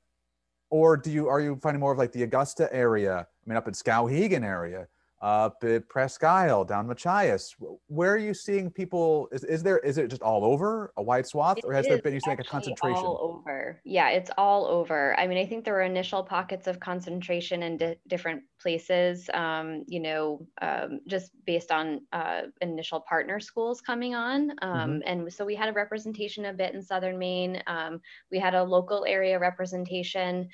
or 0.71 0.97
do 0.97 1.11
you 1.11 1.29
are 1.29 1.41
you 1.41 1.59
finding 1.63 1.81
more 1.81 1.93
of 1.93 1.99
like 1.99 2.13
the 2.13 2.23
Augusta 2.23 2.73
area? 2.73 3.19
I 3.19 3.51
mean, 3.51 3.57
up 3.57 3.69
in 3.69 3.75
Skowhegan 3.75 4.45
area 4.45 4.87
up 5.21 5.63
at 5.65 5.89
Presque 5.89 6.25
Isle, 6.25 6.65
down 6.65 6.87
Machias. 6.87 7.55
Where 7.87 8.13
are 8.13 8.19
you 8.19 8.35
seeing 8.35 8.71
people? 8.71 9.29
Is, 9.33 9.45
is 9.45 9.63
there 9.63 9.79
is 9.79 9.99
it 9.99 10.09
just 10.09 10.23
all 10.23 10.45
over 10.45 10.93
a 10.97 11.03
wide 11.03 11.27
swath, 11.27 11.59
it 11.59 11.65
or 11.65 11.73
has 11.73 11.87
there 11.87 12.01
been 12.01 12.15
you 12.15 12.21
like 12.27 12.41
a 12.41 12.45
concentration? 12.45 13.05
All 13.05 13.41
over, 13.41 13.81
yeah, 13.85 14.11
it's 14.11 14.31
all 14.37 14.67
over. 14.67 15.19
I 15.19 15.27
mean, 15.27 15.39
I 15.39 15.47
think 15.47 15.65
there 15.65 15.75
were 15.75 15.83
initial 15.83 16.23
pockets 16.23 16.67
of 16.67 16.79
concentration 16.81 17.63
in 17.63 17.77
di- 17.77 17.97
different 18.09 18.43
places. 18.61 19.31
Um, 19.33 19.85
you 19.87 20.01
know, 20.01 20.47
um, 20.61 21.01
just 21.07 21.31
based 21.47 21.71
on 21.71 22.01
uh, 22.13 22.43
initial 22.61 23.01
partner 23.01 23.41
schools 23.41 23.81
coming 23.81 24.15
on, 24.15 24.51
um, 24.63 24.69
mm-hmm. 24.71 24.99
and 25.07 25.33
so 25.33 25.45
we 25.45 25.55
had 25.55 25.69
a 25.69 25.73
representation 25.73 26.47
a 26.47 26.53
bit 26.53 26.75
in 26.75 26.83
Southern 26.83 27.19
Maine. 27.19 27.63
Um, 27.67 28.01
we 28.31 28.39
had 28.39 28.55
a 28.55 28.63
local 28.63 29.05
area 29.07 29.39
representation 29.39 30.49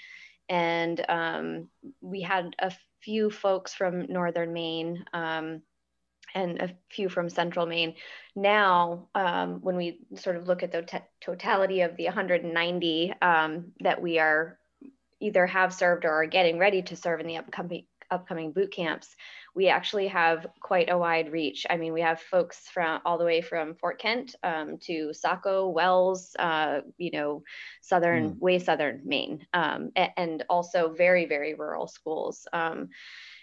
and 0.51 1.05
um, 1.09 1.69
we 2.01 2.21
had 2.21 2.57
a 2.59 2.73
few 3.03 3.31
folks 3.31 3.75
from 3.75 4.07
northern 4.09 4.53
Maine 4.53 5.05
um, 5.13 5.63
and 6.35 6.61
a 6.61 6.71
few 6.91 7.09
from 7.09 7.29
central 7.29 7.67
Maine. 7.67 7.95
Now, 8.37 9.09
um, 9.15 9.61
when 9.63 9.77
we 9.77 10.01
sort 10.17 10.37
of 10.37 10.47
look 10.47 10.63
at 10.63 10.73
the 10.73 10.83
t- 10.83 10.99
totality 11.21 11.81
of 11.81 11.97
the 11.97 12.05
190 12.05 13.15
um, 13.21 13.73
that 13.81 14.01
we 14.01 14.19
are 14.19 14.59
either 15.21 15.47
have 15.47 15.75
served 15.75 16.05
or 16.05 16.13
are 16.13 16.27
getting 16.27 16.59
ready 16.59 16.83
to 16.83 16.97
serve 16.97 17.21
in 17.21 17.27
the 17.27 17.37
upcoming 17.37 17.85
upcoming 18.11 18.53
boot 18.53 18.73
camps, 18.73 19.15
we 19.55 19.69
actually 19.69 20.09
have 20.09 20.47
quite 20.61 20.91
a 20.91 20.99
wide 20.99 21.33
reach. 21.33 21.67
I 21.69 21.77
mean, 21.77 21.93
we 21.93 22.01
have 22.01 22.21
folks 22.21 22.69
from 22.69 23.01
all 23.05 23.19
the 23.19 23.25
way 23.25 23.41
from 23.41 23.75
Fort 23.75 23.99
Kent 23.99 24.37
um, 24.43 24.79
to 24.83 25.13
Saco, 25.13 25.69
Wells, 25.69 26.35
uh, 26.39 26.81
you 26.99 27.11
know, 27.11 27.43
southern, 27.83 28.35
mm. 28.35 28.39
way 28.39 28.59
southern 28.59 29.03
Maine, 29.05 29.47
um, 29.53 29.91
and, 29.97 30.11
and, 30.17 30.45
also 30.49 30.93
very, 30.93 31.27
very 31.27 31.55
rural 31.55 31.87
schools. 31.87 32.47
Um, 32.53 32.89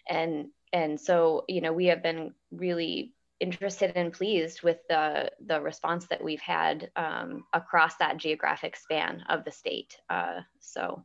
and 0.09 0.47
and 0.73 0.99
so, 0.99 1.45
you 1.47 1.61
know, 1.61 1.73
we 1.73 1.87
have 1.87 2.03
been 2.03 2.33
really 2.51 3.13
interested 3.39 3.91
and 3.95 4.11
pleased 4.13 4.63
with 4.63 4.79
the 4.89 5.31
the 5.45 5.61
response 5.61 6.07
that 6.07 6.23
we've 6.23 6.41
had 6.41 6.89
um, 6.95 7.45
across 7.53 7.95
that 7.97 8.17
geographic 8.17 8.75
span 8.75 9.23
of 9.29 9.43
the 9.45 9.51
state. 9.51 9.97
Uh, 10.09 10.41
so, 10.59 11.03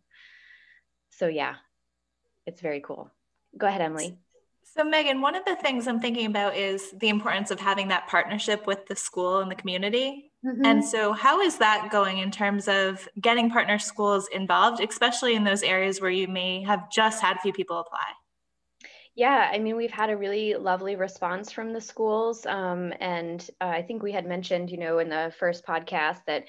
so 1.11 1.27
yeah, 1.27 1.57
it's 2.47 2.61
very 2.61 2.81
cool. 2.81 3.11
Go 3.57 3.67
ahead, 3.67 3.81
Emily. 3.81 4.19
So, 4.65 4.85
Megan, 4.85 5.21
one 5.21 5.35
of 5.35 5.45
the 5.45 5.57
things 5.57 5.87
I'm 5.87 6.01
thinking 6.01 6.27
about 6.27 6.57
is 6.57 6.93
the 6.93 7.11
importance 7.11 7.51
of 7.51 7.61
having 7.61 7.89
that 7.89 8.09
partnership 8.09 8.67
with 8.67 8.87
the 8.87 8.97
school 8.97 9.41
and 9.41 9.51
the 9.51 9.55
community. 9.55 10.33
Mm-hmm. 10.47 10.65
And 10.65 10.85
so, 10.85 11.13
how 11.13 11.41
is 11.41 11.59
that 11.59 11.91
going 11.93 12.19
in 12.19 12.31
terms 12.31 12.69
of 12.69 13.07
getting 13.21 13.51
partner 13.51 13.79
schools 13.79 14.29
involved, 14.33 14.83
especially 14.83 15.35
in 15.35 15.45
those 15.45 15.63
areas 15.63 16.01
where 16.01 16.11
you 16.11 16.27
may 16.27 16.63
have 16.63 16.91
just 16.91 17.21
had 17.21 17.37
a 17.37 17.41
few 17.41 17.53
people 17.53 17.79
apply? 17.79 18.07
Yeah, 19.15 19.51
I 19.53 19.59
mean, 19.59 19.77
we've 19.77 19.91
had 19.91 20.09
a 20.09 20.17
really 20.17 20.55
lovely 20.55 20.97
response 20.97 21.53
from 21.53 21.75
the 21.75 21.81
schools. 21.81 22.47
Um, 22.47 22.95
and 22.99 23.47
uh, 23.61 23.67
I 23.67 23.83
think 23.83 24.03
we 24.03 24.13
had 24.13 24.27
mentioned, 24.27 24.71
you 24.71 24.79
know, 24.79 25.01
in 25.01 25.11
the 25.11 25.35
first 25.39 25.67
podcast 25.67 26.21
that 26.27 26.47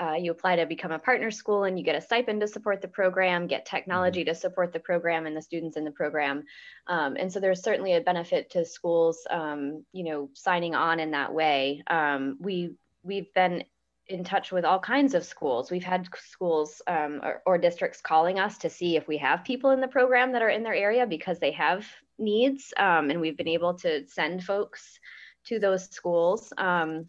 uh, 0.00 0.14
you 0.14 0.30
apply 0.30 0.56
to 0.56 0.66
become 0.66 0.92
a 0.92 0.98
partner 0.98 1.30
school 1.30 1.64
and 1.64 1.78
you 1.78 1.84
get 1.84 1.94
a 1.94 2.00
stipend 2.00 2.40
to 2.40 2.48
support 2.48 2.80
the 2.80 2.88
program, 2.88 3.46
get 3.46 3.66
technology 3.66 4.22
mm-hmm. 4.22 4.30
to 4.30 4.34
support 4.34 4.72
the 4.72 4.80
program 4.80 5.26
and 5.26 5.36
the 5.36 5.42
students 5.42 5.76
in 5.76 5.84
the 5.84 5.90
program. 5.90 6.42
Um, 6.86 7.16
and 7.18 7.32
so 7.32 7.38
there's 7.38 7.62
certainly 7.62 7.94
a 7.94 8.00
benefit 8.00 8.50
to 8.50 8.64
schools, 8.64 9.26
um, 9.30 9.84
you 9.92 10.04
know, 10.04 10.30
signing 10.32 10.74
on 10.74 11.00
in 11.00 11.10
that 11.10 11.32
way. 11.32 11.82
Um, 11.86 12.38
we 12.40 12.74
we've 13.02 13.32
been 13.34 13.64
in 14.06 14.24
touch 14.24 14.50
with 14.50 14.64
all 14.64 14.80
kinds 14.80 15.14
of 15.14 15.24
schools. 15.24 15.70
We've 15.70 15.84
had 15.84 16.08
schools 16.18 16.82
um, 16.86 17.20
or, 17.22 17.42
or, 17.46 17.58
districts 17.58 18.00
calling 18.00 18.40
us 18.40 18.58
to 18.58 18.68
see 18.68 18.96
if 18.96 19.06
we 19.06 19.16
have 19.18 19.44
people 19.44 19.70
in 19.70 19.80
the 19.80 19.86
program 19.86 20.32
that 20.32 20.42
are 20.42 20.48
in 20.48 20.64
their 20.64 20.74
area 20.74 21.06
because 21.06 21.38
they 21.38 21.52
have 21.52 21.86
needs, 22.18 22.74
um, 22.76 23.10
and 23.10 23.20
we've 23.20 23.36
been 23.36 23.48
able 23.48 23.74
to 23.74 24.06
send 24.08 24.42
folks 24.42 24.98
to 25.46 25.60
those 25.60 25.88
schools. 25.90 26.52
Um, 26.58 27.06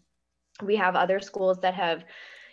we 0.62 0.76
have 0.76 0.94
other 0.94 1.20
schools 1.20 1.58
that 1.60 1.74
have 1.74 2.04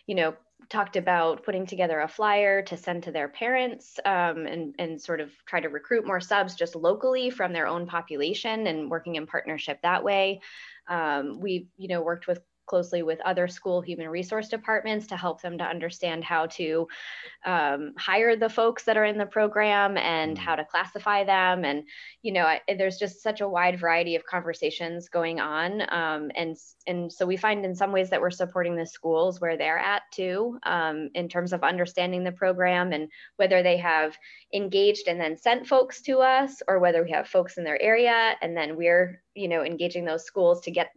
you 0.09 0.15
know, 0.15 0.33
talked 0.69 0.95
about 0.95 1.43
putting 1.43 1.67
together 1.67 1.99
a 1.99 2.07
flyer 2.07 2.63
to 2.63 2.75
send 2.75 3.03
to 3.03 3.11
their 3.11 3.27
parents 3.27 3.99
um, 4.05 4.47
and, 4.47 4.73
and 4.79 4.99
sort 4.99 5.21
of 5.21 5.29
try 5.45 5.59
to 5.59 5.69
recruit 5.69 6.05
more 6.05 6.19
subs 6.19 6.55
just 6.55 6.75
locally 6.75 7.29
from 7.29 7.53
their 7.53 7.67
own 7.67 7.85
population 7.85 8.65
and 8.65 8.89
working 8.89 9.15
in 9.15 9.27
partnership 9.27 9.79
that 9.83 10.03
way. 10.03 10.41
Um, 10.87 11.39
we've 11.39 11.67
you 11.77 11.87
know 11.89 12.01
worked 12.01 12.25
with 12.25 12.41
closely 12.69 13.03
with 13.03 13.19
other 13.21 13.47
school 13.47 13.81
human 13.81 14.07
resource 14.07 14.47
departments 14.47 15.07
to 15.07 15.17
help 15.17 15.41
them 15.41 15.57
to 15.57 15.63
understand 15.63 16.23
how 16.23 16.45
to 16.45 16.87
um, 17.45 17.93
hire 17.97 18.35
the 18.35 18.49
folks 18.49 18.83
that 18.83 18.95
are 18.95 19.05
in 19.05 19.17
the 19.17 19.25
program 19.25 19.97
and 19.97 20.37
how 20.37 20.55
to 20.55 20.63
classify 20.63 21.23
them. 21.23 21.65
And, 21.65 21.83
you 22.21 22.31
know, 22.31 22.43
I, 22.43 22.61
there's 22.77 22.97
just 22.97 23.21
such 23.21 23.41
a 23.41 23.49
wide 23.49 23.79
variety 23.79 24.15
of 24.15 24.23
conversations 24.25 25.09
going 25.09 25.39
on. 25.39 25.81
Um, 25.91 26.31
and, 26.35 26.55
and 26.87 27.11
so 27.11 27.25
we 27.25 27.35
find 27.35 27.65
in 27.65 27.75
some 27.75 27.91
ways 27.91 28.09
that 28.11 28.21
we're 28.21 28.29
supporting 28.29 28.75
the 28.75 28.85
schools 28.85 29.41
where 29.41 29.57
they're 29.57 29.79
at 29.79 30.03
too, 30.13 30.59
um, 30.63 31.09
in 31.15 31.27
terms 31.27 31.51
of 31.53 31.63
understanding 31.63 32.23
the 32.23 32.31
program 32.31 32.93
and 32.93 33.09
whether 33.37 33.63
they 33.63 33.77
have 33.77 34.15
engaged 34.53 35.07
and 35.07 35.19
then 35.19 35.37
sent 35.37 35.67
folks 35.67 36.01
to 36.01 36.19
us 36.19 36.61
or 36.67 36.79
whether 36.79 37.03
we 37.03 37.11
have 37.11 37.27
folks 37.27 37.57
in 37.57 37.63
their 37.63 37.81
area 37.81 38.35
and 38.41 38.55
then 38.55 38.75
we're 38.75 39.21
you 39.35 39.47
know 39.47 39.63
engaging 39.63 40.05
those 40.05 40.25
schools 40.25 40.61
to 40.61 40.71
get 40.71 40.91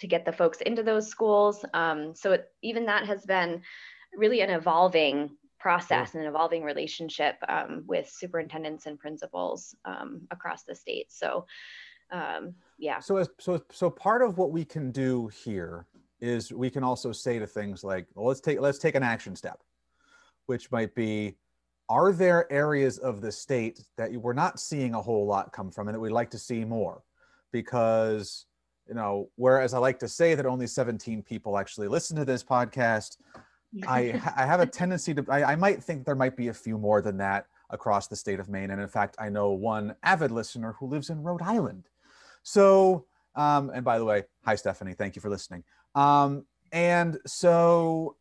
to 0.00 0.06
get 0.06 0.24
the 0.24 0.32
folks 0.32 0.60
into 0.62 0.82
those 0.82 1.06
schools. 1.06 1.64
Um, 1.74 2.14
so 2.14 2.32
it, 2.32 2.50
even 2.62 2.86
that 2.86 3.06
has 3.06 3.24
been 3.24 3.62
really 4.14 4.40
an 4.40 4.50
evolving 4.50 5.30
process 5.58 6.14
and 6.14 6.22
an 6.22 6.28
evolving 6.28 6.64
relationship 6.64 7.36
um, 7.48 7.84
with 7.86 8.08
superintendents 8.08 8.86
and 8.86 8.98
principals 8.98 9.74
um, 9.84 10.22
across 10.30 10.64
the 10.64 10.74
state. 10.74 11.12
So 11.12 11.46
um, 12.10 12.54
yeah. 12.78 12.98
So 12.98 13.18
as, 13.18 13.28
so 13.38 13.62
so 13.70 13.90
part 13.90 14.22
of 14.22 14.38
what 14.38 14.50
we 14.50 14.64
can 14.64 14.90
do 14.90 15.28
here 15.28 15.86
is 16.20 16.52
we 16.52 16.70
can 16.70 16.82
also 16.82 17.12
say 17.12 17.38
to 17.38 17.46
things 17.46 17.84
like, 17.84 18.06
well, 18.14 18.26
let's 18.26 18.40
take 18.40 18.60
let's 18.60 18.78
take 18.78 18.94
an 18.94 19.02
action 19.02 19.36
step, 19.36 19.60
which 20.46 20.70
might 20.70 20.94
be, 20.94 21.36
are 21.88 22.12
there 22.12 22.50
areas 22.52 22.98
of 22.98 23.20
the 23.20 23.32
state 23.32 23.84
that 23.96 24.12
we're 24.12 24.32
not 24.32 24.58
seeing 24.58 24.94
a 24.94 25.00
whole 25.00 25.26
lot 25.26 25.52
come 25.52 25.70
from 25.70 25.88
and 25.88 25.94
that 25.94 26.00
we'd 26.00 26.10
like 26.10 26.30
to 26.30 26.38
see 26.38 26.64
more? 26.64 27.02
Because 27.52 28.46
you 28.90 28.96
know, 28.96 29.30
whereas 29.36 29.72
I 29.72 29.78
like 29.78 30.00
to 30.00 30.08
say 30.08 30.34
that 30.34 30.44
only 30.44 30.66
17 30.66 31.22
people 31.22 31.56
actually 31.56 31.86
listen 31.86 32.16
to 32.16 32.24
this 32.24 32.42
podcast, 32.42 33.18
I, 33.86 34.20
I 34.36 34.44
have 34.44 34.58
a 34.58 34.66
tendency 34.66 35.14
to, 35.14 35.24
I, 35.28 35.52
I 35.52 35.54
might 35.54 35.80
think 35.80 36.04
there 36.04 36.16
might 36.16 36.36
be 36.36 36.48
a 36.48 36.52
few 36.52 36.76
more 36.76 37.00
than 37.00 37.16
that 37.18 37.46
across 37.70 38.08
the 38.08 38.16
state 38.16 38.40
of 38.40 38.48
Maine. 38.48 38.72
And 38.72 38.80
in 38.80 38.88
fact, 38.88 39.14
I 39.20 39.28
know 39.28 39.52
one 39.52 39.94
avid 40.02 40.32
listener 40.32 40.72
who 40.72 40.88
lives 40.88 41.08
in 41.08 41.22
Rhode 41.22 41.40
Island. 41.40 41.84
So, 42.42 43.06
um, 43.36 43.70
and 43.72 43.84
by 43.84 43.96
the 44.00 44.04
way, 44.04 44.24
hi, 44.44 44.56
Stephanie, 44.56 44.94
thank 44.94 45.14
you 45.14 45.22
for 45.22 45.30
listening. 45.30 45.62
Um, 45.94 46.44
and 46.72 47.16
so 47.26 48.16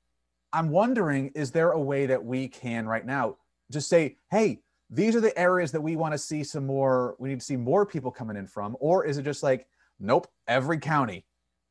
I'm 0.54 0.70
wondering, 0.70 1.32
is 1.34 1.50
there 1.50 1.72
a 1.72 1.82
way 1.82 2.06
that 2.06 2.24
we 2.24 2.48
can 2.48 2.88
right 2.88 3.08
now 3.08 3.38
just 3.72 3.90
say, 3.90 4.18
hey, 4.30 4.60
these 4.92 5.16
are 5.16 5.22
the 5.22 5.36
areas 5.36 5.72
that 5.72 5.82
we 5.82 5.96
want 5.96 6.12
to 6.12 6.20
see 6.20 6.44
some 6.44 6.68
more, 6.68 7.16
we 7.18 7.30
need 7.30 7.40
to 7.40 7.46
see 7.46 7.58
more 7.58 7.88
people 7.88 8.12
coming 8.12 8.38
in 8.38 8.46
from? 8.46 8.78
Or 8.80 9.04
is 9.04 9.18
it 9.18 9.24
just 9.24 9.42
like, 9.42 9.66
Nope. 10.00 10.28
Every 10.48 10.80
county, 10.80 11.26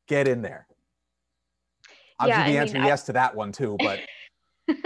get 0.07 0.27
in 0.27 0.41
there. 0.41 0.67
Obviously, 2.19 2.43
yeah, 2.43 2.51
the 2.51 2.57
answer 2.59 2.73
mean, 2.75 2.85
yes 2.85 3.03
I... 3.03 3.05
to 3.07 3.13
that 3.13 3.35
one 3.35 3.51
too, 3.51 3.77
but. 3.79 3.99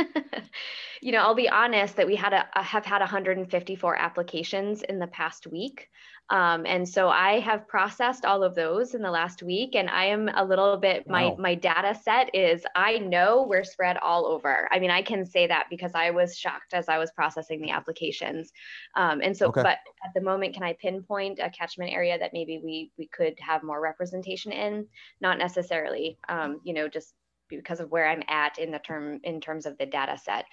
you 1.03 1.11
know, 1.11 1.19
I'll 1.19 1.35
be 1.35 1.49
honest 1.49 1.97
that 1.97 2.07
we 2.07 2.15
had 2.15 2.31
a 2.31 2.47
have 2.55 2.85
had 2.85 3.01
154 3.01 3.95
applications 3.97 4.83
in 4.83 4.99
the 4.99 5.07
past 5.07 5.45
week. 5.47 5.89
Um, 6.29 6.65
and 6.65 6.87
so 6.87 7.09
I 7.09 7.41
have 7.41 7.67
processed 7.67 8.23
all 8.23 8.41
of 8.41 8.55
those 8.55 8.95
in 8.95 9.01
the 9.01 9.11
last 9.11 9.43
week, 9.43 9.75
and 9.75 9.89
I 9.89 10.05
am 10.05 10.29
a 10.29 10.45
little 10.45 10.77
bit 10.77 11.05
my 11.05 11.25
wow. 11.25 11.35
my 11.37 11.55
data 11.55 11.93
set 11.93 12.33
is 12.33 12.65
I 12.73 12.99
know 12.99 13.43
we're 13.43 13.65
spread 13.65 13.97
all 13.97 14.25
over. 14.25 14.69
I 14.71 14.79
mean, 14.79 14.91
I 14.91 15.01
can 15.01 15.25
say 15.25 15.45
that 15.45 15.67
because 15.69 15.91
I 15.93 16.11
was 16.11 16.37
shocked 16.37 16.73
as 16.73 16.87
I 16.87 16.97
was 16.97 17.11
processing 17.11 17.61
the 17.61 17.71
applications. 17.71 18.53
Um, 18.95 19.19
and 19.21 19.35
so, 19.35 19.47
okay. 19.47 19.61
but 19.61 19.79
at 20.05 20.13
the 20.15 20.21
moment, 20.21 20.53
can 20.53 20.63
I 20.63 20.71
pinpoint 20.81 21.39
a 21.39 21.49
catchment 21.49 21.91
area 21.91 22.17
that 22.17 22.31
maybe 22.31 22.61
we 22.63 22.91
we 22.97 23.07
could 23.07 23.37
have 23.41 23.61
more 23.61 23.81
representation 23.81 24.53
in? 24.53 24.87
Not 25.19 25.37
necessarily. 25.37 26.17
Um, 26.29 26.61
you 26.63 26.73
know, 26.73 26.87
just 26.87 27.13
because 27.49 27.81
of 27.81 27.91
where 27.91 28.07
I'm 28.07 28.23
at 28.29 28.57
in 28.57 28.71
the 28.71 28.79
term 28.79 29.19
in 29.23 29.41
terms 29.41 29.65
of 29.65 29.77
the 29.77 29.85
data 29.85 30.17
set. 30.17 30.45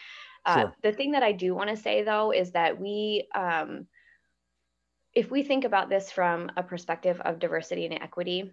Uh, 0.45 0.61
sure. 0.61 0.77
The 0.83 0.93
thing 0.93 1.13
that 1.13 1.23
I 1.23 1.33
do 1.33 1.55
want 1.55 1.71
to 1.71 1.77
say 1.77 2.03
though 2.03 2.33
is 2.33 2.53
that 2.53 2.81
we, 2.81 3.29
um, 3.35 3.87
if 5.15 5.31
we 5.31 5.43
think 5.43 5.65
about 5.65 5.89
this 5.89 6.11
from 6.11 6.51
a 6.57 6.63
perspective 6.63 7.21
of 7.21 7.39
diversity 7.39 7.85
and 7.87 7.95
equity, 7.95 8.53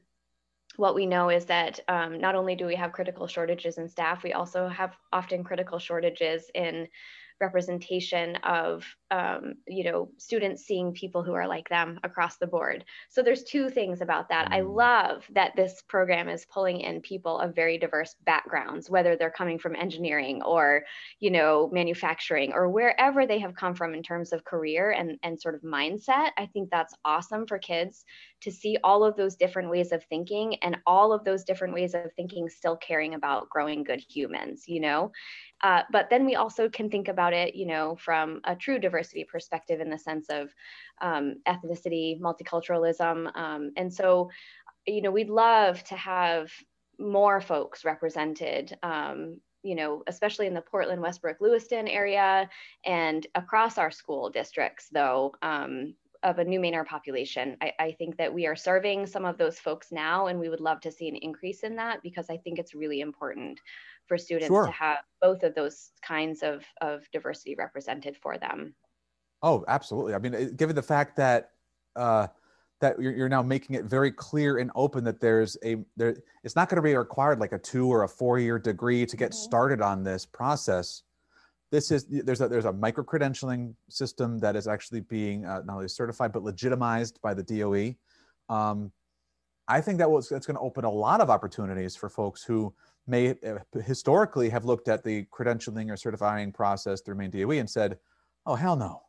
what 0.76 0.96
we 0.96 1.06
know 1.06 1.30
is 1.30 1.46
that 1.46 1.80
um, 1.88 2.20
not 2.20 2.36
only 2.36 2.56
do 2.56 2.66
we 2.66 2.76
have 2.76 2.92
critical 2.92 3.28
shortages 3.28 3.78
in 3.78 3.88
staff, 3.88 4.24
we 4.24 4.34
also 4.34 4.68
have 4.68 4.96
often 5.12 5.44
critical 5.44 5.80
shortages 5.80 6.50
in 6.54 6.88
representation 7.40 8.36
of 8.38 8.86
um, 9.10 9.56
you 9.68 9.84
know 9.84 10.10
students 10.18 10.64
seeing 10.64 10.92
people 10.92 11.24
who 11.24 11.34
are 11.34 11.48
like 11.48 11.70
them 11.70 12.00
across 12.04 12.38
the 12.38 12.48
board. 12.48 12.84
So 13.10 13.22
there's 13.22 13.44
two 13.44 13.70
things 13.70 14.02
about 14.02 14.30
that. 14.30 14.52
I 14.52 14.62
mm. 14.62 14.76
love 14.76 15.26
that 15.34 15.56
this 15.56 15.82
program 15.88 16.30
is 16.30 16.46
pulling 16.46 16.82
in 16.82 17.02
people 17.02 17.40
of 17.40 17.56
very 17.56 17.78
diverse 17.78 18.16
backgrounds 18.26 18.90
whether 18.90 19.16
they're 19.16 19.32
coming 19.32 19.60
from 19.60 19.76
engineering 19.76 20.42
or 20.44 20.84
you 21.20 21.32
know 21.32 21.70
manufacturing 21.72 22.54
or 22.54 22.70
wherever 22.70 23.26
they 23.26 23.40
have 23.40 23.56
come 23.56 23.76
from 23.76 23.94
in 23.94 24.04
terms 24.04 24.34
of 24.34 24.44
career 24.44 24.92
and, 24.92 25.18
and 25.24 25.40
sort 25.40 25.56
of 25.56 25.62
mindset. 25.62 26.30
I 26.38 26.48
think 26.48 26.70
that's 26.70 26.94
awesome 27.06 27.48
for 27.48 27.60
kids 27.60 28.04
to 28.42 28.52
see 28.52 28.78
all 28.84 29.04
of 29.04 29.16
those 29.16 29.36
different 29.36 29.70
ways 29.70 29.92
of 29.92 30.04
thinking 30.06 30.56
and 30.58 30.78
all 30.86 31.12
of 31.12 31.24
those 31.24 31.44
different 31.44 31.74
ways 31.74 31.94
of 31.94 32.12
thinking 32.16 32.48
still 32.50 32.78
caring 32.78 33.14
about 33.14 33.50
growing 33.50 33.84
good 33.84 34.04
humans 34.10 34.64
you 34.68 34.80
know 34.80 35.12
uh, 35.64 35.82
but 35.92 36.10
then 36.10 36.26
we 36.26 36.36
also 36.36 36.70
can 36.70 36.90
think 36.90 37.08
about 37.08 37.34
it, 37.34 37.56
you 37.56 37.66
know, 37.66 37.96
from 37.96 38.42
a 38.44 38.56
true 38.56 38.80
diversity 38.80 39.24
perspective 39.24 39.80
in 39.80 39.90
the 39.90 39.98
sense 39.98 40.28
of 40.30 40.54
um, 41.02 41.36
ethnicity, 41.48 42.20
multiculturalism. 42.20 43.36
Um, 43.36 43.72
and 43.76 43.92
so, 43.92 44.30
you 44.86 45.02
know, 45.02 45.12
we'd 45.12 45.30
love 45.30 45.84
to 45.86 45.96
have 45.96 46.52
more 47.00 47.42
folks 47.42 47.84
represented, 47.86 48.78
um, 48.84 49.40
you 49.64 49.76
know, 49.76 50.04
especially 50.08 50.48
in 50.48 50.54
the 50.54 50.62
Portland, 50.62 51.02
Westbrook, 51.02 51.38
Lewiston 51.42 51.88
area 51.88 52.50
and 52.86 53.26
across 53.36 53.78
our 53.78 53.92
school 53.92 54.30
districts, 54.30 54.88
though, 54.92 55.34
um, 55.42 55.96
of 56.24 56.40
a 56.40 56.44
new 56.44 56.60
Mainer 56.60 56.86
population. 56.86 57.58
I, 57.62 57.74
I, 57.80 57.92
think 57.92 58.18
that 58.18 58.34
we 58.34 58.46
are 58.46 58.56
serving 58.56 59.06
some 59.06 59.26
of 59.26 59.38
those 59.38 59.60
folks 59.60 59.92
now, 59.92 60.28
and 60.28 60.40
we 60.40 60.50
would 60.50 60.60
love 60.60 60.82
to 60.82 60.92
see 60.92 61.08
an 61.08 61.16
increase 61.16 61.62
in 61.62 61.76
that 61.76 62.02
because 62.04 62.30
I 62.30 62.38
think 62.38 62.60
it's 62.60 62.76
really 62.76 63.02
important 63.02 63.60
for 64.08 64.18
students 64.18 64.48
sure. 64.48 64.66
to 64.66 64.72
have 64.72 65.00
both 65.22 65.44
of 65.44 65.56
those 65.56 65.92
kinds 66.02 66.44
of, 66.44 66.64
of 66.82 67.10
diversity 67.12 67.56
represented 67.56 68.18
for 68.18 68.38
them. 68.38 68.74
Oh, 69.44 69.64
absolutely. 69.68 70.14
I 70.14 70.20
mean, 70.20 70.56
given 70.56 70.76
the 70.76 70.82
fact 70.82 71.16
that 71.18 71.52
uh, 71.96 72.28
that 72.80 73.00
you're, 73.00 73.14
you're 73.14 73.30
now 73.30 73.42
making 73.42 73.76
it 73.76 73.86
very 73.86 74.12
clear 74.12 74.60
and 74.60 74.72
open 74.76 75.04
that 75.04 75.20
there's 75.20 75.58
a 75.64 75.78
there, 75.96 76.16
it's 76.44 76.56
not 76.56 76.70
going 76.70 76.78
to 76.78 76.82
be 76.82 76.96
required 76.96 77.40
like 77.40 77.52
a 77.52 77.58
two 77.58 77.88
or 77.88 78.04
a 78.04 78.08
four 78.08 78.40
year 78.40 78.60
degree 78.60 79.06
to 79.06 79.18
get 79.18 79.32
mm-hmm. 79.32 79.44
started 79.44 79.82
on 79.82 80.04
this 80.04 80.26
process. 80.26 81.04
This 81.72 81.92
is 81.92 82.06
there's 82.10 82.42
a 82.42 82.48
there's 82.48 82.66
a 82.66 82.72
micro 82.72 83.04
credentialing 83.04 83.74
system 83.90 84.40
that 84.40 84.56
is 84.56 84.68
actually 84.68 85.02
being 85.02 85.46
uh, 85.46 85.62
not 85.66 85.76
only 85.76 85.88
certified 85.90 86.32
but 86.32 86.44
legitimized 86.44 87.20
by 87.22 87.34
the 87.34 87.44
DOE. 87.44 87.96
Um, 88.54 88.92
I 89.68 89.82
think 89.82 89.98
that 89.98 90.10
was 90.10 90.30
that's 90.30 90.46
going 90.46 90.56
to 90.56 90.62
open 90.62 90.86
a 90.86 90.92
lot 90.92 91.20
of 91.20 91.30
opportunities 91.30 91.96
for 91.96 92.10
folks 92.10 92.42
who 92.44 92.74
may 93.06 93.32
uh, 93.32 93.58
historically 93.84 94.50
have 94.50 94.64
looked 94.64 94.88
at 94.88 95.04
the 95.04 95.26
credentialing 95.26 95.92
or 95.92 95.98
certifying 95.98 96.54
process 96.54 97.02
through 97.02 97.16
Maine 97.16 97.32
DOE 97.32 97.52
and 97.52 97.70
said, 97.70 97.98
"Oh 98.46 98.56
hell 98.56 98.78
no, 98.78 99.02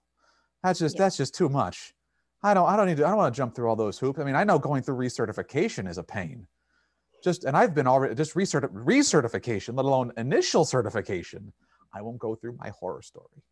that's 0.62 0.81
just 0.81 0.97
yeah. 0.97 1.05
that's 1.05 1.16
just 1.16 1.35
too 1.35 1.49
much. 1.49 1.94
I 2.42 2.55
don't 2.55 2.68
I 2.68 2.77
don't 2.77 2.87
need 2.87 2.97
to 2.99 3.07
I 3.07 3.09
don't 3.09 3.18
want 3.18 3.35
to 3.35 3.37
jump 3.37 3.55
through 3.55 3.68
all 3.68 3.77
those 3.77 3.99
hoops. 3.99 4.18
I 4.18 4.25
mean, 4.25 4.35
I 4.35 4.44
know 4.44 4.59
going 4.59 4.83
through 4.83 4.97
recertification 4.97 5.88
is 5.88 5.99
a 5.99 6.03
pain. 6.03 6.47
Just 7.23 7.44
and 7.44 7.57
I've 7.57 7.75
been 7.75 7.87
already 7.87 8.14
just 8.14 8.37
recert 8.37 8.73
recertification, 8.73 9.77
let 9.77 9.85
alone 9.85 10.12
initial 10.16 10.64
certification. 10.64 11.53
I 11.92 12.03
won't 12.03 12.18
go 12.18 12.35
through 12.35 12.57
my 12.59 12.70
horror 12.70 13.03
story, 13.03 13.42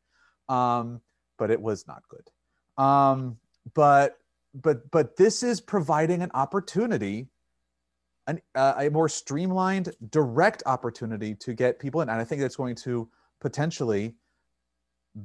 um, 0.48 1.00
but 1.38 1.50
it 1.50 1.60
was 1.60 1.86
not 1.86 2.02
good. 2.08 2.82
Um, 2.82 3.38
but 3.74 4.18
but 4.54 4.90
but 4.90 5.16
this 5.16 5.42
is 5.42 5.60
providing 5.60 6.22
an 6.22 6.30
opportunity 6.34 7.28
an, 8.26 8.40
uh, 8.54 8.74
a 8.78 8.90
more 8.90 9.08
streamlined, 9.08 9.94
direct 10.10 10.62
opportunity 10.66 11.34
to 11.36 11.54
get 11.54 11.78
people 11.78 12.00
in. 12.00 12.08
And 12.08 12.20
I 12.20 12.24
think 12.24 12.40
that's 12.40 12.56
going 12.56 12.74
to 12.76 13.08
potentially 13.40 14.14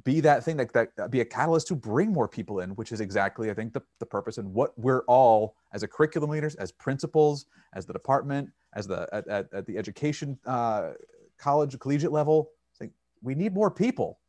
be 0.04 0.22
that 0.22 0.44
thing 0.44 0.58
that, 0.58 0.72
that 0.74 1.12
be 1.12 1.20
a 1.20 1.26
catalyst 1.26 1.68
to 1.68 1.76
bring 1.76 2.14
more 2.14 2.28
people 2.28 2.62
in, 2.62 2.72
which 2.72 2.92
is 2.92 3.02
exactly, 3.02 3.50
I 3.52 3.54
think, 3.54 3.74
the, 3.74 3.82
the 4.00 4.06
purpose 4.06 4.38
and 4.38 4.54
what 4.54 4.78
we're 4.78 5.04
all 5.06 5.56
as 5.74 5.84
a 5.84 5.88
curriculum 5.88 6.30
leaders, 6.30 6.56
as 6.56 6.72
principals, 6.72 7.46
as 7.74 7.86
the 7.86 7.94
department, 7.94 8.50
as 8.74 8.88
the 8.88 9.10
at, 9.12 9.28
at, 9.28 9.54
at 9.54 9.66
the 9.66 9.78
education 9.78 10.40
uh, 10.46 10.92
college 11.38 11.78
collegiate 11.80 12.12
level. 12.12 12.52
Like 13.22 13.28
we 13.28 13.36
need 13.36 13.54
more 13.54 13.72
people. 13.72 14.20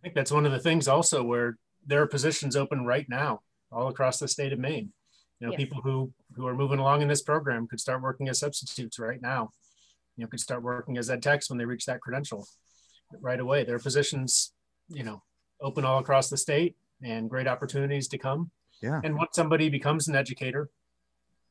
I 0.00 0.02
think 0.02 0.14
that's 0.14 0.32
one 0.32 0.46
of 0.46 0.52
the 0.52 0.58
things 0.58 0.88
also 0.88 1.22
where 1.22 1.56
there 1.86 2.02
are 2.02 2.06
positions 2.06 2.56
open 2.56 2.84
right 2.84 3.06
now 3.08 3.40
all 3.72 3.88
across 3.88 4.18
the 4.18 4.28
state 4.28 4.52
of 4.52 4.58
Maine 4.58 4.92
you 5.40 5.46
know, 5.46 5.52
yes. 5.52 5.58
people 5.58 5.80
who 5.82 6.12
who 6.36 6.46
are 6.46 6.54
moving 6.54 6.78
along 6.78 7.02
in 7.02 7.08
this 7.08 7.22
program 7.22 7.66
could 7.66 7.80
start 7.80 8.02
working 8.02 8.28
as 8.28 8.38
substitutes 8.38 8.98
right 8.98 9.20
now. 9.20 9.50
you 10.16 10.24
know 10.24 10.28
could 10.28 10.40
start 10.40 10.62
working 10.62 10.96
as 10.96 11.10
ed 11.10 11.22
techs 11.22 11.50
when 11.50 11.58
they 11.58 11.64
reach 11.64 11.86
that 11.86 12.00
credential 12.00 12.46
right 13.20 13.40
away. 13.40 13.64
There 13.64 13.76
are 13.76 13.80
positions, 13.80 14.52
you 14.88 15.02
know, 15.02 15.22
open 15.60 15.84
all 15.84 15.98
across 15.98 16.30
the 16.30 16.36
state 16.36 16.76
and 17.02 17.28
great 17.28 17.46
opportunities 17.46 18.08
to 18.08 18.18
come. 18.18 18.50
Yeah. 18.82 19.00
And 19.04 19.16
once 19.16 19.30
somebody 19.34 19.68
becomes 19.68 20.08
an 20.08 20.16
educator, 20.16 20.70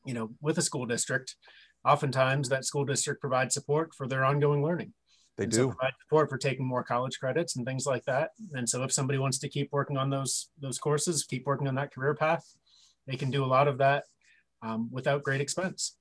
you 0.04 0.14
know, 0.14 0.30
with 0.40 0.58
a 0.58 0.62
school 0.62 0.86
district, 0.86 1.36
oftentimes 1.84 2.48
that 2.48 2.64
school 2.64 2.84
district 2.84 3.20
provides 3.20 3.54
support 3.54 3.94
for 3.94 4.06
their 4.06 4.24
ongoing 4.24 4.62
learning. 4.62 4.92
They 5.36 5.44
and 5.44 5.52
do. 5.52 5.58
So 5.58 5.68
provide 5.68 5.92
support 6.00 6.30
for 6.30 6.38
taking 6.38 6.66
more 6.66 6.84
college 6.84 7.18
credits 7.18 7.56
and 7.56 7.66
things 7.66 7.86
like 7.86 8.04
that. 8.04 8.30
And 8.52 8.68
so 8.68 8.82
if 8.84 8.92
somebody 8.92 9.18
wants 9.18 9.38
to 9.38 9.48
keep 9.48 9.72
working 9.72 9.96
on 9.96 10.10
those 10.10 10.48
those 10.60 10.78
courses, 10.78 11.24
keep 11.24 11.46
working 11.46 11.68
on 11.68 11.74
that 11.74 11.92
career 11.92 12.14
path, 12.14 12.56
they 13.06 13.16
can 13.16 13.30
do 13.30 13.44
a 13.44 13.46
lot 13.46 13.68
of 13.68 13.78
that 13.78 14.04
um, 14.62 14.88
without 14.92 15.22
great 15.22 15.40
expense. 15.40 15.96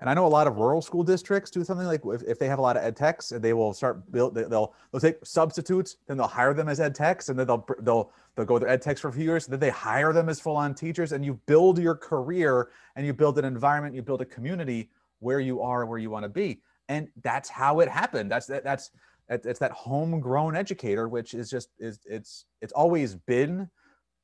And 0.00 0.08
I 0.08 0.14
know 0.14 0.26
a 0.26 0.28
lot 0.28 0.46
of 0.46 0.58
rural 0.58 0.80
school 0.80 1.02
districts 1.02 1.50
do 1.50 1.64
something 1.64 1.86
like 1.86 2.02
if, 2.04 2.22
if 2.22 2.38
they 2.38 2.46
have 2.46 2.60
a 2.60 2.62
lot 2.62 2.76
of 2.76 2.84
ed 2.84 2.94
techs, 2.94 3.30
they 3.30 3.52
will 3.52 3.72
start 3.72 4.10
build. 4.12 4.34
They'll 4.34 4.74
they'll 4.92 5.00
take 5.00 5.16
substitutes, 5.24 5.96
then 6.06 6.16
they'll 6.16 6.28
hire 6.28 6.54
them 6.54 6.68
as 6.68 6.78
ed 6.78 6.94
techs, 6.94 7.28
and 7.30 7.38
then 7.38 7.48
they'll 7.48 7.66
they'll 7.80 8.12
they'll 8.36 8.46
go 8.46 8.54
with 8.54 8.62
ed 8.62 8.80
techs 8.80 9.00
for 9.00 9.08
a 9.08 9.12
few 9.12 9.24
years. 9.24 9.46
Then 9.46 9.58
they 9.58 9.70
hire 9.70 10.12
them 10.12 10.28
as 10.28 10.38
full 10.38 10.54
on 10.54 10.72
teachers, 10.72 11.10
and 11.10 11.24
you 11.24 11.34
build 11.46 11.80
your 11.80 11.96
career 11.96 12.68
and 12.94 13.04
you 13.04 13.12
build 13.12 13.40
an 13.40 13.44
environment, 13.44 13.96
you 13.96 14.02
build 14.02 14.20
a 14.20 14.24
community 14.24 14.88
where 15.18 15.40
you 15.40 15.60
are, 15.62 15.84
where 15.84 15.98
you 15.98 16.10
want 16.10 16.22
to 16.22 16.28
be, 16.28 16.60
and 16.88 17.08
that's 17.22 17.48
how 17.48 17.80
it 17.80 17.88
happened. 17.88 18.30
That's 18.30 18.46
that 18.46 18.64
that's 18.64 18.90
it's 19.28 19.58
that 19.58 19.72
homegrown 19.72 20.56
educator, 20.56 21.08
which 21.08 21.34
is 21.34 21.50
just 21.50 21.68
is 21.78 22.00
it's 22.06 22.46
it's 22.62 22.72
always 22.72 23.14
been, 23.14 23.68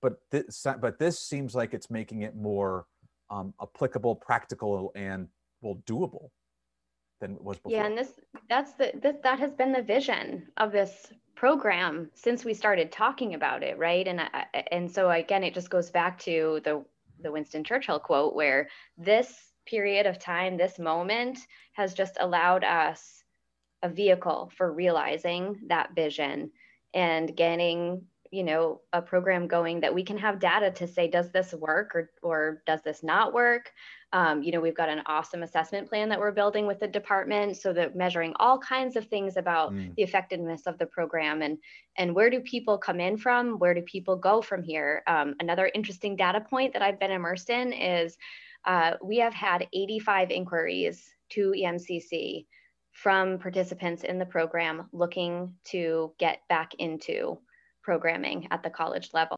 but 0.00 0.18
this 0.31 0.66
but 0.81 0.98
this 0.98 1.18
seems 1.18 1.55
like 1.55 1.74
it's 1.74 1.90
making 1.90 2.22
it 2.22 2.35
more 2.35 2.87
um, 3.31 3.53
applicable, 3.61 4.16
practical, 4.16 4.92
and 4.94 5.29
well 5.61 5.79
doable 5.87 6.31
than 7.20 7.35
it 7.35 7.42
was 7.42 7.59
before. 7.59 7.72
Yeah, 7.72 7.87
and 7.87 7.98
this 7.98 8.12
that's 8.48 8.72
the 8.74 8.92
this, 9.03 9.16
that 9.22 9.38
has 9.38 9.53
been 9.53 9.72
the 9.72 9.83
vision 9.83 10.48
of 10.57 10.72
this 10.72 11.12
program 11.35 12.11
since 12.14 12.44
we 12.44 12.55
started 12.55 12.90
talking 12.90 13.35
about 13.35 13.62
it, 13.62 13.77
right? 13.77 14.07
And 14.07 14.20
I, 14.20 14.46
and 14.70 14.90
so 14.90 15.11
again, 15.11 15.44
it 15.44 15.53
just 15.53 15.68
goes 15.68 15.90
back 15.90 16.18
to 16.20 16.61
the 16.64 16.83
the 17.20 17.31
Winston 17.31 17.62
Churchill 17.62 17.98
quote, 17.98 18.35
where 18.35 18.68
this 18.96 19.53
period 19.66 20.07
of 20.07 20.18
time, 20.18 20.57
this 20.57 20.79
moment, 20.79 21.38
has 21.72 21.94
just 21.94 22.16
allowed 22.20 22.64
us 22.64 23.24
a 23.83 23.88
vehicle 23.88 24.50
for 24.57 24.72
realizing 24.72 25.61
that 25.68 25.94
vision 25.94 26.50
and 26.94 27.37
getting 27.37 28.03
you 28.31 28.42
know 28.42 28.81
a 28.92 29.00
program 29.00 29.46
going 29.46 29.81
that 29.81 29.94
we 29.94 30.03
can 30.03 30.18
have 30.18 30.40
data 30.40 30.70
to 30.70 30.88
say 30.88 31.09
does 31.09 31.31
this 31.31 31.53
work 31.55 31.94
or 31.94 32.11
or 32.22 32.62
does 32.66 32.83
this 32.83 33.03
not 33.05 33.33
work 33.33 33.70
um, 34.12 34.42
you 34.42 34.50
know 34.50 34.61
we've 34.61 34.77
got 34.77 34.88
an 34.88 35.03
awesome 35.07 35.44
assessment 35.44 35.88
plan 35.88 36.09
that 36.09 36.18
we're 36.18 36.33
building 36.33 36.66
with 36.66 36.81
the 36.81 36.88
department 36.88 37.57
so 37.57 37.72
that 37.72 37.94
measuring 37.94 38.33
all 38.40 38.59
kinds 38.59 38.96
of 38.96 39.07
things 39.07 39.37
about 39.37 39.72
Mm. 39.72 39.94
the 39.94 40.03
effectiveness 40.03 40.66
of 40.66 40.79
the 40.79 40.87
program 40.87 41.42
and 41.42 41.59
and 41.96 42.12
where 42.14 42.29
do 42.31 42.40
people 42.40 42.77
come 42.77 42.98
in 42.98 43.16
from 43.16 43.59
where 43.61 43.74
do 43.74 43.83
people 43.83 44.16
go 44.16 44.42
from 44.42 44.64
here 44.64 45.03
um, 45.07 45.35
another 45.38 45.70
interesting 45.72 46.16
data 46.16 46.40
point 46.40 46.72
that 46.72 46.83
i've 46.83 46.98
been 46.98 47.12
immersed 47.12 47.50
in 47.50 47.72
is 47.72 48.16
uh, 48.66 48.92
we 49.03 49.18
have 49.18 49.35
had 49.35 49.68
85 49.72 50.31
inquiries 50.31 51.05
to 51.31 51.53
emcc 51.57 52.46
from 52.92 53.38
participants 53.38 54.05
in 54.05 54.18
the 54.18 54.27
program 54.27 54.88
looking 54.92 55.53
to 55.64 56.12
get 56.18 56.38
back 56.48 56.74
into 56.79 57.38
programming 57.83 58.48
at 58.50 58.62
the 58.62 58.70
college 58.70 59.11
level. 59.12 59.37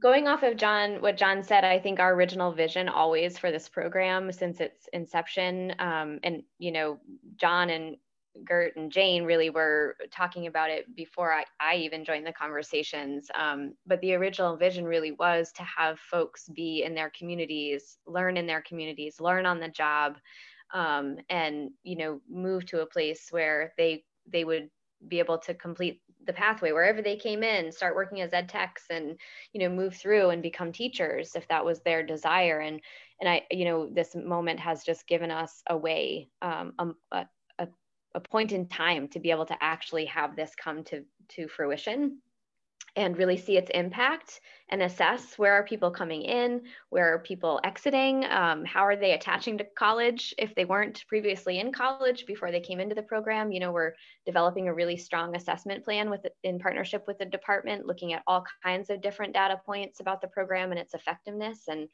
Going 0.00 0.28
off 0.28 0.42
of 0.42 0.56
John, 0.56 1.00
what 1.00 1.16
John 1.16 1.42
said, 1.42 1.64
I 1.64 1.78
think 1.78 2.00
our 2.00 2.14
original 2.14 2.52
vision 2.52 2.88
always 2.88 3.38
for 3.38 3.50
this 3.50 3.68
program 3.68 4.32
since 4.32 4.60
its 4.60 4.88
inception, 4.92 5.74
um, 5.78 6.18
and 6.22 6.42
you 6.58 6.72
know, 6.72 6.98
John 7.36 7.70
and 7.70 7.96
Gert 8.44 8.76
and 8.76 8.90
Jane 8.90 9.24
really 9.24 9.50
were 9.50 9.96
talking 10.10 10.46
about 10.46 10.70
it 10.70 10.94
before 10.96 11.32
I, 11.32 11.44
I 11.60 11.76
even 11.76 12.04
joined 12.04 12.26
the 12.26 12.32
conversations. 12.32 13.30
Um, 13.34 13.74
but 13.86 14.00
the 14.00 14.14
original 14.14 14.56
vision 14.56 14.84
really 14.84 15.12
was 15.12 15.52
to 15.52 15.62
have 15.62 15.98
folks 15.98 16.48
be 16.48 16.82
in 16.84 16.94
their 16.94 17.12
communities, 17.16 17.98
learn 18.06 18.36
in 18.36 18.46
their 18.46 18.62
communities, 18.62 19.20
learn 19.20 19.46
on 19.46 19.60
the 19.60 19.68
job, 19.68 20.18
um, 20.74 21.18
and 21.28 21.70
you 21.82 21.96
know, 21.96 22.20
move 22.28 22.66
to 22.66 22.82
a 22.82 22.86
place 22.86 23.28
where 23.30 23.72
they 23.76 24.04
they 24.30 24.44
would 24.44 24.70
be 25.08 25.18
able 25.18 25.38
to 25.38 25.54
complete 25.54 26.00
the 26.26 26.32
pathway 26.32 26.70
wherever 26.70 27.02
they 27.02 27.16
came 27.16 27.42
in 27.42 27.72
start 27.72 27.96
working 27.96 28.20
as 28.20 28.32
ed 28.32 28.48
techs 28.48 28.84
and 28.90 29.18
you 29.52 29.60
know 29.60 29.68
move 29.68 29.96
through 29.96 30.30
and 30.30 30.40
become 30.42 30.70
teachers 30.70 31.34
if 31.34 31.46
that 31.48 31.64
was 31.64 31.80
their 31.80 32.02
desire 32.02 32.60
and 32.60 32.80
and 33.20 33.28
i 33.28 33.42
you 33.50 33.64
know 33.64 33.88
this 33.90 34.14
moment 34.14 34.60
has 34.60 34.84
just 34.84 35.06
given 35.08 35.30
us 35.32 35.62
a 35.68 35.76
way 35.76 36.28
um, 36.40 36.72
a, 36.78 36.88
a, 37.16 37.26
a 38.14 38.20
point 38.20 38.52
in 38.52 38.68
time 38.68 39.08
to 39.08 39.20
be 39.20 39.30
able 39.30 39.46
to 39.46 39.56
actually 39.60 40.06
have 40.06 40.36
this 40.36 40.52
come 40.54 40.84
to 40.84 41.04
to 41.28 41.48
fruition 41.48 42.18
and 42.94 43.16
really 43.16 43.38
see 43.38 43.56
its 43.56 43.70
impact 43.70 44.40
and 44.68 44.82
assess 44.82 45.38
where 45.38 45.54
are 45.54 45.64
people 45.64 45.90
coming 45.90 46.22
in 46.22 46.60
where 46.90 47.14
are 47.14 47.20
people 47.20 47.58
exiting 47.64 48.24
um, 48.26 48.64
how 48.64 48.82
are 48.82 48.96
they 48.96 49.12
attaching 49.12 49.56
to 49.56 49.66
college? 49.78 50.34
If 50.36 50.54
they 50.54 50.66
weren't 50.66 51.04
previously 51.08 51.58
in 51.58 51.72
college 51.72 52.26
before 52.26 52.50
they 52.50 52.60
came 52.60 52.80
into 52.80 52.94
the 52.94 53.02
program 53.02 53.50
you 53.50 53.60
know 53.60 53.72
we're 53.72 53.94
developing 54.26 54.68
a 54.68 54.74
really 54.74 54.96
strong 54.96 55.34
assessment 55.34 55.84
plan 55.84 56.10
with 56.10 56.26
in 56.42 56.58
partnership 56.58 57.04
with 57.06 57.18
the 57.18 57.24
department 57.24 57.86
looking 57.86 58.12
at 58.12 58.22
all 58.26 58.44
kinds 58.62 58.90
of 58.90 59.00
different 59.00 59.32
data 59.32 59.60
points 59.64 60.00
about 60.00 60.20
the 60.20 60.28
program 60.28 60.70
and 60.70 60.80
its 60.80 60.94
effectiveness. 60.94 61.68
And 61.68 61.88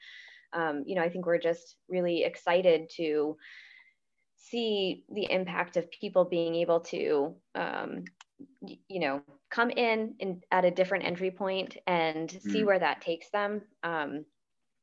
um, 0.52 0.82
you 0.86 0.94
know 0.94 1.02
i 1.02 1.08
think 1.10 1.26
we're 1.26 1.38
just 1.38 1.76
really 1.88 2.24
excited 2.24 2.90
to 2.96 3.36
see 4.38 5.04
the 5.10 5.30
impact 5.30 5.76
of 5.76 5.90
people 5.90 6.24
being 6.24 6.54
able 6.54 6.80
to 6.80 7.34
um, 7.54 8.04
you 8.60 9.00
know 9.00 9.20
come 9.50 9.70
in, 9.70 10.14
in 10.20 10.42
at 10.52 10.64
a 10.64 10.70
different 10.70 11.04
entry 11.04 11.30
point 11.30 11.76
and 11.86 12.30
mm. 12.30 12.42
see 12.52 12.64
where 12.64 12.78
that 12.78 13.00
takes 13.00 13.30
them 13.30 13.62
um, 13.82 14.24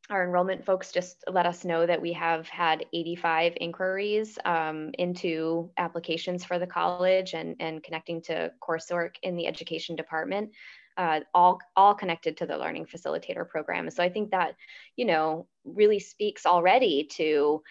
our 0.09 0.23
enrollment 0.23 0.65
folks 0.65 0.91
just 0.91 1.23
let 1.31 1.45
us 1.45 1.65
know 1.65 1.85
that 1.85 2.01
we 2.01 2.13
have 2.13 2.47
had 2.47 2.85
85 2.93 3.53
inquiries 3.59 4.37
um, 4.45 4.91
into 4.99 5.71
applications 5.77 6.45
for 6.45 6.59
the 6.59 6.67
college 6.67 7.33
and, 7.33 7.55
and 7.59 7.81
connecting 7.81 8.21
to 8.23 8.51
coursework 8.61 9.15
in 9.23 9.35
the 9.35 9.47
education 9.47 9.95
department 9.95 10.51
uh, 10.97 11.21
all 11.33 11.59
all 11.75 11.93
connected 11.93 12.37
to 12.37 12.45
the 12.45 12.57
learning 12.57 12.85
facilitator 12.85 13.47
program 13.47 13.89
so 13.89 14.03
i 14.03 14.09
think 14.09 14.31
that 14.31 14.55
you 14.95 15.05
know 15.05 15.47
really 15.63 15.99
speaks 15.99 16.45
already 16.45 17.07
to 17.11 17.61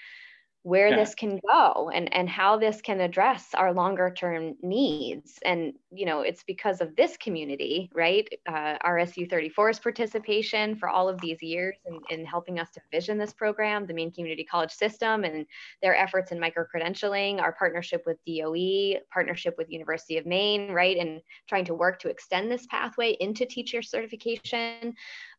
where 0.64 0.88
yeah. 0.88 0.96
this 0.96 1.14
can 1.14 1.38
go 1.46 1.90
and 1.94 2.12
and 2.14 2.28
how 2.28 2.58
this 2.58 2.80
can 2.80 3.00
address 3.00 3.50
our 3.54 3.72
longer 3.72 4.12
term 4.14 4.54
needs. 4.62 5.38
And 5.44 5.74
you 5.90 6.06
know 6.06 6.20
it's 6.20 6.42
because 6.42 6.80
of 6.80 6.94
this 6.96 7.16
community 7.16 7.90
right? 7.94 8.28
Uh, 8.46 8.76
rsu 8.84 9.30
34's 9.30 9.78
participation 9.78 10.74
for 10.76 10.88
all 10.88 11.08
of 11.08 11.20
these 11.20 11.42
years 11.42 11.76
in, 11.86 12.00
in 12.10 12.26
helping 12.26 12.58
us 12.58 12.70
to 12.70 12.80
vision 12.90 13.16
this 13.18 13.32
program 13.32 13.86
the 13.86 13.94
maine 13.94 14.10
community 14.10 14.44
college 14.44 14.72
system 14.72 15.24
and 15.24 15.46
their 15.82 15.94
efforts 15.94 16.32
in 16.32 16.40
micro 16.40 16.64
credentialing 16.64 17.40
our 17.40 17.52
partnership 17.52 18.02
with 18.06 18.18
doe 18.26 18.94
partnership 19.12 19.54
with 19.56 19.70
university 19.70 20.18
of 20.18 20.26
maine 20.26 20.72
right? 20.72 20.96
And 20.98 21.20
trying 21.48 21.64
to 21.66 21.74
work 21.74 21.98
to 22.00 22.08
extend 22.08 22.50
this 22.50 22.66
pathway 22.66 23.16
into 23.20 23.46
teacher 23.46 23.82
certification. 23.82 24.94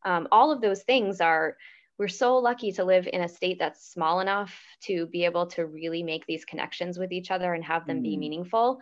Um, 0.06 0.28
all 0.32 0.52
of 0.52 0.62
those 0.62 0.84
things 0.84 1.22
are 1.22 1.58
we're 1.98 2.08
so 2.08 2.38
lucky 2.38 2.72
to 2.74 2.84
live 2.84 3.08
in 3.12 3.22
a 3.22 3.28
state 3.28 3.58
that's 3.60 3.92
small 3.92 4.20
enough 4.20 4.54
to 4.82 5.08
be 5.08 5.26
able 5.26 5.48
to 5.48 5.66
really 5.66 6.04
make 6.04 6.26
these 6.26 6.46
connections 6.46 7.00
with 7.00 7.12
each 7.12 7.32
other 7.32 7.54
and 7.54 7.64
have 7.64 7.88
them 7.88 8.00
mm. 8.00 8.04
be 8.04 8.18
meaningful. 8.18 8.80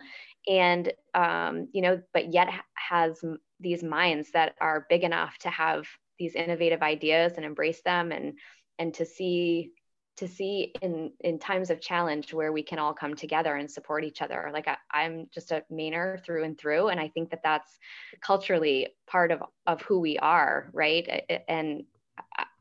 And 0.48 0.92
um, 1.14 1.68
you 1.72 1.82
know 1.82 2.02
but 2.12 2.32
yet 2.32 2.48
has 2.74 3.24
these 3.60 3.82
minds 3.82 4.30
that 4.32 4.54
are 4.60 4.86
big 4.90 5.04
enough 5.04 5.38
to 5.38 5.50
have 5.50 5.86
these 6.18 6.34
innovative 6.34 6.82
ideas 6.82 7.34
and 7.36 7.44
embrace 7.44 7.80
them 7.82 8.12
and 8.12 8.38
and 8.78 8.92
to 8.94 9.06
see 9.06 9.72
to 10.16 10.28
see 10.28 10.72
in 10.82 11.12
in 11.20 11.38
times 11.38 11.70
of 11.70 11.80
challenge 11.80 12.32
where 12.32 12.52
we 12.52 12.62
can 12.62 12.78
all 12.78 12.94
come 12.94 13.14
together 13.14 13.56
and 13.56 13.70
support 13.70 14.04
each 14.04 14.22
other. 14.22 14.50
Like 14.52 14.68
I, 14.68 15.04
am 15.04 15.28
just 15.32 15.50
a 15.50 15.64
Mainer 15.72 16.22
through 16.24 16.44
and 16.44 16.58
through 16.58 16.88
and 16.88 17.00
i 17.00 17.08
think 17.08 17.30
that 17.30 17.42
that's 17.42 17.78
culturally 18.20 18.88
part 19.06 19.32
of 19.32 19.42
of 19.66 19.80
who 19.82 20.00
we 20.00 20.18
are 20.18 20.68
right? 20.72 21.24
And 21.48 21.84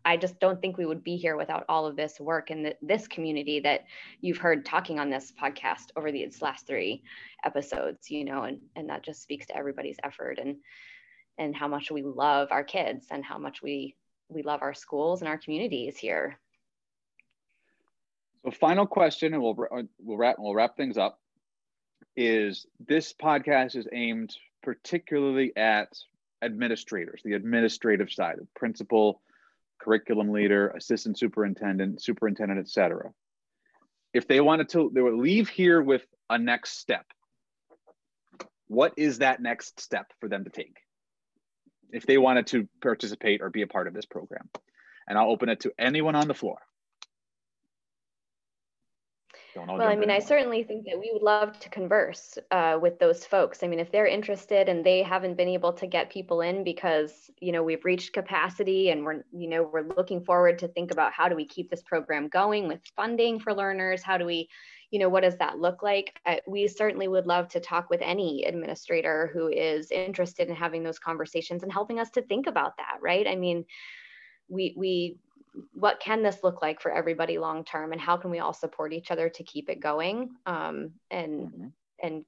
I 0.06 0.18
just 0.18 0.40
don't 0.40 0.62
think 0.62 0.78
we 0.78 0.86
would 0.86 1.04
be 1.04 1.16
here 1.16 1.38
without 1.38 1.66
all 1.70 1.86
of 1.86 1.96
this 1.96 2.20
work 2.20 2.50
and 2.50 2.74
this 2.82 3.08
community 3.08 3.60
that 3.62 3.86
you've 4.20 4.38
heard 4.38 4.66
talking 4.66 5.00
on 5.00 5.10
this 5.10 5.32
podcast 5.42 5.92
over 5.96 6.12
these 6.12 6.42
last 6.42 6.68
three 6.68 7.04
episodes, 7.46 8.12
you 8.12 8.26
know, 8.26 8.44
and, 8.44 8.60
and 8.76 8.90
that 8.90 9.04
just 9.04 9.22
speaks 9.22 9.46
to 9.48 9.56
everybody's 9.56 9.98
effort 10.04 10.40
and 10.40 10.58
and 11.40 11.56
how 11.56 11.68
much 11.68 11.90
we 11.90 12.04
love 12.04 12.50
our 12.52 12.64
kids 12.64 13.08
and 13.10 13.24
how 13.24 13.38
much 13.38 13.62
we 13.62 13.96
we 14.30 14.44
love 14.44 14.62
our 14.62 14.74
schools 14.74 15.22
and 15.22 15.28
our 15.28 15.38
communities 15.38 15.98
here. 15.98 16.38
So 18.44 18.52
final 18.52 18.86
question, 18.86 19.34
and 19.34 19.42
we'll 19.42 19.58
uh, 19.72 19.84
we'll 20.00 20.18
wrap 20.18 20.36
we'll 20.38 20.54
wrap 20.54 20.76
things 20.76 20.98
up. 20.98 21.20
Is 22.16 22.68
this 22.86 23.14
podcast 23.14 23.76
is 23.76 23.88
aimed 23.92 24.36
particularly 24.62 25.56
at 25.58 25.98
administrators, 26.44 27.22
the 27.24 27.34
administrative 27.34 28.12
side, 28.12 28.36
the 28.38 28.48
principal, 28.56 29.22
curriculum 29.84 30.32
leader, 30.32 30.70
assistant 30.70 31.18
superintendent, 31.18 32.02
superintendent, 32.02 32.60
et 32.60 32.70
cetera. 32.70 33.12
if 34.14 34.28
they 34.28 34.40
wanted 34.40 34.70
to, 34.70 34.92
they 34.94 35.02
would 35.02 35.16
leave 35.16 35.50
here 35.50 35.82
with 35.82 36.06
a 36.30 36.38
next 36.38 36.78
step. 36.78 37.06
What 38.68 38.94
is 38.96 39.20
that 39.20 39.42
next 39.42 39.80
step 39.80 40.12
for 40.20 40.30
them 40.30 40.44
to 40.46 40.50
take? 40.50 40.78
If 41.92 42.06
they 42.06 42.18
wanted 42.18 42.48
to 42.48 42.68
participate 42.82 43.42
or 43.42 43.50
be 43.50 43.64
a 43.64 43.68
part 43.68 43.88
of 43.88 43.94
this 43.94 44.06
program. 44.06 44.50
And 45.08 45.18
I'll 45.18 45.30
open 45.30 45.50
it 45.50 45.62
to 45.62 45.74
anyone 45.78 46.16
on 46.16 46.28
the 46.28 46.34
floor. 46.34 46.60
Well, 49.56 49.82
I 49.82 49.96
mean, 49.96 50.10
I 50.10 50.20
certainly 50.20 50.64
think 50.64 50.86
that 50.86 51.00
we 51.00 51.12
would 51.14 51.22
love 51.22 51.60
to 51.60 51.70
converse 51.70 52.38
uh, 52.52 52.78
with 52.82 53.00
those 53.00 53.26
folks. 53.26 53.64
I 53.64 53.68
mean, 53.68 53.80
if 53.80 53.92
they're 53.92 54.08
interested 54.08 54.70
and 54.70 54.86
they 54.86 55.04
haven't 55.04 55.36
been 55.36 55.48
able 55.48 55.74
to 55.74 55.88
get 55.88 56.10
people 56.10 56.42
in 56.42 56.64
because 56.64 57.30
you 57.40 57.52
know 57.52 57.64
we've 57.64 57.86
reached 57.86 58.14
capacity 58.14 58.90
and 58.90 59.04
we're 59.04 59.24
you 59.32 59.48
know 59.48 59.64
we're 59.64 59.88
looking 59.96 60.24
forward 60.24 60.60
to 60.60 60.68
think 60.68 60.92
about 60.92 61.14
how 61.14 61.30
do 61.30 61.36
we 61.36 61.46
keep 61.46 61.70
this 61.70 61.84
program 61.84 62.28
going 62.28 62.68
with 62.68 62.80
funding 62.96 63.40
for 63.40 63.54
learners? 63.54 64.02
How 64.02 64.18
do 64.18 64.26
we, 64.26 64.50
you 64.92 65.00
know, 65.00 65.10
what 65.10 65.24
does 65.24 65.38
that 65.38 65.60
look 65.60 65.84
like? 65.84 66.20
We 66.48 66.68
certainly 66.68 67.08
would 67.08 67.28
love 67.28 67.48
to 67.50 67.60
talk 67.60 67.90
with 67.90 68.02
any 68.02 68.46
administrator 68.46 69.30
who 69.34 69.50
is 69.50 69.92
interested 69.92 70.50
in 70.50 70.56
having 70.56 70.84
those 70.84 71.00
conversations 71.00 71.64
and 71.64 71.72
helping 71.72 72.00
us 72.00 72.10
to 72.12 72.22
think 72.22 72.48
about 72.48 72.78
that. 72.78 72.98
Right? 73.02 73.28
I 73.28 73.36
mean, 73.36 73.66
we 74.50 74.74
we 74.78 75.18
what 75.74 76.00
can 76.00 76.24
this 76.24 76.38
look 76.44 76.62
like 76.62 76.82
for 76.82 76.92
everybody 76.92 77.38
long 77.38 77.64
term 77.64 77.92
and 77.92 78.02
how 78.02 78.18
can 78.18 78.32
we 78.32 78.40
all 78.40 78.54
support 78.54 78.94
each 78.94 79.12
other 79.12 79.30
to 79.30 79.44
keep 79.44 79.70
it 79.70 79.80
going 79.80 80.32
um, 80.46 80.92
and 81.12 81.48
mm-hmm. 81.48 81.68
and 82.02 82.26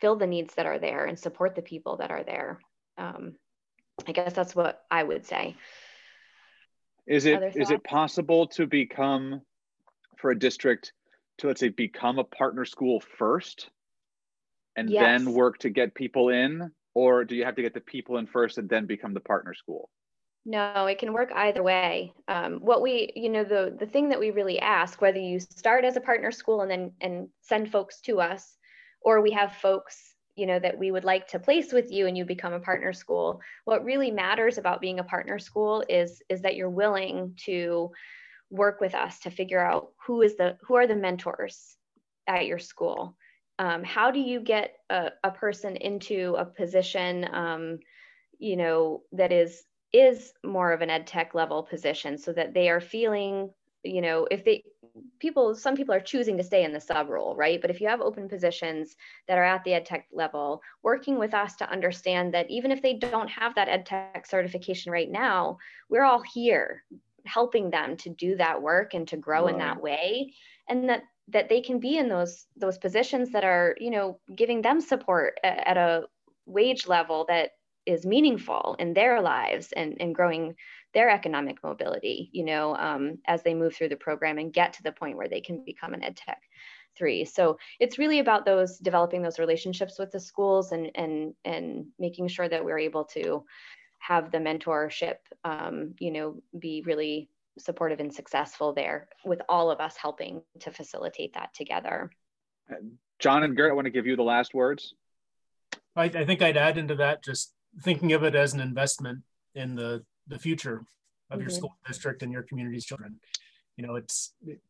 fill 0.00 0.16
the 0.16 0.26
needs 0.26 0.54
that 0.54 0.66
are 0.66 0.78
there 0.78 1.06
and 1.06 1.18
support 1.18 1.54
the 1.54 1.62
people 1.62 1.96
that 1.96 2.10
are 2.10 2.22
there. 2.22 2.60
Um, 2.96 3.34
i 4.06 4.12
guess 4.12 4.32
that's 4.32 4.54
what 4.54 4.84
i 4.90 5.02
would 5.02 5.26
say. 5.26 5.56
Is 7.06 7.26
it 7.26 7.56
is 7.56 7.70
it 7.70 7.82
possible 7.84 8.46
to 8.48 8.66
become 8.66 9.40
for 10.18 10.30
a 10.30 10.38
district 10.38 10.92
to 11.38 11.46
let's 11.46 11.60
say 11.60 11.68
become 11.68 12.18
a 12.18 12.24
partner 12.24 12.64
school 12.64 13.02
first 13.18 13.70
and 14.76 14.90
yes. 14.90 15.02
then 15.02 15.32
work 15.32 15.58
to 15.58 15.70
get 15.70 15.94
people 15.94 16.28
in? 16.28 16.70
Or 16.94 17.24
do 17.24 17.36
you 17.36 17.44
have 17.44 17.54
to 17.56 17.62
get 17.62 17.74
the 17.74 17.80
people 17.80 18.18
in 18.18 18.26
first 18.26 18.58
and 18.58 18.68
then 18.68 18.86
become 18.86 19.14
the 19.14 19.20
partner 19.20 19.54
school 19.54 19.88
no, 20.48 20.86
it 20.86 20.98
can 20.98 21.12
work 21.12 21.30
either 21.34 21.62
way. 21.62 22.14
Um, 22.26 22.60
what 22.60 22.80
we, 22.80 23.12
you 23.14 23.28
know, 23.28 23.44
the 23.44 23.76
the 23.78 23.84
thing 23.84 24.08
that 24.08 24.18
we 24.18 24.30
really 24.30 24.58
ask, 24.58 24.98
whether 25.02 25.18
you 25.18 25.38
start 25.40 25.84
as 25.84 25.96
a 25.96 26.00
partner 26.00 26.32
school 26.32 26.62
and 26.62 26.70
then 26.70 26.92
and 27.02 27.28
send 27.42 27.70
folks 27.70 28.00
to 28.02 28.22
us, 28.22 28.56
or 29.02 29.20
we 29.20 29.32
have 29.32 29.56
folks, 29.56 30.14
you 30.36 30.46
know, 30.46 30.58
that 30.58 30.78
we 30.78 30.90
would 30.90 31.04
like 31.04 31.28
to 31.28 31.38
place 31.38 31.70
with 31.70 31.92
you 31.92 32.06
and 32.06 32.16
you 32.16 32.24
become 32.24 32.54
a 32.54 32.60
partner 32.60 32.94
school. 32.94 33.42
What 33.66 33.84
really 33.84 34.10
matters 34.10 34.56
about 34.56 34.80
being 34.80 35.00
a 35.00 35.04
partner 35.04 35.38
school 35.38 35.84
is 35.86 36.22
is 36.30 36.40
that 36.40 36.56
you're 36.56 36.70
willing 36.70 37.34
to 37.44 37.90
work 38.48 38.80
with 38.80 38.94
us 38.94 39.18
to 39.20 39.30
figure 39.30 39.60
out 39.60 39.88
who 40.06 40.22
is 40.22 40.36
the 40.38 40.56
who 40.62 40.76
are 40.76 40.86
the 40.86 40.96
mentors 40.96 41.76
at 42.26 42.46
your 42.46 42.58
school. 42.58 43.18
Um, 43.58 43.84
how 43.84 44.10
do 44.10 44.20
you 44.20 44.40
get 44.40 44.72
a, 44.88 45.10
a 45.22 45.30
person 45.30 45.76
into 45.76 46.36
a 46.38 46.46
position, 46.46 47.28
um, 47.34 47.80
you 48.38 48.56
know, 48.56 49.02
that 49.12 49.32
is 49.32 49.62
is 49.92 50.32
more 50.44 50.72
of 50.72 50.82
an 50.82 50.90
ed 50.90 51.06
tech 51.06 51.34
level 51.34 51.62
position 51.62 52.18
so 52.18 52.32
that 52.32 52.54
they 52.54 52.68
are 52.68 52.80
feeling 52.80 53.50
you 53.84 54.00
know 54.00 54.26
if 54.30 54.44
they 54.44 54.62
people 55.20 55.54
some 55.54 55.76
people 55.76 55.94
are 55.94 56.00
choosing 56.00 56.36
to 56.36 56.42
stay 56.42 56.64
in 56.64 56.72
the 56.72 56.80
sub 56.80 57.08
role 57.08 57.36
right? 57.36 57.60
But 57.60 57.70
if 57.70 57.80
you 57.80 57.88
have 57.88 58.00
open 58.00 58.28
positions 58.28 58.96
that 59.28 59.38
are 59.38 59.44
at 59.44 59.62
the 59.64 59.74
ed 59.74 59.86
tech 59.86 60.06
level 60.12 60.60
working 60.82 61.18
with 61.18 61.34
us 61.34 61.54
to 61.56 61.70
understand 61.70 62.34
that 62.34 62.50
even 62.50 62.72
if 62.72 62.82
they 62.82 62.94
don't 62.94 63.28
have 63.30 63.54
that 63.54 63.68
ed 63.68 63.86
tech 63.86 64.26
certification 64.26 64.90
right 64.90 65.10
now 65.10 65.58
we're 65.88 66.04
all 66.04 66.22
here 66.34 66.82
helping 67.28 67.70
them 67.70 67.96
to 67.98 68.10
do 68.10 68.36
that 68.36 68.60
work 68.60 68.94
and 68.94 69.06
to 69.08 69.16
grow 69.16 69.46
in 69.46 69.58
that 69.58 69.80
way. 69.80 70.34
And 70.68 70.88
that 70.88 71.02
that 71.28 71.48
they 71.48 71.60
can 71.60 71.78
be 71.78 71.98
in 71.98 72.08
those 72.08 72.46
those 72.56 72.78
positions 72.78 73.30
that 73.32 73.44
are 73.44 73.76
you 73.78 73.90
know 73.90 74.18
giving 74.34 74.62
them 74.62 74.80
support 74.80 75.38
at, 75.44 75.66
at 75.66 75.76
a 75.76 76.04
wage 76.46 76.86
level 76.86 77.26
that 77.28 77.50
is 77.88 78.04
meaningful 78.04 78.76
in 78.78 78.92
their 78.92 79.20
lives 79.22 79.72
and, 79.72 79.96
and 79.98 80.14
growing 80.14 80.54
their 80.92 81.08
economic 81.08 81.62
mobility, 81.62 82.28
you 82.32 82.44
know, 82.44 82.76
um, 82.76 83.18
as 83.26 83.42
they 83.42 83.54
move 83.54 83.74
through 83.74 83.88
the 83.88 83.96
program 83.96 84.38
and 84.38 84.52
get 84.52 84.74
to 84.74 84.82
the 84.82 84.92
point 84.92 85.16
where 85.16 85.28
they 85.28 85.40
can 85.40 85.64
become 85.64 85.94
an 85.94 86.04
ed 86.04 86.16
tech 86.16 86.42
three. 86.96 87.24
So 87.24 87.58
it's 87.80 87.98
really 87.98 88.18
about 88.18 88.44
those 88.44 88.78
developing 88.78 89.22
those 89.22 89.38
relationships 89.38 89.98
with 89.98 90.10
the 90.10 90.20
schools 90.20 90.72
and 90.72 90.90
and 90.94 91.34
and 91.44 91.86
making 91.98 92.28
sure 92.28 92.48
that 92.48 92.64
we're 92.64 92.78
able 92.78 93.04
to 93.16 93.44
have 94.00 94.30
the 94.30 94.38
mentorship, 94.38 95.16
um, 95.44 95.94
you 95.98 96.10
know, 96.10 96.42
be 96.58 96.82
really 96.84 97.30
supportive 97.58 98.00
and 98.00 98.14
successful 98.14 98.72
there 98.72 99.08
with 99.24 99.40
all 99.48 99.70
of 99.70 99.80
us 99.80 99.96
helping 99.96 100.42
to 100.60 100.70
facilitate 100.70 101.34
that 101.34 101.54
together. 101.54 102.10
John 103.18 103.42
and 103.42 103.56
Garrett, 103.56 103.72
I 103.72 103.74
want 103.74 103.86
to 103.86 103.90
give 103.90 104.06
you 104.06 104.14
the 104.14 104.22
last 104.22 104.54
words. 104.54 104.94
I, 105.96 106.04
I 106.04 106.24
think 106.24 106.42
I'd 106.42 106.56
add 106.56 106.78
into 106.78 106.96
that 106.96 107.24
just 107.24 107.52
thinking 107.82 108.12
of 108.12 108.22
it 108.24 108.34
as 108.34 108.54
an 108.54 108.60
investment 108.60 109.20
in 109.54 109.74
the 109.74 110.04
the 110.26 110.38
future 110.38 110.84
of 111.30 111.38
mm-hmm. 111.38 111.40
your 111.40 111.50
school 111.50 111.76
district 111.86 112.22
and 112.22 112.32
your 112.32 112.42
community's 112.42 112.84
children. 112.84 113.18
You 113.76 113.86
know, 113.86 113.96
it's 113.96 114.34
it, 114.46 114.60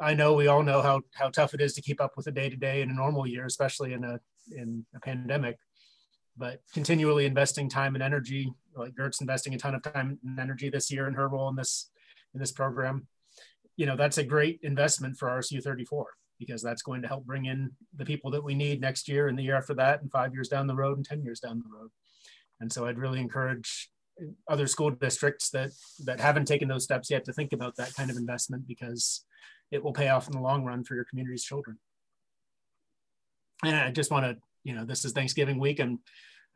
I 0.00 0.14
know 0.14 0.34
we 0.34 0.46
all 0.46 0.62
know 0.62 0.80
how 0.82 1.02
how 1.14 1.28
tough 1.30 1.54
it 1.54 1.60
is 1.60 1.74
to 1.74 1.82
keep 1.82 2.00
up 2.00 2.16
with 2.16 2.26
a 2.26 2.32
day 2.32 2.48
to 2.48 2.56
day 2.56 2.82
in 2.82 2.90
a 2.90 2.94
normal 2.94 3.26
year, 3.26 3.46
especially 3.46 3.92
in 3.92 4.04
a 4.04 4.20
in 4.50 4.84
a 4.94 5.00
pandemic. 5.00 5.58
But 6.36 6.62
continually 6.72 7.26
investing 7.26 7.68
time 7.68 7.94
and 7.94 8.02
energy, 8.02 8.52
like 8.76 8.94
Gert's 8.94 9.20
investing 9.20 9.54
a 9.54 9.58
ton 9.58 9.74
of 9.74 9.82
time 9.82 10.18
and 10.24 10.38
energy 10.38 10.70
this 10.70 10.90
year 10.90 11.08
in 11.08 11.14
her 11.14 11.28
role 11.28 11.48
in 11.48 11.56
this 11.56 11.90
in 12.34 12.40
this 12.40 12.52
program. 12.52 13.08
You 13.76 13.86
know, 13.86 13.96
that's 13.96 14.18
a 14.18 14.24
great 14.24 14.60
investment 14.62 15.16
for 15.16 15.28
RSU 15.28 15.62
34 15.62 16.06
because 16.38 16.62
that's 16.62 16.82
going 16.82 17.02
to 17.02 17.08
help 17.08 17.24
bring 17.24 17.46
in 17.46 17.72
the 17.96 18.04
people 18.04 18.30
that 18.30 18.42
we 18.42 18.54
need 18.54 18.80
next 18.80 19.08
year 19.08 19.28
and 19.28 19.38
the 19.38 19.42
year 19.42 19.56
after 19.56 19.74
that 19.74 20.00
and 20.00 20.10
five 20.10 20.32
years 20.32 20.48
down 20.48 20.66
the 20.66 20.74
road 20.74 20.96
and 20.96 21.06
10 21.06 21.22
years 21.22 21.40
down 21.40 21.58
the 21.58 21.76
road. 21.76 21.90
And 22.60 22.72
so 22.72 22.86
I'd 22.86 22.98
really 22.98 23.20
encourage 23.20 23.90
other 24.48 24.66
school 24.66 24.90
districts 24.90 25.50
that 25.50 25.70
that 26.04 26.20
haven't 26.20 26.46
taken 26.46 26.68
those 26.68 26.84
steps 26.84 27.10
yet 27.10 27.24
to 27.24 27.32
think 27.32 27.52
about 27.52 27.76
that 27.76 27.94
kind 27.94 28.10
of 28.10 28.16
investment 28.16 28.66
because 28.66 29.24
it 29.70 29.82
will 29.82 29.92
pay 29.92 30.08
off 30.08 30.26
in 30.26 30.32
the 30.32 30.40
long 30.40 30.64
run 30.64 30.82
for 30.82 30.94
your 30.94 31.04
community's 31.04 31.44
children. 31.44 31.78
And 33.64 33.76
I 33.76 33.90
just 33.90 34.10
want 34.10 34.24
to, 34.24 34.36
you 34.64 34.74
know, 34.74 34.84
this 34.84 35.04
is 35.04 35.12
Thanksgiving 35.12 35.58
week 35.58 35.78
and 35.78 35.98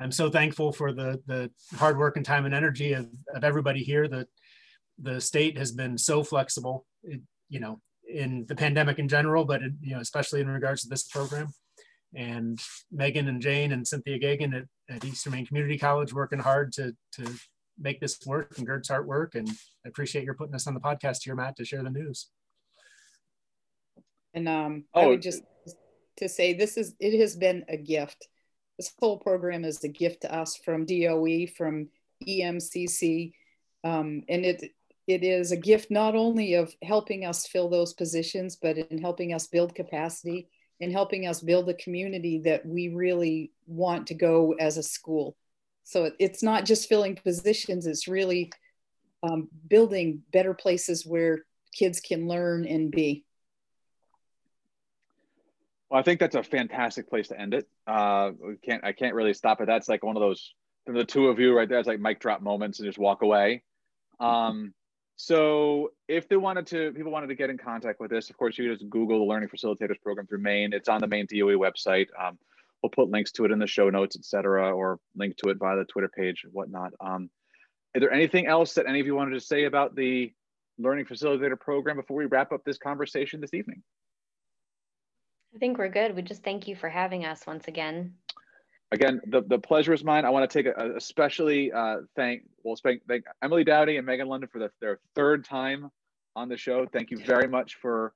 I'm 0.00 0.12
so 0.12 0.30
thankful 0.30 0.72
for 0.72 0.92
the 0.92 1.20
the 1.26 1.50
hard 1.76 1.98
work 1.98 2.16
and 2.16 2.26
time 2.26 2.44
and 2.44 2.54
energy 2.54 2.92
of, 2.94 3.08
of 3.34 3.44
everybody 3.44 3.82
here. 3.84 4.08
That 4.08 4.26
the 5.00 5.20
state 5.20 5.56
has 5.58 5.72
been 5.72 5.96
so 5.96 6.24
flexible, 6.24 6.86
you 7.02 7.60
know, 7.60 7.80
in 8.08 8.44
the 8.46 8.56
pandemic 8.56 8.98
in 8.98 9.08
general, 9.08 9.44
but 9.44 9.62
it, 9.62 9.72
you 9.80 9.94
know, 9.94 10.00
especially 10.00 10.40
in 10.40 10.48
regards 10.48 10.82
to 10.82 10.88
this 10.88 11.04
program 11.04 11.52
and 12.14 12.60
Megan 12.90 13.28
and 13.28 13.40
Jane 13.40 13.72
and 13.72 13.86
Cynthia 13.86 14.18
Gagan 14.18 14.54
at, 14.54 14.64
at 14.92 15.04
Eastern 15.04 15.32
Maine 15.32 15.46
Community 15.46 15.78
College 15.78 16.12
working 16.12 16.38
hard 16.38 16.72
to, 16.74 16.94
to 17.12 17.32
make 17.78 18.00
this 18.00 18.18
work 18.26 18.56
and 18.58 18.66
Gert's 18.66 18.88
hard 18.88 19.06
work. 19.06 19.34
And 19.34 19.48
I 19.84 19.88
appreciate 19.88 20.24
your 20.24 20.34
putting 20.34 20.54
us 20.54 20.66
on 20.66 20.74
the 20.74 20.80
podcast 20.80 21.24
here, 21.24 21.34
Matt, 21.34 21.56
to 21.56 21.64
share 21.64 21.82
the 21.82 21.90
news. 21.90 22.28
And 24.34 24.48
um, 24.48 24.84
oh. 24.94 25.00
I 25.00 25.06
would 25.06 25.22
just 25.22 25.42
to 26.18 26.28
say 26.28 26.52
this 26.52 26.76
is 26.76 26.94
it 27.00 27.18
has 27.18 27.36
been 27.36 27.64
a 27.68 27.76
gift. 27.76 28.28
This 28.78 28.92
whole 28.98 29.18
program 29.18 29.64
is 29.64 29.82
a 29.84 29.88
gift 29.88 30.22
to 30.22 30.34
us 30.34 30.56
from 30.56 30.86
DOE, 30.86 31.46
from 31.56 31.88
EMCC, 32.26 33.32
um, 33.84 34.22
and 34.28 34.44
it 34.44 34.64
it 35.06 35.24
is 35.24 35.52
a 35.52 35.56
gift 35.56 35.90
not 35.90 36.14
only 36.14 36.54
of 36.54 36.74
helping 36.82 37.24
us 37.24 37.46
fill 37.46 37.68
those 37.68 37.92
positions, 37.92 38.56
but 38.56 38.78
in 38.78 38.98
helping 38.98 39.34
us 39.34 39.46
build 39.46 39.74
capacity 39.74 40.48
in 40.80 40.90
helping 40.90 41.26
us 41.26 41.40
build 41.40 41.68
a 41.68 41.74
community 41.74 42.38
that 42.44 42.66
we 42.66 42.88
really 42.88 43.52
want 43.66 44.06
to 44.08 44.14
go 44.14 44.54
as 44.58 44.76
a 44.76 44.82
school. 44.82 45.36
So 45.84 46.10
it's 46.18 46.42
not 46.42 46.64
just 46.64 46.88
filling 46.88 47.16
positions, 47.16 47.86
it's 47.86 48.08
really 48.08 48.50
um, 49.22 49.48
building 49.68 50.22
better 50.32 50.54
places 50.54 51.06
where 51.06 51.44
kids 51.72 52.00
can 52.00 52.28
learn 52.28 52.66
and 52.66 52.90
be. 52.90 53.24
Well, 55.90 56.00
I 56.00 56.02
think 56.02 56.20
that's 56.20 56.34
a 56.34 56.42
fantastic 56.42 57.08
place 57.08 57.28
to 57.28 57.40
end 57.40 57.54
it. 57.54 57.68
Uh, 57.86 58.30
we 58.40 58.56
can't, 58.56 58.84
I 58.84 58.92
can't 58.92 59.14
really 59.14 59.34
stop 59.34 59.60
it. 59.60 59.66
That's 59.66 59.88
like 59.88 60.02
one 60.02 60.16
of 60.16 60.20
those, 60.20 60.54
the 60.86 61.04
two 61.04 61.28
of 61.28 61.38
you 61.38 61.56
right 61.56 61.68
there, 61.68 61.78
it's 61.78 61.88
like 61.88 62.00
mic 62.00 62.18
drop 62.18 62.40
moments 62.40 62.78
and 62.78 62.88
just 62.88 62.98
walk 62.98 63.22
away. 63.22 63.62
Um, 64.18 64.72
so 65.22 65.92
if 66.08 66.28
they 66.28 66.36
wanted 66.36 66.66
to, 66.66 66.90
people 66.90 67.12
wanted 67.12 67.28
to 67.28 67.36
get 67.36 67.48
in 67.48 67.56
contact 67.56 68.00
with 68.00 68.10
this, 68.10 68.28
of 68.28 68.36
course, 68.36 68.58
you 68.58 68.68
just 68.74 68.90
Google 68.90 69.20
the 69.20 69.24
Learning 69.24 69.48
Facilitators 69.48 70.00
Program 70.02 70.26
through 70.26 70.40
Maine. 70.40 70.72
It's 70.72 70.88
on 70.88 71.00
the 71.00 71.06
Maine 71.06 71.28
DOE 71.30 71.56
website. 71.56 72.08
Um, 72.20 72.36
we'll 72.82 72.90
put 72.90 73.08
links 73.08 73.30
to 73.32 73.44
it 73.44 73.52
in 73.52 73.60
the 73.60 73.68
show 73.68 73.88
notes, 73.88 74.16
et 74.16 74.24
cetera, 74.24 74.72
or 74.72 74.98
link 75.14 75.36
to 75.36 75.50
it 75.50 75.58
via 75.58 75.76
the 75.76 75.84
Twitter 75.84 76.08
page 76.08 76.42
and 76.42 76.52
whatnot. 76.52 76.90
Um, 76.98 77.30
is 77.94 78.00
there 78.00 78.12
anything 78.12 78.48
else 78.48 78.74
that 78.74 78.86
any 78.88 78.98
of 78.98 79.06
you 79.06 79.14
wanted 79.14 79.34
to 79.34 79.40
say 79.40 79.62
about 79.66 79.94
the 79.94 80.32
Learning 80.76 81.04
Facilitator 81.04 81.60
Program 81.60 81.98
before 81.98 82.16
we 82.16 82.26
wrap 82.26 82.50
up 82.50 82.64
this 82.64 82.78
conversation 82.78 83.40
this 83.40 83.54
evening? 83.54 83.80
I 85.54 85.58
think 85.58 85.78
we're 85.78 85.88
good. 85.88 86.16
We 86.16 86.22
just 86.22 86.42
thank 86.42 86.66
you 86.66 86.74
for 86.74 86.88
having 86.88 87.26
us 87.26 87.46
once 87.46 87.68
again 87.68 88.14
again, 88.92 89.20
the, 89.26 89.42
the 89.42 89.58
pleasure 89.58 89.92
is 89.92 90.04
mine. 90.04 90.24
I 90.24 90.30
want 90.30 90.48
to 90.48 90.62
take 90.62 90.72
a, 90.72 90.94
especially 90.96 91.72
uh, 91.72 91.98
thank 92.14 92.42
well 92.62 92.76
thank, 92.82 93.02
thank 93.08 93.24
Emily 93.42 93.64
Dowdy 93.64 93.96
and 93.96 94.06
Megan 94.06 94.28
London 94.28 94.48
for 94.52 94.58
the, 94.60 94.70
their 94.80 95.00
third 95.14 95.44
time 95.44 95.90
on 96.36 96.48
the 96.48 96.56
show. 96.56 96.86
Thank 96.86 97.10
you 97.10 97.18
very 97.18 97.48
much 97.48 97.76
for 97.76 98.12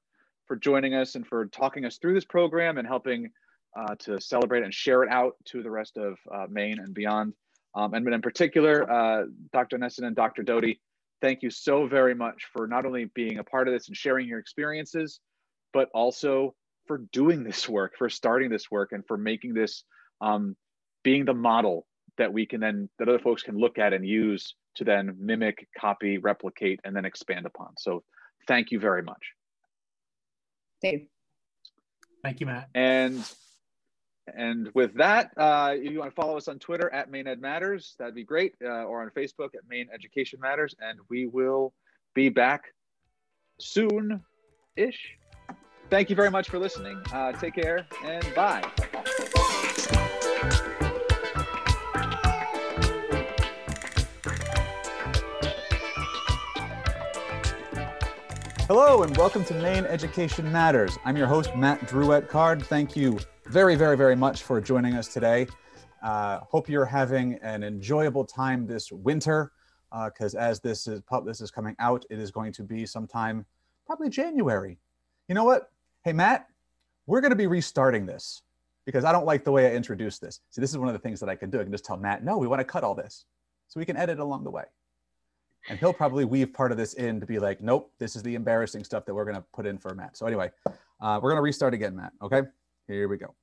for 0.47 0.55
joining 0.55 0.95
us 0.95 1.17
and 1.17 1.27
for 1.27 1.47
talking 1.47 1.85
us 1.85 1.97
through 1.99 2.15
this 2.15 2.25
program 2.25 2.79
and 2.79 2.87
helping 2.87 3.31
uh, 3.77 3.95
to 3.99 4.21
celebrate 4.21 4.63
and 4.63 4.73
share 4.73 5.03
it 5.03 5.11
out 5.11 5.35
to 5.47 5.63
the 5.63 5.71
rest 5.71 5.97
of 5.97 6.17
uh, 6.33 6.47
Maine 6.49 6.79
and 6.79 6.95
beyond. 6.95 7.33
Um, 7.75 7.95
and 7.95 8.07
in 8.07 8.23
particular, 8.23 8.91
uh, 8.91 9.25
Dr. 9.53 9.77
Nesin 9.77 10.07
and 10.07 10.15
Dr. 10.15 10.43
Doty, 10.43 10.81
thank 11.21 11.43
you 11.43 11.51
so 11.51 11.87
very 11.87 12.15
much 12.15 12.45
for 12.53 12.67
not 12.67 12.87
only 12.87 13.07
being 13.07 13.39
a 13.39 13.45
part 13.45 13.67
of 13.67 13.75
this 13.75 13.89
and 13.89 13.97
sharing 13.97 14.29
your 14.29 14.39
experiences, 14.39 15.21
but 15.73 15.91
also 15.93 16.55
for 16.87 16.99
doing 17.13 17.43
this 17.43 17.69
work, 17.69 17.95
for 17.99 18.09
starting 18.09 18.49
this 18.49 18.71
work, 18.71 18.93
and 18.93 19.05
for 19.07 19.19
making 19.19 19.53
this 19.53 19.83
um, 20.21 20.57
being 21.07 21.25
the 21.25 21.33
model 21.33 21.87
that 22.19 22.33
we 22.33 22.45
can 22.45 22.61
then 22.61 22.89
that 22.99 23.09
other 23.09 23.21
folks 23.21 23.41
can 23.41 23.57
look 23.57 23.79
at 23.79 23.93
and 23.93 24.05
use 24.05 24.57
to 24.75 24.83
then 24.83 25.15
mimic, 25.21 25.69
copy, 25.79 26.19
replicate, 26.19 26.81
and 26.83 26.97
then 26.97 27.05
expand 27.05 27.47
upon. 27.47 27.69
So 27.79 28.03
thank 28.49 28.73
you 28.73 28.81
very 28.81 29.03
much. 29.03 29.23
Dave. 30.83 31.07
Thank 32.25 32.41
you, 32.41 32.47
Matt. 32.47 32.69
And 32.75 33.25
and 34.35 34.69
with 34.75 34.95
that, 34.95 35.31
uh, 35.37 35.75
if 35.77 35.93
you 35.93 36.01
want 36.01 36.11
to 36.11 36.15
follow 36.21 36.37
us 36.37 36.49
on 36.49 36.59
Twitter 36.59 36.93
at 36.93 37.09
Maine 37.09 37.29
Ed 37.29 37.41
Matters, 37.41 37.95
that'd 38.01 38.17
be 38.17 38.25
great, 38.25 38.55
uh, 38.65 38.83
or 38.83 39.01
on 39.01 39.11
Facebook 39.11 39.55
at 39.55 39.61
Maine 39.69 39.87
Education 39.95 40.41
Matters, 40.41 40.75
and 40.81 40.99
we 41.09 41.27
will 41.27 41.73
be 42.17 42.29
back 42.29 42.65
soon-ish. 43.61 45.01
Thank 45.89 46.11
you 46.11 46.17
very 46.17 46.33
much 46.33 46.49
for 46.51 46.59
listening. 46.59 47.01
Uh, 47.13 47.31
take 47.31 47.55
care 47.55 47.87
and 48.03 48.27
bye. 48.35 48.69
Hello 58.69 59.05
and 59.05 59.17
welcome 59.17 59.45
to 59.45 59.55
Maine 59.55 59.85
Education 59.85 60.51
Matters. 60.51 60.99
I'm 61.05 61.17
your 61.17 61.29
host, 61.29 61.55
Matt 61.55 61.83
Drouet 61.83 62.29
Card. 62.29 62.61
Thank 62.61 62.97
you 62.97 63.17
very, 63.45 63.77
very, 63.77 63.97
very 63.97 64.17
much 64.17 64.43
for 64.43 64.61
joining 64.61 64.95
us 64.95 65.07
today. 65.07 65.47
Uh, 66.03 66.41
hope 66.41 66.69
you're 66.69 66.85
having 66.85 67.35
an 67.43 67.63
enjoyable 67.63 68.25
time 68.25 68.67
this 68.67 68.91
winter, 68.91 69.53
because 70.07 70.35
uh, 70.35 70.39
as 70.39 70.59
this 70.59 70.89
is 70.89 71.01
this 71.25 71.41
is 71.41 71.53
coming 71.53 71.77
out, 71.79 72.05
it 72.11 72.19
is 72.19 72.33
going 72.33 72.53
to 72.55 72.65
be 72.65 72.85
sometime 72.85 73.47
probably 73.87 74.09
January. 74.09 74.81
You 75.29 75.37
know 75.37 75.45
what? 75.45 75.71
Hey, 76.03 76.13
Matt, 76.13 76.49
we're 77.07 77.21
going 77.21 77.31
to 77.31 77.37
be 77.37 77.47
restarting 77.47 78.05
this 78.05 78.43
because 78.85 79.05
I 79.05 79.13
don't 79.13 79.27
like 79.27 79.45
the 79.45 79.53
way 79.53 79.71
I 79.71 79.75
introduced 79.77 80.21
this. 80.21 80.41
See, 80.51 80.61
this 80.61 80.73
is 80.73 80.79
one 80.79 80.89
of 80.89 80.93
the 80.93 80.99
things 80.99 81.21
that 81.21 81.29
I 81.29 81.37
can 81.37 81.51
do. 81.51 81.61
I 81.61 81.63
can 81.63 81.71
just 81.71 81.85
tell 81.85 81.99
Matt, 81.99 82.25
no, 82.25 82.37
we 82.37 82.49
want 82.49 82.59
to 82.59 82.65
cut 82.65 82.83
all 82.83 82.97
this, 82.97 83.27
so 83.69 83.79
we 83.79 83.87
can 83.87 83.97
edit 83.97 84.19
along 84.19 84.43
the 84.43 84.51
way. 84.51 84.65
And 85.69 85.79
he'll 85.79 85.93
probably 85.93 86.25
weave 86.25 86.53
part 86.53 86.71
of 86.71 86.79
this 86.79 86.95
in 86.95 87.21
to 87.21 87.27
be 87.27 87.39
like, 87.39 87.61
nope, 87.61 87.93
this 87.99 88.17
is 88.17 88.23
the 88.23 88.35
embarrassing 88.35 88.85
stuff 88.85 89.05
that 89.07 89.15
we're 89.15 89.25
going 89.25 89.37
to 89.37 89.45
put 89.53 89.67
in 89.67 89.79
for 89.79 89.95
Matt. 89.95 90.17
So 90.17 90.27
anyway, 90.27 90.51
uh, 91.01 91.21
we're 91.23 91.31
going 91.31 91.37
to 91.37 91.43
restart 91.43 91.75
again, 91.75 91.97
Matt. 91.97 92.13
Okay, 92.23 92.43
here 92.87 93.09
we 93.09 93.17
go. 93.17 93.35